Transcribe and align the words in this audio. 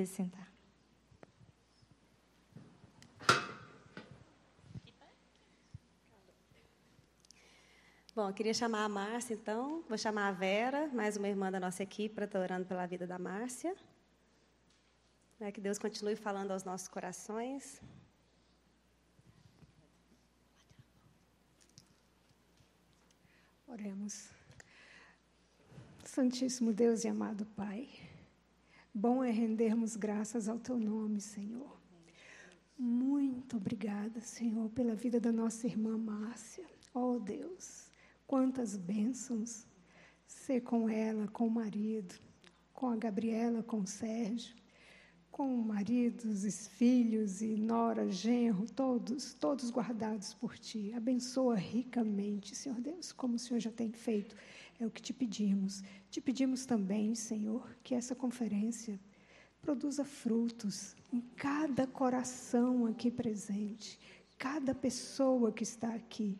Poder 0.00 0.06
sentar. 0.06 0.50
Bom, 8.14 8.28
eu 8.28 8.32
queria 8.32 8.54
chamar 8.54 8.84
a 8.84 8.88
Márcia, 8.88 9.34
então. 9.34 9.84
Vou 9.88 9.98
chamar 9.98 10.28
a 10.28 10.32
Vera, 10.32 10.88
mais 10.88 11.18
uma 11.18 11.28
irmã 11.28 11.52
da 11.52 11.60
nossa 11.60 11.82
equipe, 11.82 12.14
para 12.14 12.24
estar 12.24 12.40
orando 12.40 12.64
pela 12.64 12.86
vida 12.86 13.06
da 13.06 13.18
Márcia. 13.18 13.76
É, 15.38 15.52
que 15.52 15.60
Deus 15.60 15.78
continue 15.78 16.16
falando 16.16 16.52
aos 16.52 16.64
nossos 16.64 16.88
corações. 16.88 17.82
Oremos. 23.68 24.30
Santíssimo 26.06 26.72
Deus 26.72 27.04
e 27.04 27.08
amado 27.08 27.44
Pai, 27.54 27.86
bom 28.94 29.22
é 29.22 29.30
rendermos 29.30 29.96
graças 29.96 30.48
ao 30.48 30.58
Teu 30.58 30.78
nome, 30.78 31.20
Senhor. 31.20 31.78
Muito 32.78 33.56
obrigada, 33.56 34.20
Senhor, 34.20 34.68
pela 34.70 34.94
vida 34.94 35.20
da 35.20 35.30
nossa 35.30 35.66
irmã 35.66 35.96
Márcia. 35.98 36.64
Oh, 36.94 37.18
Deus, 37.18 37.90
quantas 38.26 38.76
bênçãos 38.76 39.66
ser 40.26 40.62
com 40.62 40.88
ela, 40.88 41.28
com 41.28 41.46
o 41.46 41.50
marido, 41.50 42.14
com 42.72 42.88
a 42.88 42.96
Gabriela, 42.96 43.62
com 43.62 43.80
o 43.80 43.86
Sérgio, 43.86 44.56
com 45.30 45.56
maridos, 45.56 46.68
filhos 46.68 47.42
e 47.42 47.56
nora, 47.56 48.10
genro, 48.10 48.66
todos, 48.70 49.34
todos 49.34 49.70
guardados 49.70 50.34
por 50.34 50.58
ti. 50.58 50.92
Abençoa 50.94 51.54
ricamente, 51.54 52.54
Senhor 52.54 52.80
Deus, 52.80 53.12
como 53.12 53.34
o 53.34 53.38
Senhor 53.38 53.60
já 53.60 53.70
tem 53.70 53.92
feito. 53.92 54.34
É 54.80 54.86
o 54.86 54.90
que 54.90 55.02
te 55.02 55.12
pedimos. 55.12 55.82
Te 56.10 56.22
pedimos 56.22 56.64
também, 56.64 57.14
Senhor, 57.14 57.76
que 57.82 57.94
essa 57.94 58.14
conferência 58.14 58.98
produza 59.60 60.06
frutos 60.06 60.96
em 61.12 61.20
cada 61.36 61.86
coração 61.86 62.86
aqui 62.86 63.10
presente, 63.10 64.00
cada 64.38 64.74
pessoa 64.74 65.52
que 65.52 65.62
está 65.62 65.94
aqui. 65.94 66.38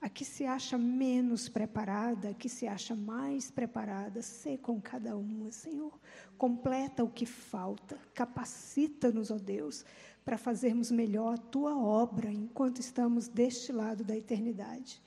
A 0.00 0.08
que 0.08 0.24
se 0.24 0.44
acha 0.44 0.78
menos 0.78 1.48
preparada, 1.48 2.28
a 2.28 2.34
que 2.34 2.48
se 2.48 2.68
acha 2.68 2.94
mais 2.94 3.50
preparada, 3.50 4.22
sê 4.22 4.56
com 4.56 4.80
cada 4.80 5.16
uma, 5.16 5.50
Senhor. 5.50 5.98
Completa 6.36 7.02
o 7.02 7.10
que 7.10 7.26
falta, 7.26 7.98
capacita-nos, 8.14 9.32
ó 9.32 9.38
Deus, 9.38 9.84
para 10.24 10.38
fazermos 10.38 10.92
melhor 10.92 11.34
a 11.34 11.38
tua 11.38 11.76
obra 11.76 12.30
enquanto 12.30 12.80
estamos 12.80 13.26
deste 13.26 13.72
lado 13.72 14.04
da 14.04 14.16
eternidade. 14.16 15.02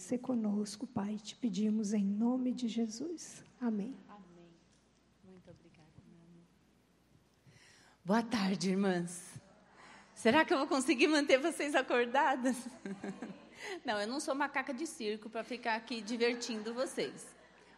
Sê 0.00 0.16
conosco, 0.16 0.86
Pai, 0.86 1.16
te 1.16 1.36
pedimos 1.36 1.92
em 1.92 2.02
nome 2.02 2.52
de 2.52 2.66
Jesus. 2.66 3.44
Amém. 3.60 3.94
Amém. 4.08 4.48
Muito 5.22 5.50
obrigada, 5.50 5.92
meu 6.08 6.18
amor. 6.18 6.42
Boa 8.02 8.22
tarde, 8.22 8.70
irmãs. 8.70 9.38
Será 10.14 10.42
que 10.42 10.54
eu 10.54 10.58
vou 10.58 10.66
conseguir 10.66 11.06
manter 11.06 11.38
vocês 11.38 11.74
acordadas? 11.74 12.56
Não, 13.84 14.00
eu 14.00 14.08
não 14.08 14.20
sou 14.20 14.34
macaca 14.34 14.72
de 14.72 14.86
circo 14.86 15.28
para 15.28 15.44
ficar 15.44 15.74
aqui 15.74 16.00
divertindo 16.00 16.72
vocês. 16.72 17.26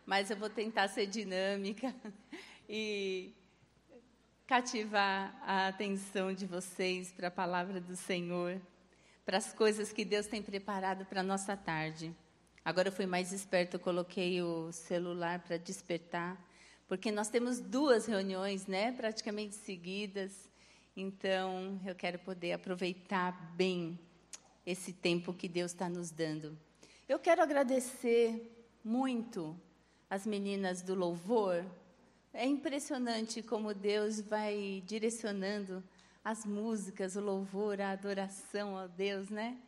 Mas 0.06 0.30
eu 0.30 0.36
vou 0.36 0.48
tentar 0.48 0.86
ser 0.86 1.08
dinâmica 1.08 1.92
e 2.68 3.34
cativar 4.46 5.36
a 5.42 5.66
atenção 5.66 6.32
de 6.32 6.46
vocês 6.46 7.10
para 7.10 7.26
a 7.26 7.32
palavra 7.32 7.80
do 7.80 7.96
Senhor, 7.96 8.60
para 9.24 9.38
as 9.38 9.52
coisas 9.52 9.92
que 9.92 10.04
Deus 10.04 10.26
tem 10.26 10.42
preparado 10.42 11.04
para 11.06 11.20
a 11.20 11.24
nossa 11.24 11.56
tarde. 11.56 12.14
Agora 12.64 12.88
eu 12.88 12.92
fui 12.92 13.06
mais 13.06 13.32
esperta, 13.32 13.76
eu 13.76 13.80
coloquei 13.80 14.42
o 14.42 14.70
celular 14.72 15.40
para 15.40 15.56
despertar, 15.56 16.40
porque 16.86 17.10
nós 17.10 17.28
temos 17.28 17.58
duas 17.60 18.06
reuniões, 18.06 18.66
né, 18.66 18.92
praticamente 18.92 19.54
seguidas. 19.54 20.50
Então, 20.96 21.80
eu 21.86 21.94
quero 21.94 22.18
poder 22.18 22.52
aproveitar 22.52 23.32
bem 23.56 23.98
esse 24.66 24.92
tempo 24.92 25.32
que 25.32 25.48
Deus 25.48 25.72
está 25.72 25.88
nos 25.88 26.10
dando. 26.10 26.56
Eu 27.08 27.18
quero 27.18 27.42
agradecer 27.42 28.52
muito 28.84 29.58
as 30.08 30.26
meninas 30.26 30.82
do 30.82 30.94
louvor. 30.94 31.64
É 32.32 32.46
impressionante 32.46 33.42
como 33.42 33.74
Deus 33.74 34.20
vai 34.20 34.82
direcionando 34.86 35.82
as 36.24 36.44
músicas, 36.46 37.16
o 37.16 37.20
louvor, 37.20 37.80
a 37.80 37.90
adoração 37.90 38.78
ao 38.78 38.88
Deus, 38.88 39.28
né? 39.28 39.58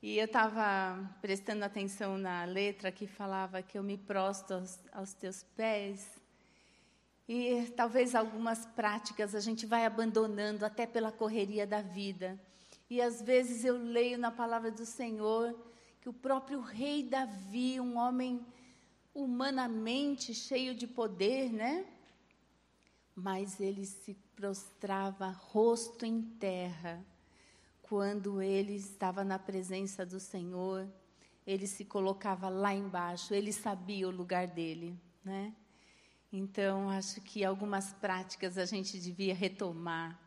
E 0.00 0.18
eu 0.18 0.24
estava 0.24 1.08
prestando 1.20 1.64
atenção 1.64 2.18
na 2.18 2.44
letra 2.44 2.90
que 2.90 3.06
falava 3.06 3.62
que 3.62 3.78
eu 3.78 3.82
me 3.82 3.96
prosto 3.96 4.54
aos, 4.54 4.80
aos 4.92 5.12
teus 5.12 5.42
pés. 5.56 6.20
E 7.28 7.66
talvez 7.76 8.14
algumas 8.14 8.66
práticas 8.66 9.34
a 9.34 9.40
gente 9.40 9.64
vai 9.64 9.86
abandonando 9.86 10.64
até 10.64 10.86
pela 10.86 11.12
correria 11.12 11.66
da 11.66 11.80
vida. 11.80 12.38
E 12.90 13.00
às 13.00 13.22
vezes 13.22 13.64
eu 13.64 13.76
leio 13.76 14.18
na 14.18 14.30
palavra 14.30 14.70
do 14.70 14.84
Senhor 14.84 15.56
que 16.00 16.08
o 16.08 16.12
próprio 16.12 16.60
rei 16.60 17.04
Davi, 17.04 17.80
um 17.80 17.96
homem 17.96 18.44
humanamente 19.14 20.34
cheio 20.34 20.74
de 20.74 20.86
poder, 20.86 21.52
né? 21.52 21.86
Mas 23.14 23.60
ele 23.60 23.84
se 23.84 24.16
prostrava 24.42 25.28
rosto 25.28 26.04
em 26.04 26.20
terra 26.20 27.00
quando 27.80 28.42
ele 28.42 28.74
estava 28.74 29.22
na 29.22 29.38
presença 29.38 30.04
do 30.04 30.18
Senhor. 30.18 30.88
Ele 31.46 31.64
se 31.64 31.84
colocava 31.84 32.48
lá 32.48 32.74
embaixo, 32.74 33.34
ele 33.34 33.52
sabia 33.52 34.08
o 34.08 34.10
lugar 34.10 34.48
dele, 34.48 34.98
né? 35.24 35.54
Então, 36.32 36.90
acho 36.90 37.20
que 37.20 37.44
algumas 37.44 37.92
práticas 37.92 38.58
a 38.58 38.64
gente 38.64 38.98
devia 38.98 39.32
retomar 39.32 40.20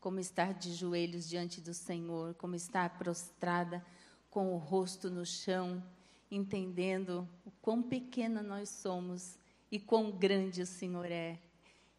como 0.00 0.18
estar 0.18 0.54
de 0.54 0.74
joelhos 0.74 1.28
diante 1.28 1.60
do 1.60 1.72
Senhor, 1.72 2.34
como 2.34 2.56
estar 2.56 2.98
prostrada 2.98 3.86
com 4.28 4.52
o 4.52 4.58
rosto 4.58 5.08
no 5.08 5.24
chão, 5.24 5.80
entendendo 6.28 7.28
o 7.46 7.50
quão 7.62 7.80
pequena 7.80 8.42
nós 8.42 8.70
somos 8.70 9.38
e 9.70 9.78
quão 9.78 10.10
grande 10.10 10.62
o 10.62 10.66
Senhor 10.66 11.06
é. 11.06 11.38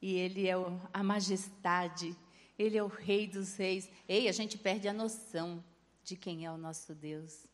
E 0.03 0.15
Ele 0.15 0.47
é 0.47 0.53
a 0.93 1.03
majestade, 1.03 2.15
Ele 2.59 2.77
é 2.77 2.83
o 2.83 2.87
Rei 2.87 3.27
dos 3.27 3.55
Reis. 3.55 3.89
Ei, 4.07 4.27
a 4.27 4.31
gente 4.31 4.57
perde 4.57 4.87
a 4.87 4.93
noção 4.93 5.63
de 6.03 6.15
quem 6.15 6.45
é 6.45 6.51
o 6.51 6.57
nosso 6.57 6.93
Deus. 6.93 7.47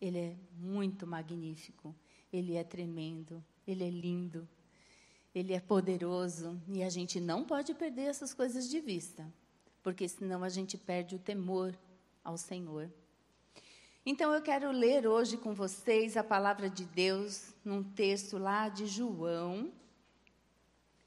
Ele 0.00 0.18
é 0.18 0.36
muito 0.58 1.06
magnífico, 1.06 1.94
Ele 2.32 2.56
é 2.56 2.64
tremendo, 2.64 3.42
Ele 3.66 3.84
é 3.84 3.90
lindo, 3.90 4.48
Ele 5.34 5.52
é 5.52 5.60
poderoso 5.60 6.60
e 6.68 6.82
a 6.82 6.90
gente 6.90 7.20
não 7.20 7.44
pode 7.44 7.72
perder 7.74 8.06
essas 8.06 8.34
coisas 8.34 8.68
de 8.68 8.80
vista 8.80 9.24
porque 9.86 10.08
senão 10.08 10.42
a 10.42 10.48
gente 10.48 10.76
perde 10.76 11.14
o 11.14 11.18
temor 11.20 11.72
ao 12.24 12.36
Senhor. 12.36 12.90
Então 14.04 14.34
eu 14.34 14.42
quero 14.42 14.72
ler 14.72 15.06
hoje 15.06 15.36
com 15.36 15.54
vocês 15.54 16.16
a 16.16 16.24
palavra 16.24 16.68
de 16.68 16.84
Deus 16.84 17.54
num 17.64 17.84
texto 17.84 18.36
lá 18.36 18.68
de 18.68 18.84
João, 18.84 19.70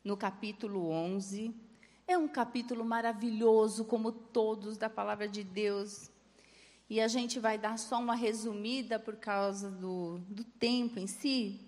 no 0.03 0.17
capítulo 0.17 0.89
11. 0.89 1.53
É 2.07 2.17
um 2.17 2.27
capítulo 2.27 2.83
maravilhoso, 2.83 3.85
como 3.85 4.11
todos 4.11 4.77
da 4.77 4.89
palavra 4.89 5.27
de 5.27 5.43
Deus. 5.43 6.09
E 6.89 6.99
a 6.99 7.07
gente 7.07 7.39
vai 7.39 7.57
dar 7.57 7.77
só 7.77 7.99
uma 7.99 8.15
resumida 8.15 8.97
por 8.97 9.15
causa 9.15 9.69
do, 9.69 10.19
do 10.27 10.43
tempo 10.43 10.99
em 10.99 11.07
si. 11.07 11.59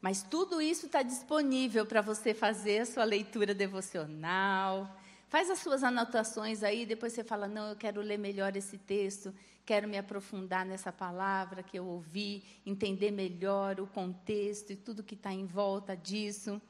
Mas 0.00 0.22
tudo 0.22 0.60
isso 0.60 0.86
está 0.86 1.02
disponível 1.02 1.86
para 1.86 2.00
você 2.00 2.34
fazer 2.34 2.80
a 2.80 2.86
sua 2.86 3.04
leitura 3.04 3.54
devocional, 3.54 4.94
Faz 5.34 5.50
as 5.50 5.58
suas 5.58 5.82
anotações 5.82 6.62
aí, 6.62 6.86
depois 6.86 7.12
você 7.12 7.24
fala: 7.24 7.48
não, 7.48 7.70
eu 7.70 7.74
quero 7.74 8.00
ler 8.00 8.16
melhor 8.16 8.56
esse 8.56 8.78
texto, 8.78 9.34
quero 9.66 9.88
me 9.88 9.98
aprofundar 9.98 10.64
nessa 10.64 10.92
palavra 10.92 11.60
que 11.60 11.76
eu 11.76 11.84
ouvi, 11.84 12.44
entender 12.64 13.10
melhor 13.10 13.80
o 13.80 13.86
contexto 13.88 14.70
e 14.72 14.76
tudo 14.76 15.02
que 15.02 15.16
está 15.16 15.32
em 15.32 15.44
volta 15.44 15.96
disso. 15.96 16.62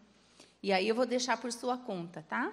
E 0.64 0.72
aí 0.72 0.88
eu 0.88 0.94
vou 0.94 1.04
deixar 1.04 1.36
por 1.36 1.52
sua 1.52 1.76
conta, 1.76 2.22
tá? 2.22 2.50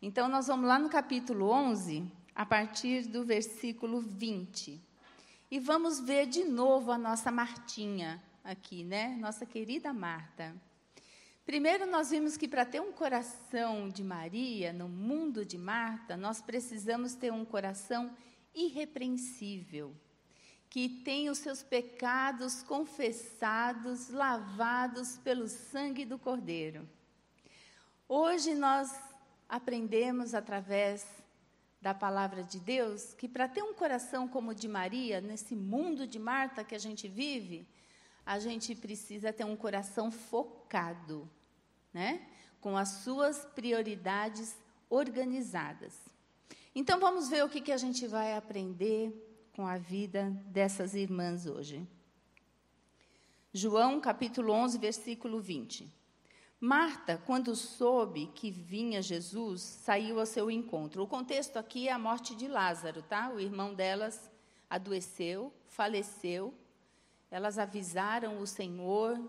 Então, 0.00 0.28
nós 0.28 0.46
vamos 0.46 0.68
lá 0.68 0.78
no 0.78 0.88
capítulo 0.88 1.50
11, 1.50 2.08
a 2.32 2.46
partir 2.46 3.08
do 3.08 3.24
versículo 3.24 4.00
20. 4.00 4.80
E 5.50 5.58
vamos 5.58 5.98
ver 5.98 6.26
de 6.26 6.44
novo 6.44 6.92
a 6.92 6.96
nossa 6.96 7.32
Martinha 7.32 8.22
aqui, 8.44 8.84
né? 8.84 9.16
Nossa 9.20 9.44
querida 9.44 9.92
Marta. 9.92 10.54
Primeiro, 11.44 11.86
nós 11.86 12.10
vimos 12.10 12.36
que 12.36 12.46
para 12.46 12.64
ter 12.64 12.80
um 12.80 12.92
coração 12.92 13.88
de 13.88 14.04
Maria, 14.04 14.72
no 14.72 14.88
mundo 14.88 15.44
de 15.44 15.58
Marta, 15.58 16.16
nós 16.16 16.40
precisamos 16.40 17.16
ter 17.16 17.32
um 17.32 17.44
coração 17.44 18.16
irrepreensível, 18.54 19.92
que 20.70 20.88
tem 20.88 21.28
os 21.28 21.38
seus 21.38 21.64
pecados 21.64 22.62
confessados, 22.62 24.08
lavados 24.08 25.18
pelo 25.18 25.48
sangue 25.48 26.04
do 26.04 26.16
Cordeiro. 26.16 26.88
Hoje 28.10 28.54
nós 28.54 28.90
aprendemos 29.46 30.32
através 30.32 31.06
da 31.78 31.92
palavra 31.92 32.42
de 32.42 32.58
Deus 32.58 33.12
que 33.12 33.28
para 33.28 33.46
ter 33.46 33.62
um 33.62 33.74
coração 33.74 34.26
como 34.26 34.52
o 34.52 34.54
de 34.54 34.66
Maria, 34.66 35.20
nesse 35.20 35.54
mundo 35.54 36.06
de 36.06 36.18
Marta 36.18 36.64
que 36.64 36.74
a 36.74 36.78
gente 36.78 37.06
vive, 37.06 37.68
a 38.24 38.38
gente 38.38 38.74
precisa 38.74 39.30
ter 39.30 39.44
um 39.44 39.54
coração 39.54 40.10
focado 40.10 41.28
né? 41.92 42.26
com 42.62 42.78
as 42.78 42.88
suas 42.88 43.44
prioridades 43.44 44.56
organizadas. 44.88 45.94
Então 46.74 46.98
vamos 46.98 47.28
ver 47.28 47.44
o 47.44 47.48
que, 47.50 47.60
que 47.60 47.72
a 47.72 47.76
gente 47.76 48.06
vai 48.06 48.34
aprender 48.34 49.12
com 49.52 49.66
a 49.66 49.76
vida 49.76 50.30
dessas 50.46 50.94
irmãs 50.94 51.44
hoje. 51.44 51.86
João 53.52 54.00
capítulo 54.00 54.54
11, 54.54 54.78
versículo 54.78 55.42
20. 55.42 55.97
Marta, 56.60 57.22
quando 57.24 57.54
soube 57.54 58.32
que 58.34 58.50
vinha 58.50 59.00
Jesus, 59.00 59.60
saiu 59.60 60.18
ao 60.18 60.26
seu 60.26 60.50
encontro. 60.50 61.02
O 61.02 61.06
contexto 61.06 61.56
aqui 61.56 61.86
é 61.86 61.92
a 61.92 61.98
morte 61.98 62.34
de 62.34 62.48
Lázaro, 62.48 63.00
tá? 63.00 63.30
O 63.30 63.38
irmão 63.38 63.74
delas 63.74 64.28
adoeceu, 64.68 65.52
faleceu. 65.68 66.52
Elas 67.30 67.58
avisaram 67.58 68.40
o 68.40 68.46
Senhor. 68.46 69.20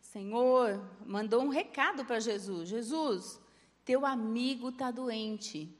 Senhor, 0.00 0.82
mandou 1.04 1.42
um 1.42 1.50
recado 1.50 2.06
para 2.06 2.20
Jesus: 2.20 2.70
Jesus, 2.70 3.38
teu 3.84 4.06
amigo 4.06 4.70
está 4.70 4.90
doente. 4.90 5.74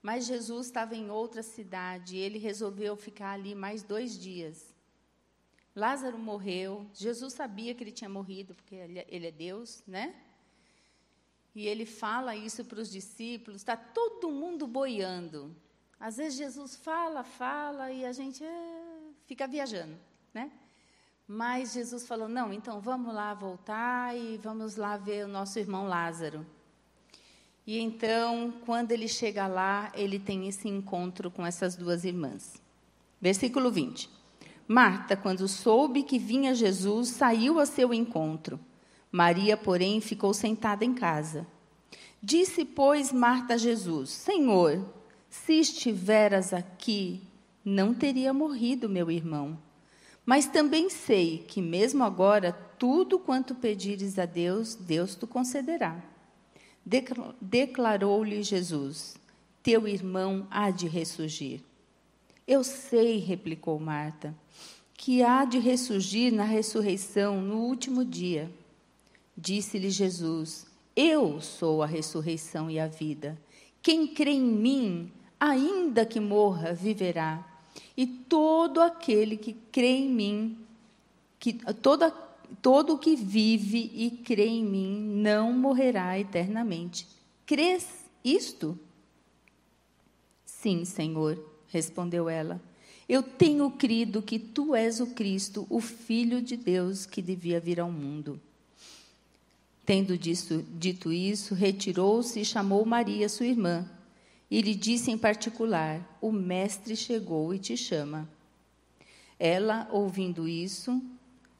Mas 0.00 0.26
Jesus 0.26 0.66
estava 0.66 0.94
em 0.94 1.10
outra 1.10 1.42
cidade 1.42 2.16
e 2.16 2.20
ele 2.20 2.38
resolveu 2.38 2.96
ficar 2.96 3.32
ali 3.32 3.54
mais 3.54 3.82
dois 3.82 4.18
dias. 4.18 4.69
Lázaro 5.74 6.18
morreu, 6.18 6.86
Jesus 6.92 7.32
sabia 7.32 7.74
que 7.74 7.84
ele 7.84 7.92
tinha 7.92 8.10
morrido, 8.10 8.54
porque 8.54 8.74
ele, 8.74 9.04
ele 9.08 9.26
é 9.26 9.30
Deus, 9.30 9.82
né? 9.86 10.14
E 11.54 11.66
ele 11.66 11.86
fala 11.86 12.34
isso 12.34 12.64
para 12.64 12.80
os 12.80 12.90
discípulos, 12.90 13.60
está 13.60 13.76
todo 13.76 14.30
mundo 14.30 14.66
boiando. 14.66 15.54
Às 15.98 16.16
vezes 16.16 16.38
Jesus 16.38 16.76
fala, 16.76 17.22
fala 17.22 17.92
e 17.92 18.04
a 18.04 18.12
gente 18.12 18.42
é, 18.42 18.98
fica 19.26 19.46
viajando, 19.46 19.96
né? 20.32 20.50
Mas 21.32 21.74
Jesus 21.74 22.08
falou: 22.08 22.28
não, 22.28 22.52
então 22.52 22.80
vamos 22.80 23.14
lá 23.14 23.32
voltar 23.34 24.16
e 24.16 24.36
vamos 24.38 24.74
lá 24.74 24.96
ver 24.96 25.26
o 25.26 25.28
nosso 25.28 25.60
irmão 25.60 25.86
Lázaro. 25.86 26.44
E 27.64 27.78
então, 27.78 28.52
quando 28.66 28.90
ele 28.90 29.06
chega 29.06 29.46
lá, 29.46 29.92
ele 29.94 30.18
tem 30.18 30.48
esse 30.48 30.68
encontro 30.68 31.30
com 31.30 31.46
essas 31.46 31.76
duas 31.76 32.04
irmãs. 32.04 32.60
Versículo 33.20 33.70
20. 33.70 34.10
Marta, 34.72 35.16
quando 35.16 35.48
soube 35.48 36.04
que 36.04 36.16
vinha 36.16 36.54
Jesus, 36.54 37.08
saiu 37.08 37.58
a 37.58 37.66
seu 37.66 37.92
encontro. 37.92 38.60
Maria, 39.10 39.56
porém, 39.56 40.00
ficou 40.00 40.32
sentada 40.32 40.84
em 40.84 40.94
casa. 40.94 41.44
Disse, 42.22 42.64
pois, 42.64 43.12
Marta 43.12 43.54
a 43.54 43.56
Jesus: 43.56 44.10
Senhor, 44.10 44.88
se 45.28 45.54
estiveras 45.54 46.54
aqui, 46.54 47.20
não 47.64 47.92
teria 47.92 48.32
morrido 48.32 48.88
meu 48.88 49.10
irmão. 49.10 49.58
Mas 50.24 50.46
também 50.46 50.88
sei 50.88 51.38
que, 51.38 51.60
mesmo 51.60 52.04
agora, 52.04 52.52
tudo 52.78 53.18
quanto 53.18 53.56
pedires 53.56 54.20
a 54.20 54.24
Deus, 54.24 54.76
Deus 54.76 55.16
te 55.16 55.26
concederá. 55.26 56.00
Declarou-lhe 57.40 58.40
Jesus: 58.44 59.16
Teu 59.64 59.88
irmão 59.88 60.46
há 60.48 60.70
de 60.70 60.86
ressurgir. 60.86 61.60
Eu 62.46 62.64
sei, 62.64 63.18
replicou 63.18 63.78
Marta, 63.78 64.34
que 64.94 65.22
há 65.22 65.44
de 65.44 65.58
ressurgir 65.58 66.32
na 66.32 66.44
ressurreição 66.44 67.40
no 67.40 67.58
último 67.58 68.04
dia. 68.04 68.50
Disse-lhe 69.36 69.90
Jesus: 69.90 70.66
Eu 70.94 71.40
sou 71.40 71.82
a 71.82 71.86
ressurreição 71.86 72.70
e 72.70 72.78
a 72.78 72.86
vida. 72.86 73.40
Quem 73.82 74.06
crê 74.06 74.32
em 74.32 74.42
mim, 74.42 75.12
ainda 75.38 76.04
que 76.04 76.20
morra, 76.20 76.74
viverá. 76.74 77.46
E 77.96 78.06
todo 78.06 78.80
aquele 78.80 79.36
que 79.36 79.54
crê 79.72 79.96
em 79.98 80.10
mim, 80.10 80.58
que 81.38 81.58
todo 82.62 82.94
o 82.94 82.98
que 82.98 83.16
vive 83.16 83.90
e 83.94 84.10
crê 84.10 84.46
em 84.46 84.64
mim 84.64 85.00
não 85.22 85.52
morrerá 85.52 86.18
eternamente. 86.18 87.06
Crês 87.46 87.88
isto? 88.22 88.78
Sim, 90.44 90.84
Senhor, 90.84 91.42
respondeu 91.70 92.28
ela. 92.28 92.60
Eu 93.08 93.22
tenho 93.22 93.70
crido 93.70 94.22
que 94.22 94.38
tu 94.38 94.74
és 94.74 95.00
o 95.00 95.08
Cristo, 95.08 95.66
o 95.68 95.80
Filho 95.80 96.40
de 96.40 96.56
Deus 96.56 97.06
que 97.06 97.20
devia 97.20 97.58
vir 97.58 97.80
ao 97.80 97.90
mundo. 97.90 98.40
Tendo 99.84 100.16
disso, 100.16 100.64
dito 100.78 101.12
isso, 101.12 101.54
retirou-se 101.54 102.38
e 102.38 102.44
chamou 102.44 102.84
Maria, 102.84 103.28
sua 103.28 103.46
irmã, 103.46 103.88
e 104.50 104.60
lhe 104.60 104.74
disse 104.74 105.10
em 105.10 105.18
particular: 105.18 106.18
O 106.20 106.30
Mestre 106.30 106.94
chegou 106.94 107.52
e 107.52 107.58
te 107.58 107.76
chama. 107.76 108.28
Ela, 109.38 109.88
ouvindo 109.90 110.46
isso, 110.46 111.02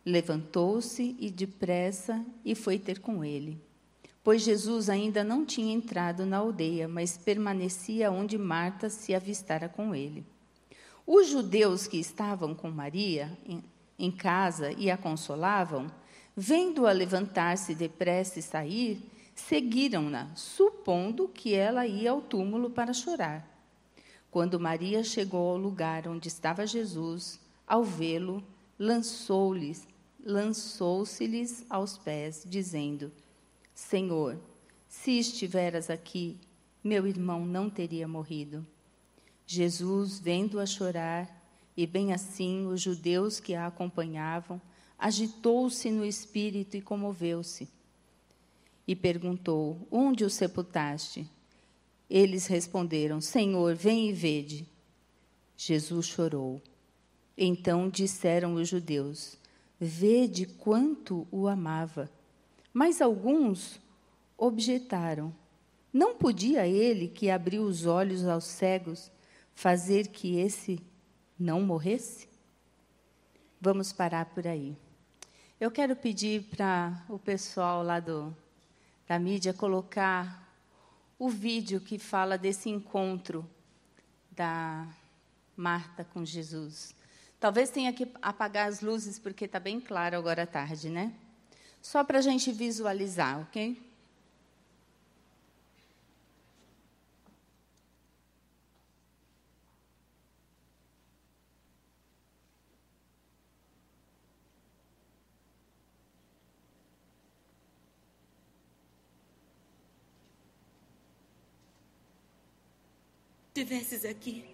Levantou-se 0.05 1.14
e 1.19 1.31
depressa 1.31 2.25
e 2.45 2.55
foi 2.55 2.79
ter 2.79 3.00
com 3.00 3.25
ele. 3.25 3.59
Pois 4.23 4.43
Jesus 4.43 4.91
ainda 4.91 5.25
não 5.25 5.45
tinha 5.45 5.73
entrado 5.73 6.27
na 6.27 6.39
aldeia, 6.39 6.87
mas 6.87 7.17
permanecia 7.17 8.11
onde 8.11 8.37
Marta 8.37 8.91
se 8.91 9.15
avistara 9.15 9.69
com 9.69 9.95
ele. 9.95 10.27
Os 11.07 11.29
judeus 11.29 11.87
que 11.87 11.99
estavam 11.99 12.55
com 12.55 12.71
Maria 12.71 13.37
em, 13.99 14.11
casa 14.11 14.73
e 14.73 14.91
a 14.91 14.97
consolavam, 14.97 15.91
vendo-a 16.37 16.93
levantar-se 16.93 17.75
depressa 17.75 18.39
e 18.39 18.43
sair, 18.43 19.11
seguiram-na, 19.35 20.31
supondo 20.35 21.29
que 21.29 21.55
ela 21.55 21.87
ia 21.87 22.11
ao 22.11 22.21
túmulo 22.21 22.71
para 22.71 22.93
chorar. 22.93 23.49
Quando 24.31 24.61
Maria 24.61 25.03
chegou 25.03 25.50
ao 25.50 25.57
lugar 25.57 26.07
onde 26.07 26.29
estava 26.29 26.67
Jesus, 26.67 27.41
ao 27.67 27.83
vê-lo, 27.83 28.45
lançou-lhes 28.79 29.89
lançou-se-lhes 30.25 31.65
aos 31.69 31.97
pés, 31.97 32.45
dizendo: 32.47 33.12
Senhor, 33.81 34.39
se 34.87 35.19
estiveras 35.19 35.89
aqui, 35.89 36.39
meu 36.85 37.07
irmão 37.07 37.47
não 37.47 37.71
teria 37.71 38.07
morrido. 38.07 38.65
Jesus, 39.47 40.21
vendo-a 40.21 40.67
chorar, 40.67 41.27
e 41.75 41.87
bem 41.87 42.13
assim 42.13 42.67
os 42.67 42.83
judeus 42.83 43.41
que 43.41 43.55
a 43.55 43.67
acompanhavam, 43.67 44.61
agitou-se 44.99 45.91
no 45.91 46.05
espírito 46.05 46.77
e 46.77 46.83
comoveu-se. 46.83 47.69
E 48.87 48.95
perguntou: 48.95 49.89
Onde 49.91 50.25
o 50.25 50.31
sepultaste? 50.31 51.27
Eles 52.09 52.47
responderam: 52.47 53.19
Senhor, 53.21 53.75
vem 53.75 54.11
e 54.11 54.13
vede. 54.13 54.69
Jesus 55.57 56.07
chorou. 56.07 56.63
Então 57.37 57.89
disseram 57.89 58.55
os 58.55 58.69
judeus: 58.69 59.39
Vede 59.81 60.45
quanto 60.45 61.27
o 61.33 61.49
amava. 61.49 62.09
Mas 62.73 63.00
alguns 63.00 63.81
objetaram: 64.37 65.35
Não 65.93 66.15
podia 66.15 66.67
ele, 66.67 67.09
que 67.09 67.31
abriu 67.31 67.62
os 67.62 67.87
olhos 67.87 68.27
aos 68.27 68.45
cegos, 68.45 69.11
fazer 69.55 70.09
que 70.09 70.39
esse 70.39 70.81
não 71.39 71.61
morresse? 71.61 72.29
Vamos 73.61 73.93
parar 73.93 74.27
por 74.27 74.47
aí. 74.47 74.77
Eu 75.61 75.71
quero 75.71 75.95
pedir 75.95 76.45
para 76.45 77.05
o 77.09 77.19
pessoal 77.19 77.83
lá 77.83 78.00
do, 78.00 78.35
da 79.07 79.19
mídia 79.19 79.53
colocar 79.53 80.49
o 81.19 81.29
vídeo 81.29 81.81
que 81.81 81.99
fala 81.99 82.39
desse 82.39 82.71
encontro 82.71 83.47
da 84.31 84.89
Marta 85.55 86.03
com 86.03 86.25
Jesus. 86.25 86.95
Talvez 87.39 87.69
tenha 87.69 87.93
que 87.93 88.11
apagar 88.23 88.69
as 88.69 88.81
luzes, 88.81 89.19
porque 89.19 89.45
está 89.45 89.61
bem 89.61 89.79
claro 89.79 90.17
agora 90.17 90.45
à 90.45 90.47
tarde, 90.47 90.89
né? 90.89 91.12
Só 91.83 92.05
para 92.05 92.19
a 92.19 92.23
gente 92.23 92.53
visualizar, 92.53 93.41
ok? 93.41 93.77
Tivesses 113.53 114.05
aqui, 114.05 114.45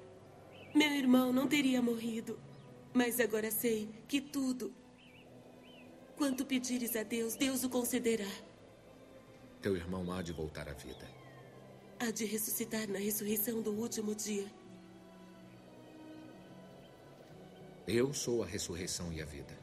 meu 0.74 0.90
irmão 0.90 1.32
não 1.32 1.46
teria 1.46 1.80
morrido. 1.80 2.38
Mas 2.92 3.20
agora 3.20 3.50
sei 3.50 3.88
que 4.08 4.20
tudo, 4.20 4.72
quanto 6.16 6.44
pedires 6.44 6.96
a 6.96 7.02
Deus, 7.02 7.34
Deus 7.34 7.62
o 7.62 7.68
concederá. 7.68 8.30
Teu 9.60 9.76
irmão 9.76 10.10
há 10.12 10.22
de 10.22 10.32
voltar 10.32 10.68
à 10.68 10.72
vida. 10.72 11.06
Há 11.98 12.10
de 12.10 12.24
ressuscitar 12.24 12.88
na 12.88 12.98
ressurreição 12.98 13.62
do 13.62 13.72
último 13.72 14.14
dia. 14.14 14.46
Eu 17.86 18.12
sou 18.12 18.42
a 18.42 18.46
ressurreição 18.46 19.12
e 19.12 19.22
a 19.22 19.24
vida. 19.24 19.56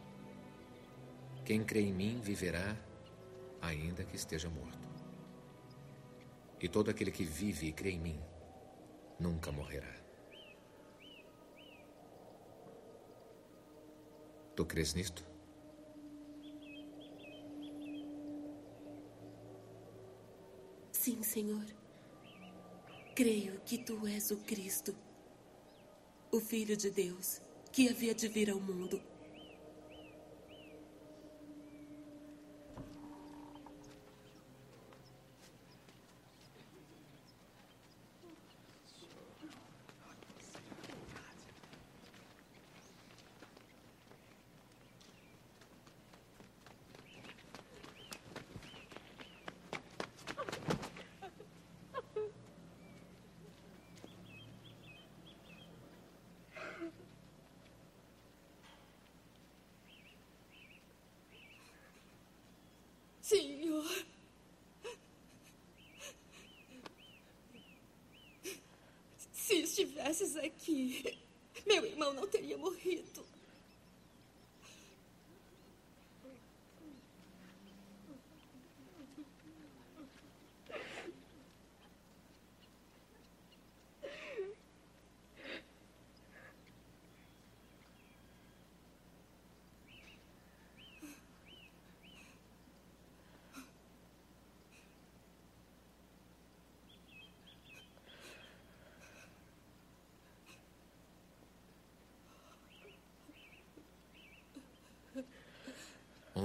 Quem 1.45 1.63
crê 1.63 1.81
em 1.81 1.93
mim 1.93 2.21
viverá, 2.21 2.77
ainda 3.61 4.03
que 4.03 4.15
esteja 4.15 4.49
morto. 4.49 4.87
E 6.61 6.69
todo 6.69 6.89
aquele 6.89 7.11
que 7.11 7.25
vive 7.25 7.67
e 7.67 7.73
crê 7.73 7.91
em 7.91 7.99
mim 7.99 8.19
nunca 9.19 9.51
morrerá. 9.51 9.93
Tu 14.55 14.65
crês 14.65 14.93
nisto? 14.93 15.32
Sim, 21.03 21.21
Senhor. 21.21 21.65
Creio 23.13 23.59
que 23.65 23.77
tu 23.77 24.07
és 24.07 24.31
o 24.31 24.37
Cristo, 24.37 24.95
o 26.31 26.39
Filho 26.39 26.77
de 26.77 26.89
Deus, 26.89 27.41
que 27.73 27.89
havia 27.89 28.15
de 28.15 28.29
vir 28.29 28.49
ao 28.49 28.57
mundo. 28.57 29.01
Senhor. 63.23 64.05
Se 69.31 69.55
estivesses 69.61 70.35
aqui, 70.35 71.17
meu 71.65 71.85
irmão 71.85 72.13
não 72.13 72.27
teria 72.27 72.57
morrido. 72.57 73.25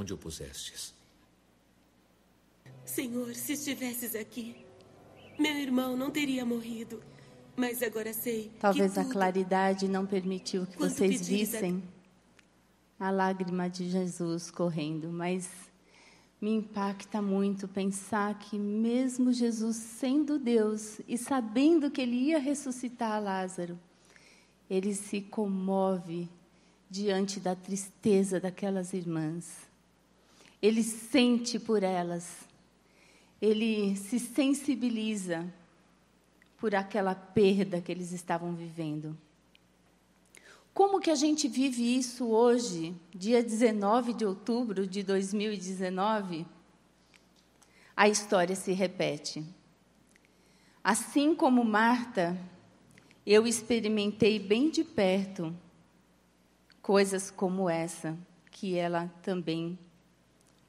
Onde 0.08 0.14
o 0.14 0.16
pusestes? 0.16 0.94
Senhor, 2.86 3.34
se 3.34 3.52
estivesses 3.52 4.14
aqui, 4.14 4.56
meu 5.38 5.54
irmão 5.54 5.98
não 5.98 6.10
teria 6.10 6.46
morrido. 6.46 7.02
Mas 7.54 7.82
agora 7.82 8.14
sei. 8.14 8.50
Talvez 8.58 8.94
que 8.94 9.00
a 9.00 9.02
tudo, 9.02 9.12
claridade 9.12 9.86
não 9.86 10.06
permitiu 10.06 10.64
que 10.66 10.78
Quanto 10.78 10.94
vocês 10.94 11.18
pedires 11.20 11.54
a- 11.54 11.58
vissem 11.58 11.82
a 12.98 13.10
lágrima 13.10 13.68
de 13.68 13.90
Jesus 13.90 14.50
correndo, 14.50 15.10
mas 15.10 15.50
me 16.40 16.52
impacta 16.54 17.20
muito 17.20 17.68
pensar 17.68 18.38
que, 18.38 18.58
mesmo 18.58 19.30
Jesus 19.30 19.76
sendo 19.76 20.38
Deus 20.38 21.00
e 21.06 21.18
sabendo 21.18 21.90
que 21.90 22.00
ele 22.00 22.16
ia 22.16 22.38
ressuscitar 22.38 23.22
Lázaro, 23.22 23.78
ele 24.70 24.94
se 24.94 25.20
comove 25.20 26.30
diante 26.88 27.38
da 27.40 27.54
tristeza 27.54 28.40
daquelas 28.40 28.94
irmãs. 28.94 29.67
Ele 30.60 30.82
sente 30.82 31.58
por 31.58 31.82
elas, 31.82 32.48
ele 33.40 33.96
se 33.96 34.18
sensibiliza 34.18 35.46
por 36.58 36.74
aquela 36.74 37.14
perda 37.14 37.80
que 37.80 37.92
eles 37.92 38.12
estavam 38.12 38.54
vivendo. 38.54 39.16
Como 40.74 41.00
que 41.00 41.10
a 41.10 41.14
gente 41.14 41.48
vive 41.48 41.96
isso 41.96 42.28
hoje, 42.28 42.94
dia 43.14 43.42
19 43.42 44.12
de 44.12 44.24
outubro 44.24 44.86
de 44.86 45.02
2019? 45.02 46.46
A 47.96 48.08
história 48.08 48.54
se 48.54 48.72
repete. 48.72 49.44
Assim 50.84 51.34
como 51.34 51.64
Marta, 51.64 52.38
eu 53.26 53.46
experimentei 53.46 54.38
bem 54.38 54.70
de 54.70 54.84
perto 54.84 55.54
coisas 56.80 57.30
como 57.30 57.68
essa 57.68 58.16
que 58.50 58.76
ela 58.76 59.12
também 59.22 59.78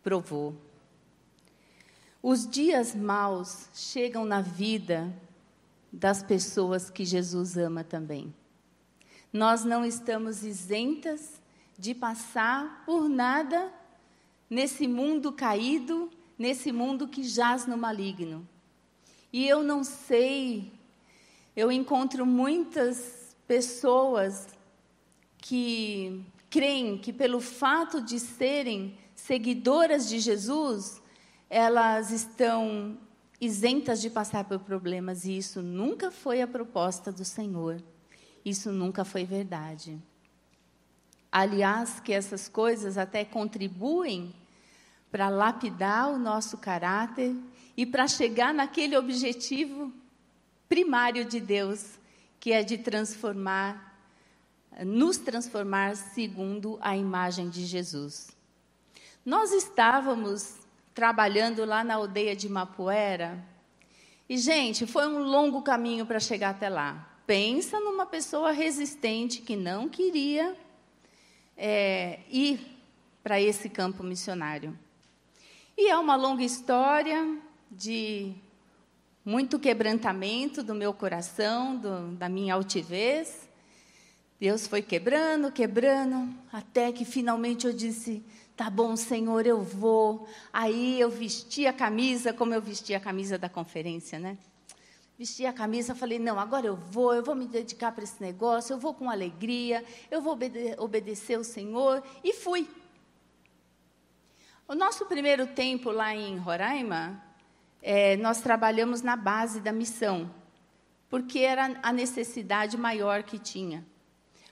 provou. 0.03 0.55
Os 2.21 2.47
dias 2.47 2.93
maus 2.93 3.69
chegam 3.73 4.25
na 4.25 4.41
vida 4.41 5.13
das 5.91 6.21
pessoas 6.21 6.89
que 6.89 7.05
Jesus 7.05 7.57
ama 7.57 7.83
também. 7.83 8.33
Nós 9.31 9.63
não 9.63 9.85
estamos 9.85 10.43
isentas 10.43 11.39
de 11.77 11.93
passar 11.95 12.83
por 12.85 13.07
nada 13.07 13.71
nesse 14.49 14.87
mundo 14.87 15.31
caído, 15.31 16.09
nesse 16.37 16.71
mundo 16.71 17.07
que 17.07 17.23
jaz 17.23 17.65
no 17.65 17.77
maligno. 17.77 18.47
E 19.31 19.47
eu 19.47 19.63
não 19.63 19.83
sei, 19.83 20.73
eu 21.55 21.71
encontro 21.71 22.25
muitas 22.25 23.35
pessoas 23.47 24.47
que 25.37 26.23
creem 26.49 26.97
que 26.97 27.13
pelo 27.13 27.39
fato 27.39 28.01
de 28.01 28.19
serem 28.19 28.97
seguidoras 29.25 30.07
de 30.09 30.19
Jesus, 30.19 31.01
elas 31.49 32.11
estão 32.11 32.97
isentas 33.39 34.01
de 34.01 34.09
passar 34.09 34.43
por 34.43 34.59
problemas, 34.59 35.25
e 35.25 35.37
isso 35.37 35.61
nunca 35.61 36.11
foi 36.11 36.41
a 36.41 36.47
proposta 36.47 37.11
do 37.11 37.23
Senhor. 37.23 37.81
Isso 38.43 38.71
nunca 38.71 39.05
foi 39.05 39.25
verdade. 39.25 40.01
Aliás, 41.31 41.99
que 41.99 42.11
essas 42.11 42.47
coisas 42.47 42.97
até 42.97 43.23
contribuem 43.23 44.33
para 45.11 45.29
lapidar 45.29 46.09
o 46.09 46.17
nosso 46.17 46.57
caráter 46.57 47.35
e 47.77 47.85
para 47.85 48.07
chegar 48.07 48.53
naquele 48.53 48.97
objetivo 48.97 49.93
primário 50.67 51.25
de 51.25 51.39
Deus, 51.39 51.99
que 52.39 52.51
é 52.51 52.63
de 52.63 52.77
transformar, 52.77 53.99
nos 54.85 55.17
transformar 55.17 55.95
segundo 55.95 56.77
a 56.81 56.95
imagem 56.95 57.49
de 57.49 57.65
Jesus. 57.65 58.38
Nós 59.25 59.51
estávamos 59.51 60.55
trabalhando 60.93 61.65
lá 61.65 61.83
na 61.83 61.95
aldeia 61.95 62.35
de 62.35 62.47
Mapuera. 62.47 63.43
E, 64.27 64.37
gente, 64.37 64.85
foi 64.85 65.07
um 65.07 65.19
longo 65.19 65.61
caminho 65.61 66.05
para 66.05 66.19
chegar 66.19 66.51
até 66.51 66.69
lá. 66.69 67.09
Pensa 67.27 67.79
numa 67.79 68.05
pessoa 68.05 68.51
resistente 68.51 69.41
que 69.41 69.55
não 69.55 69.89
queria 69.89 70.55
é, 71.57 72.19
ir 72.29 72.59
para 73.21 73.41
esse 73.41 73.69
campo 73.69 74.03
missionário. 74.03 74.77
E 75.77 75.89
é 75.89 75.97
uma 75.97 76.15
longa 76.15 76.43
história 76.43 77.37
de 77.69 78.33
muito 79.23 79.59
quebrantamento 79.59 80.63
do 80.63 80.73
meu 80.73 80.93
coração, 80.93 81.75
do, 81.75 82.11
da 82.15 82.29
minha 82.29 82.53
altivez. 82.53 83.47
Deus 84.39 84.65
foi 84.65 84.81
quebrando, 84.81 85.51
quebrando, 85.51 86.33
até 86.51 86.91
que 86.91 87.03
finalmente 87.03 87.67
eu 87.67 87.73
disse: 87.73 88.23
Tá 88.59 88.69
bom, 88.69 88.93
Senhor, 88.97 89.47
eu 89.47 89.61
vou. 89.61 90.27
Aí 90.51 90.99
eu 90.99 91.09
vesti 91.09 91.65
a 91.65 91.71
camisa, 91.71 92.33
como 92.33 92.53
eu 92.53 92.61
vesti 92.61 92.93
a 92.93 92.99
camisa 92.99 93.37
da 93.37 93.47
conferência, 93.47 94.19
né? 94.19 94.37
Vesti 95.17 95.45
a 95.45 95.53
camisa, 95.53 95.95
falei: 95.95 96.19
não, 96.19 96.37
agora 96.37 96.65
eu 96.67 96.75
vou, 96.75 97.15
eu 97.15 97.23
vou 97.23 97.35
me 97.35 97.47
dedicar 97.47 97.93
para 97.93 98.03
esse 98.03 98.21
negócio, 98.21 98.73
eu 98.73 98.77
vou 98.77 98.93
com 98.93 99.09
alegria, 99.09 99.81
eu 100.11 100.21
vou 100.21 100.33
obede 100.33 100.75
obedecer 100.77 101.39
o 101.39 101.43
Senhor. 101.45 102.03
E 102.21 102.33
fui. 102.33 102.67
O 104.67 104.75
nosso 104.75 105.05
primeiro 105.05 105.47
tempo 105.47 105.89
lá 105.89 106.13
em 106.13 106.35
Roraima, 106.35 107.23
é, 107.81 108.17
nós 108.17 108.41
trabalhamos 108.41 109.01
na 109.01 109.15
base 109.15 109.61
da 109.61 109.71
missão, 109.71 110.29
porque 111.09 111.39
era 111.39 111.79
a 111.81 111.93
necessidade 111.93 112.75
maior 112.75 113.23
que 113.23 113.39
tinha. 113.39 113.85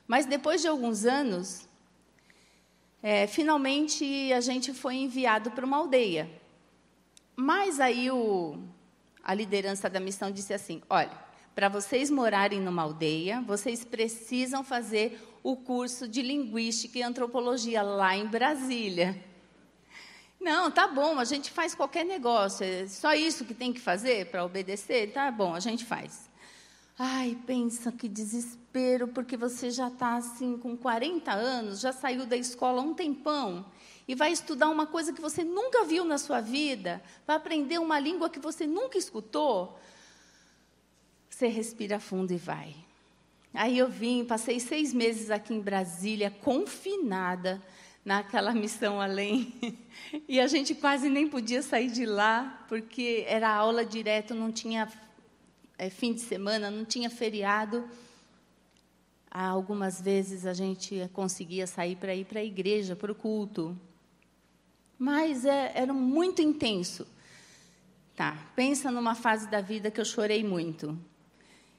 Mas 0.08 0.26
depois 0.26 0.62
de 0.62 0.70
alguns 0.70 1.04
anos, 1.04 1.67
é, 3.02 3.28
finalmente 3.28 4.32
a 4.34 4.42
gente 4.42 4.74
foi 4.74 4.96
enviado 4.96 5.52
para 5.52 5.66
uma 5.66 5.78
aldeia. 5.78 6.30
Mas 7.36 7.80
aí 7.80 8.10
o, 8.10 8.58
a 9.24 9.34
liderança 9.34 9.90
da 9.90 10.00
missão 10.00 10.32
disse 10.32 10.54
assim: 10.54 10.82
olha, 10.90 11.12
para 11.54 11.70
vocês 11.70 12.10
morarem 12.10 12.60
numa 12.60 12.84
aldeia, 12.84 13.42
vocês 13.42 13.84
precisam 13.84 14.64
fazer 14.64 15.20
o 15.44 15.56
curso 15.56 16.08
de 16.08 16.22
linguística 16.22 17.00
e 17.00 17.04
antropologia 17.04 17.82
lá 17.82 18.16
em 18.16 18.26
Brasília. 18.26 19.24
Não, 20.40 20.70
tá 20.70 20.88
bom, 20.88 21.20
a 21.20 21.26
gente 21.26 21.52
faz 21.52 21.74
qualquer 21.74 22.06
negócio. 22.06 22.64
É 22.64 22.88
só 22.88 23.14
isso 23.14 23.44
que 23.44 23.54
tem 23.54 23.74
que 23.74 23.80
fazer 23.80 24.28
para 24.28 24.46
obedecer? 24.46 25.12
Tá 25.12 25.32
bom, 25.32 25.54
a 25.54 25.60
gente 25.60 25.84
faz. 25.84 26.27
Ai, 27.00 27.38
pensa 27.46 27.92
que 27.92 28.10
desespero, 28.10 29.08
porque 29.08 29.38
você 29.38 29.70
já 29.70 29.88
está 29.88 30.16
assim 30.16 30.58
com 30.58 30.76
40 30.76 31.32
anos, 31.32 31.80
já 31.80 31.94
saiu 31.94 32.26
da 32.26 32.36
escola 32.36 32.82
um 32.82 32.94
tempão. 32.94 33.66
e 34.08 34.16
vai 34.16 34.32
estudar 34.32 34.70
uma 34.70 34.88
coisa 34.88 35.12
que 35.12 35.20
você 35.20 35.44
nunca 35.44 35.84
viu 35.84 36.06
na 36.06 36.18
sua 36.18 36.40
vida, 36.40 37.04
vai 37.28 37.36
aprender 37.36 37.78
uma 37.78 38.00
língua 38.00 38.30
que 38.30 38.40
você 38.40 38.66
nunca 38.66 38.98
escutou, 38.98 39.78
você 41.30 41.48
respira 41.48 42.00
fundo 42.00 42.32
e 42.32 42.38
vai. 42.38 42.74
Aí 43.54 43.78
eu 43.78 43.90
vim, 43.90 44.24
passei 44.24 44.60
seis 44.60 44.94
meses 44.94 45.30
aqui 45.30 45.54
em 45.54 45.60
Brasília, 45.62 46.32
confinada 46.32 47.62
naquela 48.04 48.54
missão 48.54 49.00
além. 49.00 49.54
E 50.28 50.40
a 50.40 50.48
gente 50.48 50.74
quase 50.74 51.10
nem 51.10 51.28
podia 51.28 51.62
sair 51.62 51.92
de 51.92 52.06
lá, 52.06 52.66
porque 52.70 53.26
era 53.28 53.54
aula 53.54 53.84
direto, 53.86 54.34
não 54.34 54.52
tinha 54.52 54.88
é, 55.78 55.90
fim 55.90 56.14
de 56.14 56.22
semana, 56.22 56.72
não 56.72 56.84
tinha 56.84 57.10
feriado. 57.10 57.88
Algumas 59.30 60.02
vezes 60.02 60.46
a 60.46 60.54
gente 60.54 61.10
conseguia 61.14 61.68
sair 61.68 61.96
para 61.96 62.16
ir 62.16 62.26
para 62.26 62.40
a 62.40 62.44
igreja, 62.44 62.96
para 62.96 63.12
o 63.12 63.16
culto. 63.16 63.78
Mas 64.98 65.46
é, 65.46 65.72
era 65.76 65.94
muito 65.94 66.42
intenso. 66.42 67.08
Tá, 68.16 68.36
pensa 68.56 68.90
numa 68.90 69.14
fase 69.14 69.48
da 69.48 69.62
vida 69.62 69.92
que 69.92 70.02
eu 70.02 70.06
chorei 70.06 70.44
muito. 70.44 70.98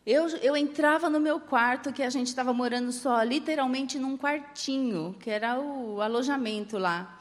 Eu, 0.07 0.29
eu 0.39 0.57
entrava 0.57 1.11
no 1.11 1.19
meu 1.19 1.41
quarto, 1.41 1.93
que 1.93 2.03
a 2.03 2.09
gente 2.09 2.29
estava 2.29 2.53
morando 2.55 2.93
só, 2.93 3.23
literalmente 3.23 3.99
num 3.99 4.17
quartinho, 4.17 5.17
que 5.21 5.29
era 5.29 5.59
o 5.59 6.01
alojamento 6.01 6.79
lá. 6.79 7.18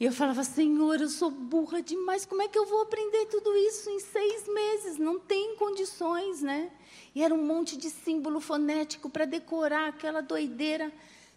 E 0.00 0.06
eu 0.06 0.12
falava, 0.12 0.42
Senhor, 0.42 0.98
eu 0.98 1.10
sou 1.10 1.30
burra 1.30 1.82
demais, 1.82 2.24
como 2.24 2.40
é 2.40 2.48
que 2.48 2.58
eu 2.58 2.64
vou 2.64 2.80
aprender 2.80 3.26
tudo 3.26 3.54
isso 3.54 3.90
em 3.90 4.00
seis 4.00 4.48
meses? 4.48 4.96
Não 4.96 5.20
tem 5.20 5.54
condições, 5.56 6.40
né? 6.40 6.70
E 7.14 7.22
era 7.22 7.34
um 7.34 7.44
monte 7.44 7.76
de 7.76 7.90
símbolo 7.90 8.40
fonético 8.40 9.10
para 9.10 9.26
decorar 9.26 9.88
aquela 9.90 10.22
doideira. 10.22 10.90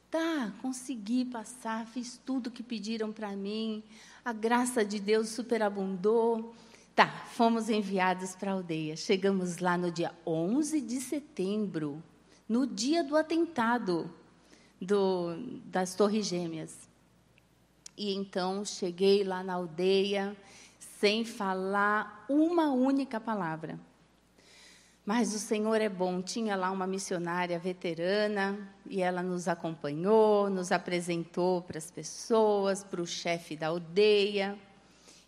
Tá, 0.09 0.53
consegui 0.61 1.25
passar, 1.25 1.85
fiz 1.87 2.17
tudo 2.25 2.49
que 2.49 2.63
pediram 2.63 3.11
para 3.11 3.35
mim, 3.35 3.83
a 4.23 4.31
graça 4.31 4.85
de 4.85 4.97
Deus 4.97 5.27
superabundou. 5.27 6.55
Tá, 6.95 7.07
fomos 7.33 7.69
enviados 7.69 8.33
para 8.33 8.51
a 8.51 8.53
aldeia. 8.53 8.95
Chegamos 8.95 9.57
lá 9.57 9.77
no 9.77 9.91
dia 9.91 10.13
11 10.25 10.79
de 10.79 11.01
setembro, 11.01 12.01
no 12.47 12.65
dia 12.65 13.03
do 13.03 13.17
atentado 13.17 14.09
do, 14.79 15.35
das 15.65 15.95
Torres 15.95 16.27
Gêmeas. 16.27 16.92
E 17.97 18.13
então 18.13 18.65
cheguei 18.65 19.23
lá 19.23 19.43
na 19.43 19.53
aldeia 19.53 20.35
sem 20.99 21.23
falar 21.23 22.25
uma 22.29 22.71
única 22.71 23.19
palavra. 23.19 23.79
Mas 25.05 25.33
o 25.35 25.39
Senhor 25.39 25.81
é 25.81 25.89
bom. 25.89 26.21
Tinha 26.21 26.55
lá 26.55 26.71
uma 26.71 26.87
missionária 26.87 27.59
veterana 27.59 28.57
e 28.89 29.01
ela 29.01 29.21
nos 29.21 29.47
acompanhou, 29.47 30.49
nos 30.49 30.71
apresentou 30.71 31.61
para 31.61 31.77
as 31.77 31.91
pessoas, 31.91 32.83
para 32.83 33.01
o 33.01 33.05
chefe 33.05 33.55
da 33.55 33.67
aldeia. 33.67 34.57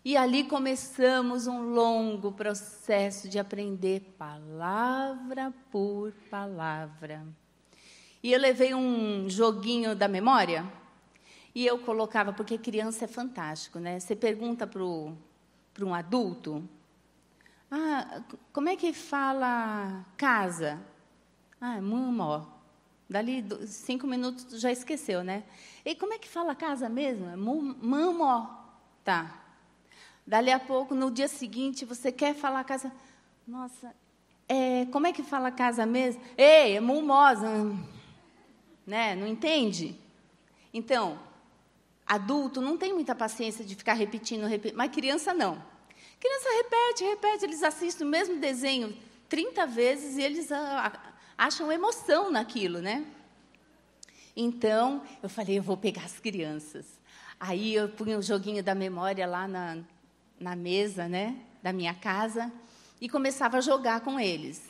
E 0.02 0.16
ali 0.16 0.44
começamos 0.44 1.46
um 1.46 1.74
longo 1.74 2.32
processo 2.32 3.28
de 3.28 3.38
aprender 3.38 4.14
palavra 4.16 5.52
por 5.70 6.12
palavra. 6.30 7.26
E 8.22 8.32
eu 8.32 8.40
levei 8.40 8.74
um 8.74 9.28
joguinho 9.28 9.94
da 9.94 10.08
memória 10.08 10.64
e 11.56 11.66
eu 11.66 11.78
colocava, 11.78 12.34
porque 12.34 12.58
criança 12.58 13.06
é 13.06 13.08
fantástico, 13.08 13.78
né? 13.78 13.98
Você 13.98 14.14
pergunta 14.14 14.66
para 14.66 14.84
um 14.84 15.94
adulto, 15.94 16.62
ah, 17.70 18.20
como 18.52 18.68
é 18.68 18.76
que 18.76 18.92
fala 18.92 20.04
casa? 20.18 20.78
Ah, 21.58 21.80
mamó. 21.80 22.44
Dali 23.08 23.42
cinco 23.66 24.06
minutos 24.06 24.60
já 24.60 24.70
esqueceu, 24.70 25.24
né? 25.24 25.44
E 25.82 25.94
como 25.94 26.12
é 26.12 26.18
que 26.18 26.28
fala 26.28 26.54
casa 26.54 26.90
mesmo? 26.90 27.26
É 27.30 27.36
mamó. 27.36 28.50
Tá. 29.02 29.42
Dali 30.26 30.52
a 30.52 30.60
pouco, 30.60 30.94
no 30.94 31.10
dia 31.10 31.26
seguinte, 31.26 31.86
você 31.86 32.12
quer 32.12 32.34
falar 32.34 32.64
casa. 32.64 32.92
Nossa, 33.48 33.94
é, 34.46 34.84
como 34.92 35.06
é 35.06 35.12
que 35.14 35.22
fala 35.22 35.50
casa 35.50 35.86
mesmo? 35.86 36.20
Ei, 36.36 36.76
é 36.76 36.80
mumosa. 36.80 37.48
Né? 38.86 39.16
Não 39.16 39.26
entende? 39.26 39.98
Então, 40.72 41.18
Adulto 42.06 42.60
não 42.60 42.76
tem 42.76 42.92
muita 42.92 43.14
paciência 43.14 43.64
de 43.64 43.74
ficar 43.74 43.94
repetindo, 43.94 44.46
repetindo, 44.46 44.76
mas 44.76 44.92
criança 44.92 45.34
não. 45.34 45.62
Criança 46.20 46.48
repete, 46.62 47.04
repete, 47.04 47.44
eles 47.44 47.62
assistem 47.62 48.06
o 48.06 48.10
mesmo 48.10 48.38
desenho 48.38 48.96
30 49.28 49.66
vezes 49.66 50.16
e 50.16 50.22
eles 50.22 50.52
ah, 50.52 50.92
acham 51.36 51.70
emoção 51.72 52.30
naquilo, 52.30 52.80
né? 52.80 53.04
Então, 54.36 55.02
eu 55.22 55.28
falei, 55.28 55.58
eu 55.58 55.62
vou 55.62 55.76
pegar 55.76 56.04
as 56.04 56.20
crianças. 56.20 56.86
Aí 57.40 57.74
eu 57.74 57.88
punha 57.88 58.18
o 58.18 58.22
joguinho 58.22 58.62
da 58.62 58.74
memória 58.74 59.26
lá 59.26 59.48
na, 59.48 59.78
na 60.38 60.54
mesa, 60.54 61.08
né, 61.08 61.36
da 61.62 61.72
minha 61.72 61.94
casa, 61.94 62.52
e 63.00 63.08
começava 63.08 63.58
a 63.58 63.60
jogar 63.60 64.00
com 64.00 64.20
eles. 64.20 64.62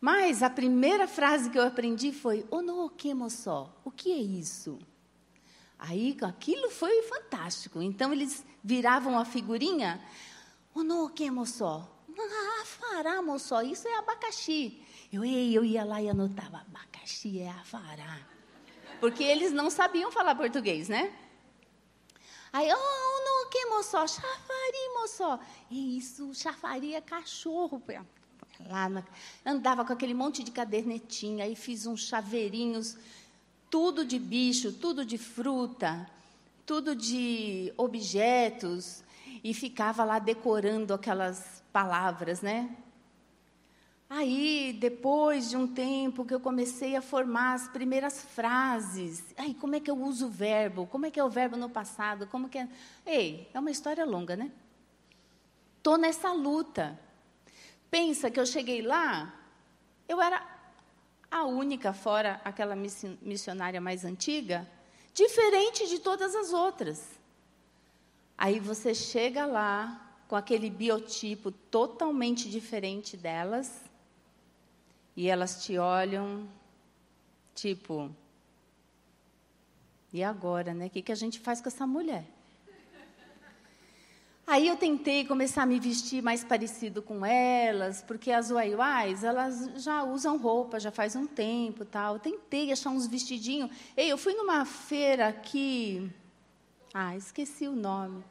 Mas 0.00 0.42
a 0.42 0.50
primeira 0.50 1.06
frase 1.06 1.50
que 1.50 1.58
eu 1.58 1.66
aprendi 1.66 2.12
foi: 2.12 2.46
Onookemo 2.50 3.28
só. 3.28 3.74
O 3.84 3.90
que 3.90 4.10
é 4.12 4.16
isso? 4.16 4.78
Aí 5.80 6.14
aquilo 6.22 6.70
foi 6.70 7.02
fantástico. 7.02 7.80
Então 7.80 8.12
eles 8.12 8.44
viravam 8.62 9.18
a 9.18 9.24
figurinha. 9.24 10.00
Oh, 10.74 10.82
não, 10.82 11.08
que 11.08 11.30
moçó? 11.30 11.90
Ah, 12.18 12.62
afará, 12.62 13.22
moçó, 13.22 13.62
isso 13.62 13.88
é 13.88 13.96
abacaxi. 13.96 14.82
Eu, 15.10 15.24
eu 15.24 15.64
ia 15.64 15.82
lá 15.82 16.02
e 16.02 16.10
anotava, 16.10 16.58
abacaxi 16.58 17.40
é 17.40 17.48
afará. 17.48 18.20
Porque 19.00 19.24
eles 19.24 19.52
não 19.52 19.70
sabiam 19.70 20.12
falar 20.12 20.34
português, 20.34 20.88
né? 20.88 21.12
Aí, 22.52 22.68
oh, 22.70 23.24
não, 23.24 23.48
que 23.48 23.64
moçó? 23.66 24.06
Chafari, 24.06 24.88
moçó. 25.00 25.40
Isso, 25.70 26.34
chafari 26.34 26.94
é 26.94 27.00
cachorro. 27.00 27.82
Lá 28.68 28.88
na, 28.88 29.02
andava 29.46 29.82
com 29.84 29.94
aquele 29.94 30.12
monte 30.12 30.42
de 30.42 30.50
cadernetinha, 30.50 31.44
aí 31.44 31.56
fiz 31.56 31.86
uns 31.86 32.06
chaveirinhos 32.06 32.98
tudo 33.70 34.04
de 34.04 34.18
bicho, 34.18 34.72
tudo 34.72 35.04
de 35.04 35.16
fruta, 35.16 36.10
tudo 36.66 36.94
de 36.94 37.72
objetos, 37.76 39.02
e 39.42 39.54
ficava 39.54 40.04
lá 40.04 40.18
decorando 40.18 40.92
aquelas 40.92 41.62
palavras, 41.72 42.42
né? 42.42 42.76
Aí, 44.12 44.76
depois 44.80 45.48
de 45.48 45.56
um 45.56 45.68
tempo 45.68 46.24
que 46.24 46.34
eu 46.34 46.40
comecei 46.40 46.96
a 46.96 47.00
formar 47.00 47.54
as 47.54 47.68
primeiras 47.68 48.20
frases, 48.20 49.24
aí 49.38 49.54
como 49.54 49.76
é 49.76 49.80
que 49.80 49.88
eu 49.88 49.96
uso 49.96 50.26
o 50.26 50.30
verbo? 50.30 50.84
Como 50.88 51.06
é 51.06 51.12
que 51.12 51.20
é 51.20 51.24
o 51.24 51.30
verbo 51.30 51.56
no 51.56 51.70
passado? 51.70 52.26
Como 52.26 52.48
que 52.48 52.58
é? 52.58 52.68
Ei, 53.06 53.48
é 53.54 53.60
uma 53.60 53.70
história 53.70 54.04
longa, 54.04 54.34
né? 54.34 54.50
Tô 55.80 55.96
nessa 55.96 56.32
luta. 56.32 56.98
Pensa 57.88 58.32
que 58.32 58.40
eu 58.40 58.46
cheguei 58.46 58.82
lá, 58.82 59.32
eu 60.08 60.20
era 60.20 60.44
a 61.30 61.44
única, 61.44 61.92
fora 61.92 62.40
aquela 62.44 62.74
missionária 62.74 63.80
mais 63.80 64.04
antiga, 64.04 64.68
diferente 65.14 65.88
de 65.88 65.98
todas 65.98 66.34
as 66.34 66.52
outras. 66.52 67.06
Aí 68.36 68.58
você 68.58 68.94
chega 68.94 69.46
lá 69.46 70.10
com 70.26 70.34
aquele 70.34 70.70
biotipo 70.70 71.50
totalmente 71.50 72.48
diferente 72.48 73.16
delas, 73.16 73.82
e 75.16 75.28
elas 75.28 75.64
te 75.64 75.76
olham, 75.76 76.48
tipo, 77.54 78.10
e 80.12 80.24
agora, 80.24 80.72
né? 80.72 80.86
O 80.86 80.90
que, 80.90 81.02
que 81.02 81.12
a 81.12 81.16
gente 81.16 81.38
faz 81.38 81.60
com 81.60 81.68
essa 81.68 81.86
mulher? 81.86 82.24
Aí 84.50 84.66
eu 84.66 84.76
tentei 84.76 85.24
começar 85.24 85.62
a 85.62 85.66
me 85.66 85.78
vestir 85.78 86.20
mais 86.20 86.42
parecido 86.42 87.00
com 87.00 87.24
elas, 87.24 88.02
porque 88.02 88.32
as 88.32 88.50
uaiuais, 88.50 89.22
elas 89.22 89.70
já 89.80 90.02
usam 90.02 90.36
roupa, 90.36 90.80
já 90.80 90.90
faz 90.90 91.14
um 91.14 91.24
tempo 91.24 91.84
tal. 91.84 92.18
tentei 92.18 92.72
achar 92.72 92.90
uns 92.90 93.06
vestidinhos. 93.06 93.70
Ei, 93.96 94.10
eu 94.10 94.18
fui 94.18 94.34
numa 94.34 94.64
feira 94.64 95.28
aqui. 95.28 96.10
Ah, 96.92 97.16
esqueci 97.16 97.68
o 97.68 97.76
nome. 97.76 98.24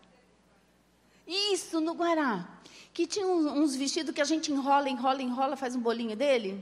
Isso, 1.26 1.80
no 1.80 1.94
Guará. 1.94 2.50
Que 2.94 3.08
tinha 3.08 3.26
uns 3.26 3.74
vestidos 3.78 4.14
que 4.14 4.20
a 4.20 4.26
gente 4.26 4.52
enrola, 4.52 4.90
enrola, 4.90 5.22
enrola, 5.22 5.56
faz 5.56 5.74
um 5.74 5.80
bolinho 5.80 6.18
dele. 6.18 6.62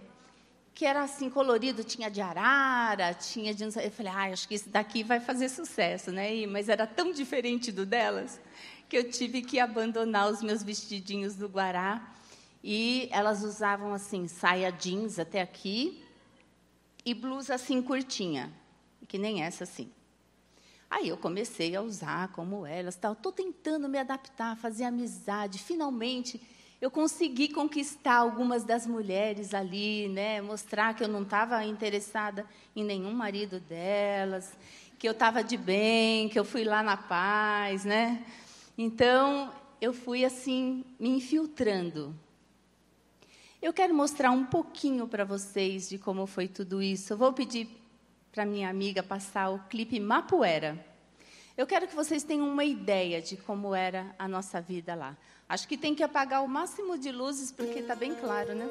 Que 0.76 0.86
era 0.86 1.02
assim, 1.02 1.32
colorido, 1.32 1.84
tinha 1.84 2.12
de 2.12 2.22
arara, 2.22 3.16
tinha 3.16 3.56
de. 3.56 3.64
Eu 3.64 3.90
falei, 3.90 4.12
ah, 4.16 4.32
acho 4.32 4.48
que 4.48 4.54
esse 4.54 4.70
daqui 4.70 5.02
vai 5.02 5.20
fazer 5.20 5.50
sucesso, 5.50 6.12
né? 6.12 6.46
Mas 6.46 6.70
era 6.70 6.86
tão 6.86 7.12
diferente 7.12 7.72
do 7.72 7.88
delas 7.88 8.40
que 8.90 8.98
eu 8.98 9.10
tive 9.10 9.42
que 9.42 9.60
abandonar 9.60 10.30
os 10.30 10.42
meus 10.42 10.64
vestidinhos 10.64 11.36
do 11.36 11.48
Guará. 11.48 12.14
E 12.64 13.08
elas 13.12 13.44
usavam 13.44 13.94
assim, 13.94 14.28
saia 14.28 14.72
jeans 14.72 15.20
até 15.20 15.42
aqui 15.42 16.04
e 17.06 17.14
blusa 17.14 17.56
assim 17.56 17.82
curtinha, 17.82 18.52
que 19.08 19.18
nem 19.18 19.44
essa 19.44 19.64
assim. 19.64 19.92
Aí 20.90 21.10
eu 21.10 21.18
comecei 21.18 21.76
a 21.76 21.82
usar 21.82 22.30
como 22.30 22.66
elas, 22.66 22.96
tal. 22.96 23.14
Estou 23.14 23.32
tentando 23.32 23.90
me 23.90 23.98
adaptar, 23.98 24.56
fazer 24.56 24.86
amizade. 24.86 25.60
Finalmente 25.60 26.42
eu 26.80 26.92
consegui 26.92 27.50
conquistar 27.50 28.16
algumas 28.16 28.64
das 28.64 28.86
mulheres 28.86 29.54
ali, 29.54 30.08
né? 30.10 30.42
Mostrar 30.42 30.94
que 30.94 31.04
eu 31.04 31.08
não 31.08 31.24
estava 31.24 31.64
interessada 31.66 32.46
em 32.76 32.84
nenhum 32.84 33.14
marido 33.14 33.60
delas, 33.60 34.54
que 35.00 35.08
eu 35.08 35.12
estava 35.12 35.44
de 35.44 35.58
bem, 35.58 36.30
que 36.30 36.40
eu 36.40 36.46
fui 36.46 36.64
lá 36.64 36.84
na 36.84 36.96
paz, 36.96 37.84
né? 37.84 38.24
Então, 38.78 39.52
eu 39.82 39.92
fui 39.92 40.24
assim, 40.24 40.86
me 41.00 41.10
infiltrando. 41.10 42.16
Eu 43.60 43.74
quero 43.74 43.94
mostrar 43.94 44.30
um 44.30 44.46
pouquinho 44.46 45.08
para 45.08 45.26
vocês 45.26 45.90
de 45.90 45.98
como 45.98 46.28
foi 46.28 46.48
tudo 46.48 46.82
isso. 46.82 47.12
Eu 47.12 47.18
vou 47.18 47.34
pedir 47.34 47.68
para 48.32 48.46
minha 48.46 48.70
amiga 48.70 49.02
passar 49.02 49.50
o 49.50 49.60
clipe 49.68 50.00
Mapuera. 50.00 50.86
Eu 51.58 51.66
quero 51.66 51.88
que 51.88 51.96
vocês 51.96 52.22
tenham 52.22 52.48
uma 52.48 52.64
ideia 52.64 53.20
de 53.20 53.36
como 53.36 53.74
era 53.74 54.14
a 54.20 54.28
nossa 54.28 54.62
vida 54.62 54.94
lá. 54.94 55.18
Acho 55.50 55.68
que 55.68 55.76
tem 55.76 55.96
que 55.96 56.04
apagar 56.04 56.44
o 56.44 56.48
máximo 56.48 57.00
de 57.00 57.12
luzes, 57.12 57.52
porque 57.52 57.80
está 57.80 57.96
bem 57.96 58.14
claro, 58.14 58.54
né? 58.54 58.70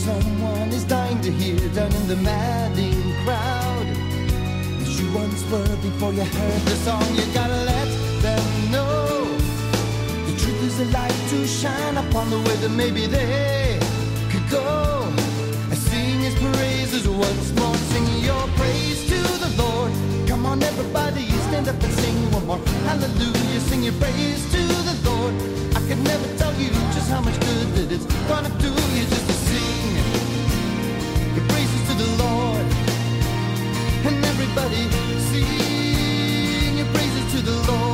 Someone 0.00 0.68
is 0.72 0.84
dying 0.84 1.20
to 1.20 1.30
hear 1.30 1.60
down 1.74 1.92
in 1.92 2.06
the 2.08 2.16
madding 2.16 3.02
crowd. 3.22 3.86
As 4.80 4.98
you 4.98 5.06
once 5.12 5.42
were 5.50 5.76
before 5.88 6.12
you 6.12 6.24
heard 6.24 6.62
the 6.72 6.76
song, 6.86 7.04
you 7.18 7.24
gotta 7.34 7.60
let 7.72 7.88
them 8.24 8.46
know. 8.74 9.28
The 10.26 10.34
truth 10.40 10.62
is 10.68 10.80
a 10.80 10.86
light 10.98 11.18
to 11.32 11.46
shine 11.46 11.96
upon 12.04 12.30
the 12.30 12.38
way 12.46 12.56
that 12.62 12.72
maybe 12.82 13.04
they 13.06 13.78
could 14.32 14.46
go. 14.48 14.68
I 15.72 15.74
sing 15.74 16.20
his 16.20 16.36
praises 16.46 17.06
once 17.06 17.48
more, 17.60 17.76
sing 17.92 18.06
your 18.28 18.44
praise 18.58 19.00
to 19.12 19.20
the 19.44 19.50
Lord. 19.62 19.92
Come 20.26 20.46
on, 20.46 20.62
everybody, 20.62 21.24
stand 21.48 21.68
up 21.68 21.82
and 21.86 21.92
sing 22.02 22.16
one 22.32 22.46
more. 22.46 22.62
Hallelujah, 22.88 23.60
sing 23.68 23.82
your 23.82 23.96
praise 24.00 24.42
to 24.54 24.62
the 24.88 24.96
Lord. 25.08 25.34
I 25.76 25.80
could 25.86 26.02
never 26.12 26.26
tell 26.38 26.54
you 26.54 26.70
just 26.96 27.10
how 27.10 27.20
much 27.20 27.38
good 27.48 27.68
that 27.76 27.92
it's 27.92 28.06
gonna 28.30 28.52
do 28.64 28.72
you 28.96 29.04
just 29.14 29.29
everybody 34.56 34.90
sing 35.30 36.78
your 36.78 36.86
praises 36.86 37.32
to 37.32 37.42
the 37.42 37.72
Lord. 37.72 37.89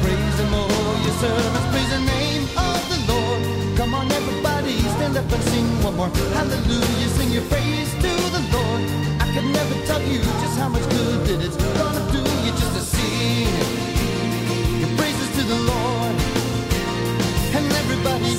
Praise 0.02 0.38
Him, 0.40 0.52
oh, 0.52 1.02
your 1.04 1.14
servants, 1.22 1.68
praise 1.70 1.90
the 1.90 2.02
name 2.04 2.44
of 2.58 2.80
the 2.90 2.98
Lord. 3.12 3.76
Come 3.76 3.94
on, 3.94 4.10
everybody, 4.10 4.78
stand 4.98 5.16
up 5.16 5.30
and 5.30 5.42
sing 5.44 5.66
one 5.82 5.96
more. 5.96 6.10
Hallelujah, 6.34 7.08
sing 7.16 7.30
your 7.30 7.44
praise 7.44 7.92
to 8.02 8.12
the 8.36 8.42
Lord. 8.52 8.82
I 9.22 9.26
could 9.32 9.46
never 9.46 9.74
tell 9.86 10.02
you 10.02 10.18
just 10.42 10.58
how 10.58 10.68
much 10.68 10.86
good 10.90 11.20
that 11.26 11.40
it's 11.46 11.56
gonna 11.56 12.02
do 12.10 12.22
you 12.44 12.50
just 12.50 12.72
to 12.76 12.82
sing 12.82 13.48
your 14.82 14.92
praises 14.98 15.30
to 15.38 15.42
the 15.46 15.60
Lord. 15.70 16.14
And 17.56 17.64
everybody 17.72 18.34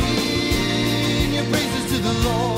sing 0.00 1.34
your 1.34 1.44
praises 1.44 1.84
to 1.92 1.98
the 2.02 2.12
Lord. 2.28 2.55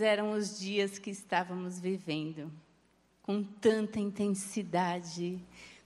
Eram 0.00 0.32
os 0.32 0.58
dias 0.58 0.98
que 0.98 1.10
estávamos 1.10 1.78
vivendo, 1.78 2.50
com 3.22 3.42
tanta 3.42 3.98
intensidade, 3.98 5.38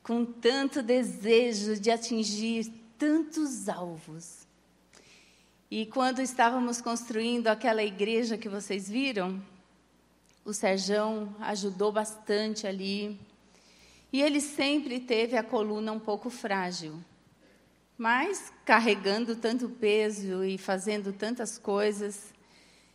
com 0.02 0.24
tanto 0.24 0.82
desejo 0.82 1.78
de 1.80 1.90
atingir 1.90 2.70
tantos 2.98 3.68
alvos. 3.68 4.46
E 5.70 5.86
quando 5.86 6.20
estávamos 6.20 6.80
construindo 6.80 7.48
aquela 7.48 7.82
igreja 7.82 8.38
que 8.38 8.48
vocês 8.48 8.88
viram, 8.88 9.42
o 10.44 10.52
Serjão 10.52 11.34
ajudou 11.40 11.90
bastante 11.90 12.66
ali. 12.66 13.18
E 14.12 14.20
ele 14.20 14.40
sempre 14.40 15.00
teve 15.00 15.36
a 15.36 15.42
coluna 15.42 15.90
um 15.90 15.98
pouco 15.98 16.28
frágil. 16.28 17.02
Mas, 17.96 18.52
carregando 18.64 19.36
tanto 19.36 19.68
peso 19.68 20.44
e 20.44 20.58
fazendo 20.58 21.12
tantas 21.12 21.56
coisas, 21.56 22.33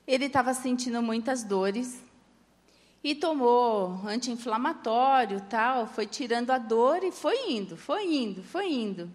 ele 0.09 0.25
estava 0.25 0.55
sentindo 0.55 1.03
muitas 1.03 1.43
dores 1.43 2.03
e 3.03 3.13
tomou 3.13 4.01
anti-inflamatório, 4.07 5.39
tal, 5.41 5.85
foi 5.85 6.07
tirando 6.07 6.49
a 6.49 6.57
dor 6.57 7.03
e 7.03 7.11
foi 7.11 7.51
indo, 7.51 7.77
foi 7.77 8.11
indo, 8.11 8.41
foi 8.41 8.73
indo. 8.73 9.13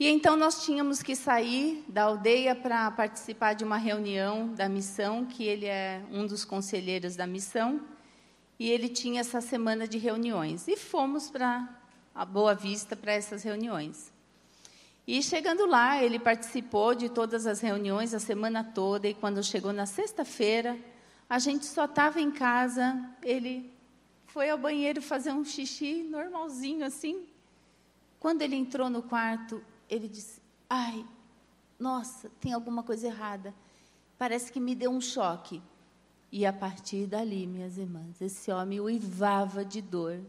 E 0.00 0.08
então 0.08 0.38
nós 0.38 0.64
tínhamos 0.64 1.02
que 1.02 1.14
sair 1.14 1.84
da 1.86 2.04
aldeia 2.04 2.56
para 2.56 2.90
participar 2.92 3.52
de 3.52 3.62
uma 3.62 3.76
reunião 3.76 4.54
da 4.54 4.70
missão, 4.70 5.26
que 5.26 5.44
ele 5.44 5.66
é 5.66 6.02
um 6.10 6.26
dos 6.26 6.46
conselheiros 6.46 7.14
da 7.14 7.26
missão, 7.26 7.82
e 8.58 8.70
ele 8.70 8.88
tinha 8.88 9.20
essa 9.20 9.42
semana 9.42 9.86
de 9.86 9.98
reuniões. 9.98 10.66
E 10.66 10.78
fomos 10.78 11.30
para 11.30 11.68
a 12.14 12.24
Boa 12.24 12.54
Vista 12.54 12.96
para 12.96 13.12
essas 13.12 13.42
reuniões. 13.42 14.11
E 15.06 15.22
chegando 15.22 15.66
lá, 15.66 16.02
ele 16.02 16.18
participou 16.18 16.94
de 16.94 17.08
todas 17.08 17.46
as 17.46 17.60
reuniões 17.60 18.14
a 18.14 18.20
semana 18.20 18.62
toda, 18.62 19.08
e 19.08 19.14
quando 19.14 19.42
chegou 19.42 19.72
na 19.72 19.84
sexta-feira, 19.84 20.78
a 21.28 21.38
gente 21.38 21.64
só 21.64 21.86
estava 21.86 22.20
em 22.20 22.30
casa, 22.30 23.10
ele 23.22 23.72
foi 24.26 24.48
ao 24.48 24.58
banheiro 24.58 25.02
fazer 25.02 25.32
um 25.32 25.44
xixi 25.44 26.04
normalzinho 26.04 26.86
assim. 26.86 27.26
Quando 28.20 28.42
ele 28.42 28.54
entrou 28.54 28.88
no 28.88 29.02
quarto, 29.02 29.62
ele 29.90 30.06
disse: 30.08 30.40
Ai, 30.70 31.04
nossa, 31.78 32.30
tem 32.40 32.52
alguma 32.52 32.84
coisa 32.84 33.08
errada. 33.08 33.52
Parece 34.16 34.52
que 34.52 34.60
me 34.60 34.74
deu 34.74 34.90
um 34.90 35.00
choque. 35.00 35.60
E 36.30 36.46
a 36.46 36.52
partir 36.52 37.06
dali, 37.06 37.46
minhas 37.46 37.76
irmãs, 37.76 38.22
esse 38.22 38.50
homem 38.50 38.80
uivava 38.80 39.64
de 39.64 39.82
dor. 39.82 40.20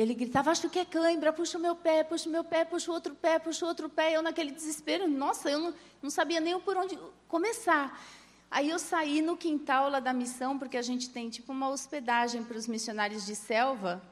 Ele 0.00 0.14
gritava: 0.14 0.50
Acho 0.50 0.70
que 0.70 0.78
é 0.78 0.84
cãibra, 0.86 1.30
puxa 1.30 1.58
o 1.58 1.60
meu 1.60 1.76
pé, 1.76 2.02
puxa 2.02 2.26
o 2.26 2.32
meu 2.32 2.42
pé, 2.42 2.64
puxa 2.64 2.90
o 2.90 2.94
outro 2.94 3.14
pé, 3.14 3.38
puxa 3.38 3.66
o 3.66 3.68
outro 3.68 3.86
pé. 3.86 4.16
Eu, 4.16 4.22
naquele 4.22 4.50
desespero, 4.50 5.06
nossa, 5.06 5.50
eu 5.50 5.58
não, 5.58 5.74
não 6.00 6.08
sabia 6.08 6.40
nem 6.40 6.58
por 6.58 6.74
onde 6.74 6.98
começar. 7.28 8.02
Aí 8.50 8.70
eu 8.70 8.78
saí 8.78 9.20
no 9.20 9.36
quintal 9.36 9.90
lá 9.90 10.00
da 10.00 10.14
missão, 10.14 10.58
porque 10.58 10.78
a 10.78 10.82
gente 10.82 11.10
tem 11.10 11.28
tipo 11.28 11.52
uma 11.52 11.68
hospedagem 11.68 12.42
para 12.42 12.56
os 12.56 12.66
missionários 12.66 13.26
de 13.26 13.36
selva. 13.36 14.02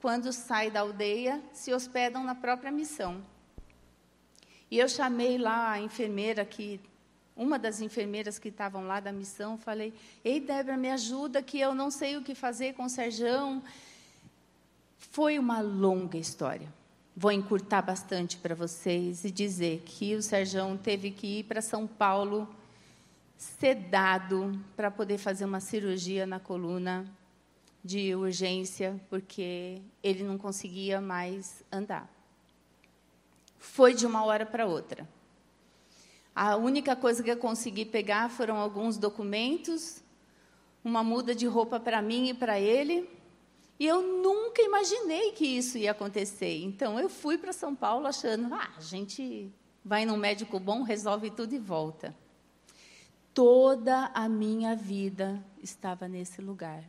Quando 0.00 0.32
sai 0.32 0.70
da 0.70 0.80
aldeia, 0.80 1.42
se 1.52 1.74
hospedam 1.74 2.22
na 2.22 2.36
própria 2.36 2.70
missão. 2.70 3.20
E 4.70 4.78
eu 4.78 4.88
chamei 4.88 5.38
lá 5.38 5.72
a 5.72 5.80
enfermeira 5.80 6.44
que 6.44 6.80
uma 7.36 7.58
das 7.58 7.80
enfermeiras 7.80 8.38
que 8.38 8.48
estavam 8.48 8.86
lá 8.86 9.00
da 9.00 9.10
missão, 9.10 9.58
falei: 9.58 9.92
Ei, 10.24 10.38
Débora, 10.38 10.76
me 10.76 10.88
ajuda, 10.88 11.42
que 11.42 11.58
eu 11.58 11.74
não 11.74 11.90
sei 11.90 12.16
o 12.16 12.22
que 12.22 12.32
fazer 12.32 12.74
com 12.74 12.84
o 12.84 12.88
Serjão. 12.88 13.60
Foi 15.10 15.38
uma 15.38 15.60
longa 15.60 16.16
história. 16.16 16.72
Vou 17.14 17.30
encurtar 17.30 17.82
bastante 17.82 18.38
para 18.38 18.54
vocês 18.54 19.24
e 19.24 19.30
dizer 19.30 19.82
que 19.84 20.14
o 20.14 20.22
Serjão 20.22 20.76
teve 20.76 21.10
que 21.10 21.40
ir 21.40 21.44
para 21.44 21.60
São 21.60 21.86
Paulo 21.86 22.48
sedado 23.36 24.58
para 24.74 24.90
poder 24.90 25.18
fazer 25.18 25.44
uma 25.44 25.60
cirurgia 25.60 26.24
na 26.24 26.40
coluna 26.40 27.04
de 27.84 28.14
urgência, 28.14 28.98
porque 29.10 29.82
ele 30.02 30.22
não 30.22 30.38
conseguia 30.38 31.00
mais 31.00 31.62
andar. 31.70 32.08
Foi 33.58 33.92
de 33.92 34.06
uma 34.06 34.24
hora 34.24 34.46
para 34.46 34.66
outra. 34.66 35.06
A 36.34 36.56
única 36.56 36.96
coisa 36.96 37.22
que 37.22 37.30
eu 37.30 37.36
consegui 37.36 37.84
pegar 37.84 38.30
foram 38.30 38.56
alguns 38.56 38.96
documentos, 38.96 40.00
uma 40.82 41.02
muda 41.02 41.34
de 41.34 41.46
roupa 41.46 41.78
para 41.78 42.00
mim 42.00 42.30
e 42.30 42.34
para 42.34 42.58
ele. 42.58 43.10
E 43.82 43.86
eu 43.88 44.00
nunca 44.00 44.62
imaginei 44.62 45.32
que 45.32 45.44
isso 45.44 45.76
ia 45.76 45.90
acontecer. 45.90 46.62
Então 46.62 47.00
eu 47.00 47.08
fui 47.08 47.36
para 47.36 47.52
São 47.52 47.74
Paulo 47.74 48.06
achando, 48.06 48.54
ah, 48.54 48.70
a 48.76 48.80
gente 48.80 49.50
vai 49.84 50.06
num 50.06 50.16
médico 50.16 50.60
bom, 50.60 50.84
resolve 50.84 51.32
tudo 51.32 51.52
e 51.52 51.58
volta. 51.58 52.14
Toda 53.34 54.12
a 54.14 54.28
minha 54.28 54.76
vida 54.76 55.44
estava 55.60 56.06
nesse 56.06 56.40
lugar. 56.40 56.84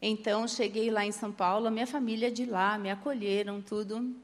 Então 0.00 0.46
cheguei 0.46 0.92
lá 0.92 1.04
em 1.04 1.10
São 1.10 1.32
Paulo, 1.32 1.66
a 1.66 1.70
minha 1.72 1.84
família 1.84 2.30
de 2.30 2.46
lá 2.46 2.78
me 2.78 2.88
acolheram 2.88 3.60
tudo. 3.60 4.14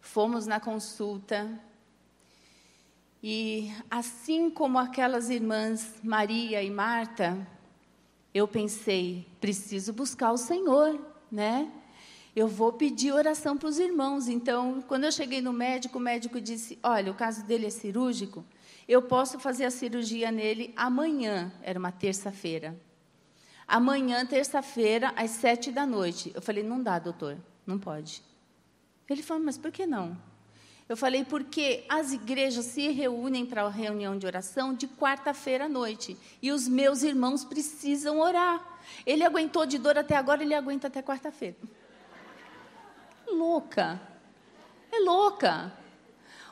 Fomos 0.00 0.46
na 0.46 0.60
consulta. 0.60 1.60
E 3.20 3.74
assim 3.90 4.48
como 4.48 4.78
aquelas 4.78 5.30
irmãs 5.30 5.98
Maria 6.00 6.62
e 6.62 6.70
Marta, 6.70 7.44
eu 8.32 8.46
pensei, 8.46 9.26
preciso 9.40 9.92
buscar 9.92 10.32
o 10.32 10.36
Senhor, 10.36 11.00
né? 11.30 11.70
Eu 12.34 12.46
vou 12.46 12.72
pedir 12.72 13.12
oração 13.12 13.56
para 13.56 13.68
os 13.68 13.78
irmãos. 13.78 14.28
Então, 14.28 14.80
quando 14.86 15.04
eu 15.04 15.12
cheguei 15.12 15.40
no 15.40 15.52
médico, 15.52 15.98
o 15.98 16.00
médico 16.00 16.40
disse: 16.40 16.78
Olha, 16.82 17.10
o 17.10 17.14
caso 17.14 17.44
dele 17.44 17.66
é 17.66 17.70
cirúrgico, 17.70 18.44
eu 18.86 19.02
posso 19.02 19.38
fazer 19.38 19.64
a 19.64 19.70
cirurgia 19.70 20.30
nele 20.30 20.72
amanhã. 20.76 21.52
Era 21.62 21.78
uma 21.78 21.90
terça-feira. 21.90 22.78
Amanhã, 23.66 24.24
terça-feira, 24.24 25.12
às 25.16 25.30
sete 25.30 25.72
da 25.72 25.84
noite. 25.84 26.30
Eu 26.34 26.40
falei: 26.40 26.62
Não 26.62 26.80
dá, 26.80 26.98
doutor, 26.98 27.36
não 27.66 27.78
pode. 27.78 28.22
Ele 29.10 29.22
falou, 29.24 29.42
mas 29.42 29.58
por 29.58 29.72
que 29.72 29.86
não? 29.86 30.16
Eu 30.90 30.96
falei, 30.96 31.24
porque 31.24 31.84
as 31.88 32.12
igrejas 32.12 32.64
se 32.64 32.88
reúnem 32.88 33.46
para 33.46 33.62
a 33.62 33.68
reunião 33.68 34.18
de 34.18 34.26
oração 34.26 34.74
de 34.74 34.88
quarta-feira 34.88 35.66
à 35.66 35.68
noite. 35.68 36.16
E 36.42 36.50
os 36.50 36.66
meus 36.66 37.04
irmãos 37.04 37.44
precisam 37.44 38.18
orar. 38.18 38.60
Ele 39.06 39.22
aguentou 39.22 39.64
de 39.64 39.78
dor 39.78 39.96
até 39.96 40.16
agora, 40.16 40.42
ele 40.42 40.52
aguenta 40.52 40.88
até 40.88 41.00
quarta-feira. 41.00 41.54
Louca. 43.28 44.00
É 44.90 44.98
louca. 44.98 45.72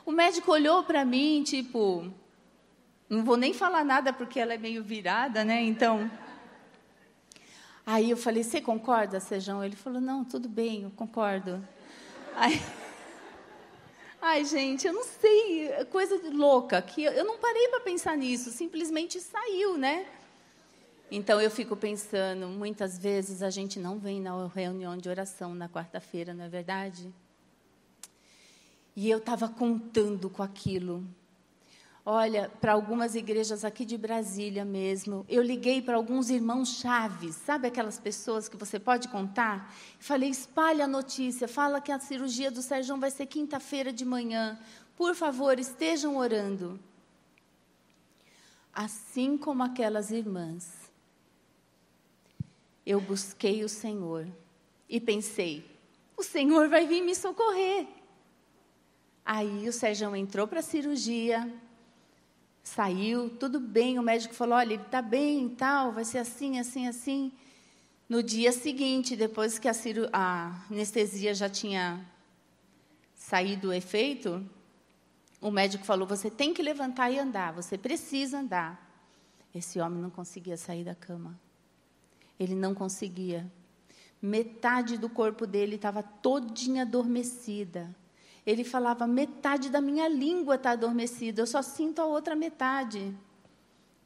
O 0.07 0.13
médico 0.13 0.53
olhou 0.53 0.85
para 0.85 1.05
mim, 1.05 1.43
tipo, 1.43 2.09
não 3.11 3.25
vou 3.25 3.37
nem 3.37 3.53
falar 3.53 3.85
nada 3.85 4.13
porque 4.13 4.39
ela 4.39 4.55
é 4.55 4.59
meio 4.59 4.85
virada, 4.85 5.45
né? 5.45 5.61
Então. 5.63 6.09
Aí 7.85 8.09
eu 8.09 8.17
falei, 8.17 8.45
você 8.45 8.61
concorda, 8.61 9.19
Sejão? 9.19 9.65
Ele 9.65 9.75
falou, 9.75 10.01
não, 10.01 10.25
tudo 10.25 10.49
bem, 10.49 10.85
eu 10.85 10.93
concordo. 10.93 11.61
Ai, 12.37 12.63
ai, 14.21 14.45
gente, 14.45 14.87
eu 14.87 14.93
não 14.93 15.05
sei, 15.05 15.85
coisa 15.91 16.21
louca, 16.33 16.81
que 16.83 17.05
eu 17.05 17.25
não 17.25 17.39
parei 17.39 17.69
para 17.69 17.81
pensar 17.81 18.17
nisso, 18.17 18.51
simplesmente 18.51 19.21
saiu, 19.21 19.77
né? 19.77 20.07
Então 21.11 21.41
eu 21.41 21.51
fico 21.51 21.75
pensando, 21.75 22.49
muitas 22.49 22.99
vezes 22.99 23.43
a 23.43 23.49
gente 23.49 23.79
não 23.79 23.99
vem 23.99 24.21
na 24.21 24.47
reunião 24.47 24.97
de 24.97 25.09
oração 25.09 25.55
na 25.55 25.69
quarta-feira, 25.69 26.35
não 26.35 26.45
é 26.45 26.49
verdade? 26.49 27.13
E 28.95 29.09
eu 29.09 29.19
estava 29.19 29.49
contando 29.49 30.29
com 30.29 30.43
aquilo. 30.43 31.03
Olha, 32.11 32.51
para 32.59 32.73
algumas 32.73 33.15
igrejas 33.15 33.67
aqui 33.67 33.85
de 33.85 33.99
Brasília 33.99 34.65
mesmo, 34.65 35.27
eu 35.29 35.43
liguei 35.43 35.83
para 35.83 35.97
alguns 35.97 36.31
irmãos 36.31 36.79
chaves, 36.81 37.35
sabe 37.35 37.69
aquelas 37.69 37.99
pessoas 37.99 38.49
que 38.49 38.57
você 38.57 38.81
pode 38.81 39.09
contar? 39.09 39.71
Falei, 40.01 40.31
espalhe 40.31 40.81
a 40.81 40.87
notícia, 40.87 41.47
fala 41.47 41.83
que 41.83 41.93
a 41.93 42.01
cirurgia 42.01 42.51
do 42.51 42.63
Sérgio 42.63 42.97
vai 42.97 43.11
ser 43.11 43.27
quinta-feira 43.27 43.93
de 43.93 44.07
manhã. 44.07 44.59
Por 44.97 45.15
favor, 45.15 45.59
estejam 45.59 46.17
orando. 46.17 46.81
Assim 48.73 49.37
como 49.37 49.63
aquelas 49.63 50.11
irmãs, 50.11 50.91
eu 52.87 53.03
busquei 53.03 53.63
o 53.63 53.69
Senhor 53.69 54.27
e 54.89 54.99
pensei, 54.99 55.63
o 56.17 56.23
Senhor 56.23 56.71
vai 56.71 56.87
vir 56.87 57.03
me 57.03 57.15
socorrer. 57.15 57.87
Aí 59.27 59.69
o 59.69 59.73
Sérgio 59.75 60.17
entrou 60.17 60.49
para 60.49 60.61
a 60.61 60.63
cirurgia, 60.63 61.47
Saiu, 62.69 63.31
tudo 63.31 63.59
bem, 63.59 63.99
o 63.99 64.03
médico 64.03 64.35
falou: 64.35 64.55
olha, 64.57 64.75
ele 64.75 64.83
está 64.83 65.01
bem 65.01 65.49
tal, 65.49 65.91
vai 65.91 66.05
ser 66.05 66.19
assim, 66.19 66.59
assim, 66.59 66.87
assim. 66.87 67.33
No 68.07 68.23
dia 68.23 68.53
seguinte, 68.53 69.17
depois 69.17 69.59
que 69.59 69.69
a, 69.69 69.73
a 70.13 70.67
anestesia 70.71 71.35
já 71.35 71.49
tinha 71.49 72.07
saído 73.15 73.69
o 73.69 73.73
efeito, 73.73 74.47
o 75.41 75.51
médico 75.51 75.83
falou: 75.83 76.07
você 76.07 76.31
tem 76.31 76.53
que 76.53 76.61
levantar 76.61 77.11
e 77.11 77.19
andar, 77.19 77.55
você 77.55 77.79
precisa 77.79 78.41
andar. 78.41 78.79
Esse 79.55 79.81
homem 79.81 80.03
não 80.03 80.11
conseguia 80.11 80.59
sair 80.59 80.85
da 80.85 80.95
cama. 80.95 81.41
Ele 82.39 82.55
não 82.55 82.75
conseguia. 82.75 83.51
Metade 84.21 84.99
do 84.99 85.09
corpo 85.09 85.47
dele 85.47 85.77
estava 85.77 86.03
todinha 86.03 86.83
adormecida 86.83 87.97
ele 88.51 88.65
falava: 88.65 89.07
metade 89.07 89.69
da 89.69 89.81
minha 89.81 90.09
língua 90.09 90.55
está 90.55 90.71
adormecida, 90.71 91.43
eu 91.43 91.47
só 91.47 91.61
sinto 91.61 92.01
a 92.01 92.07
outra 92.07 92.35
metade. 92.35 93.15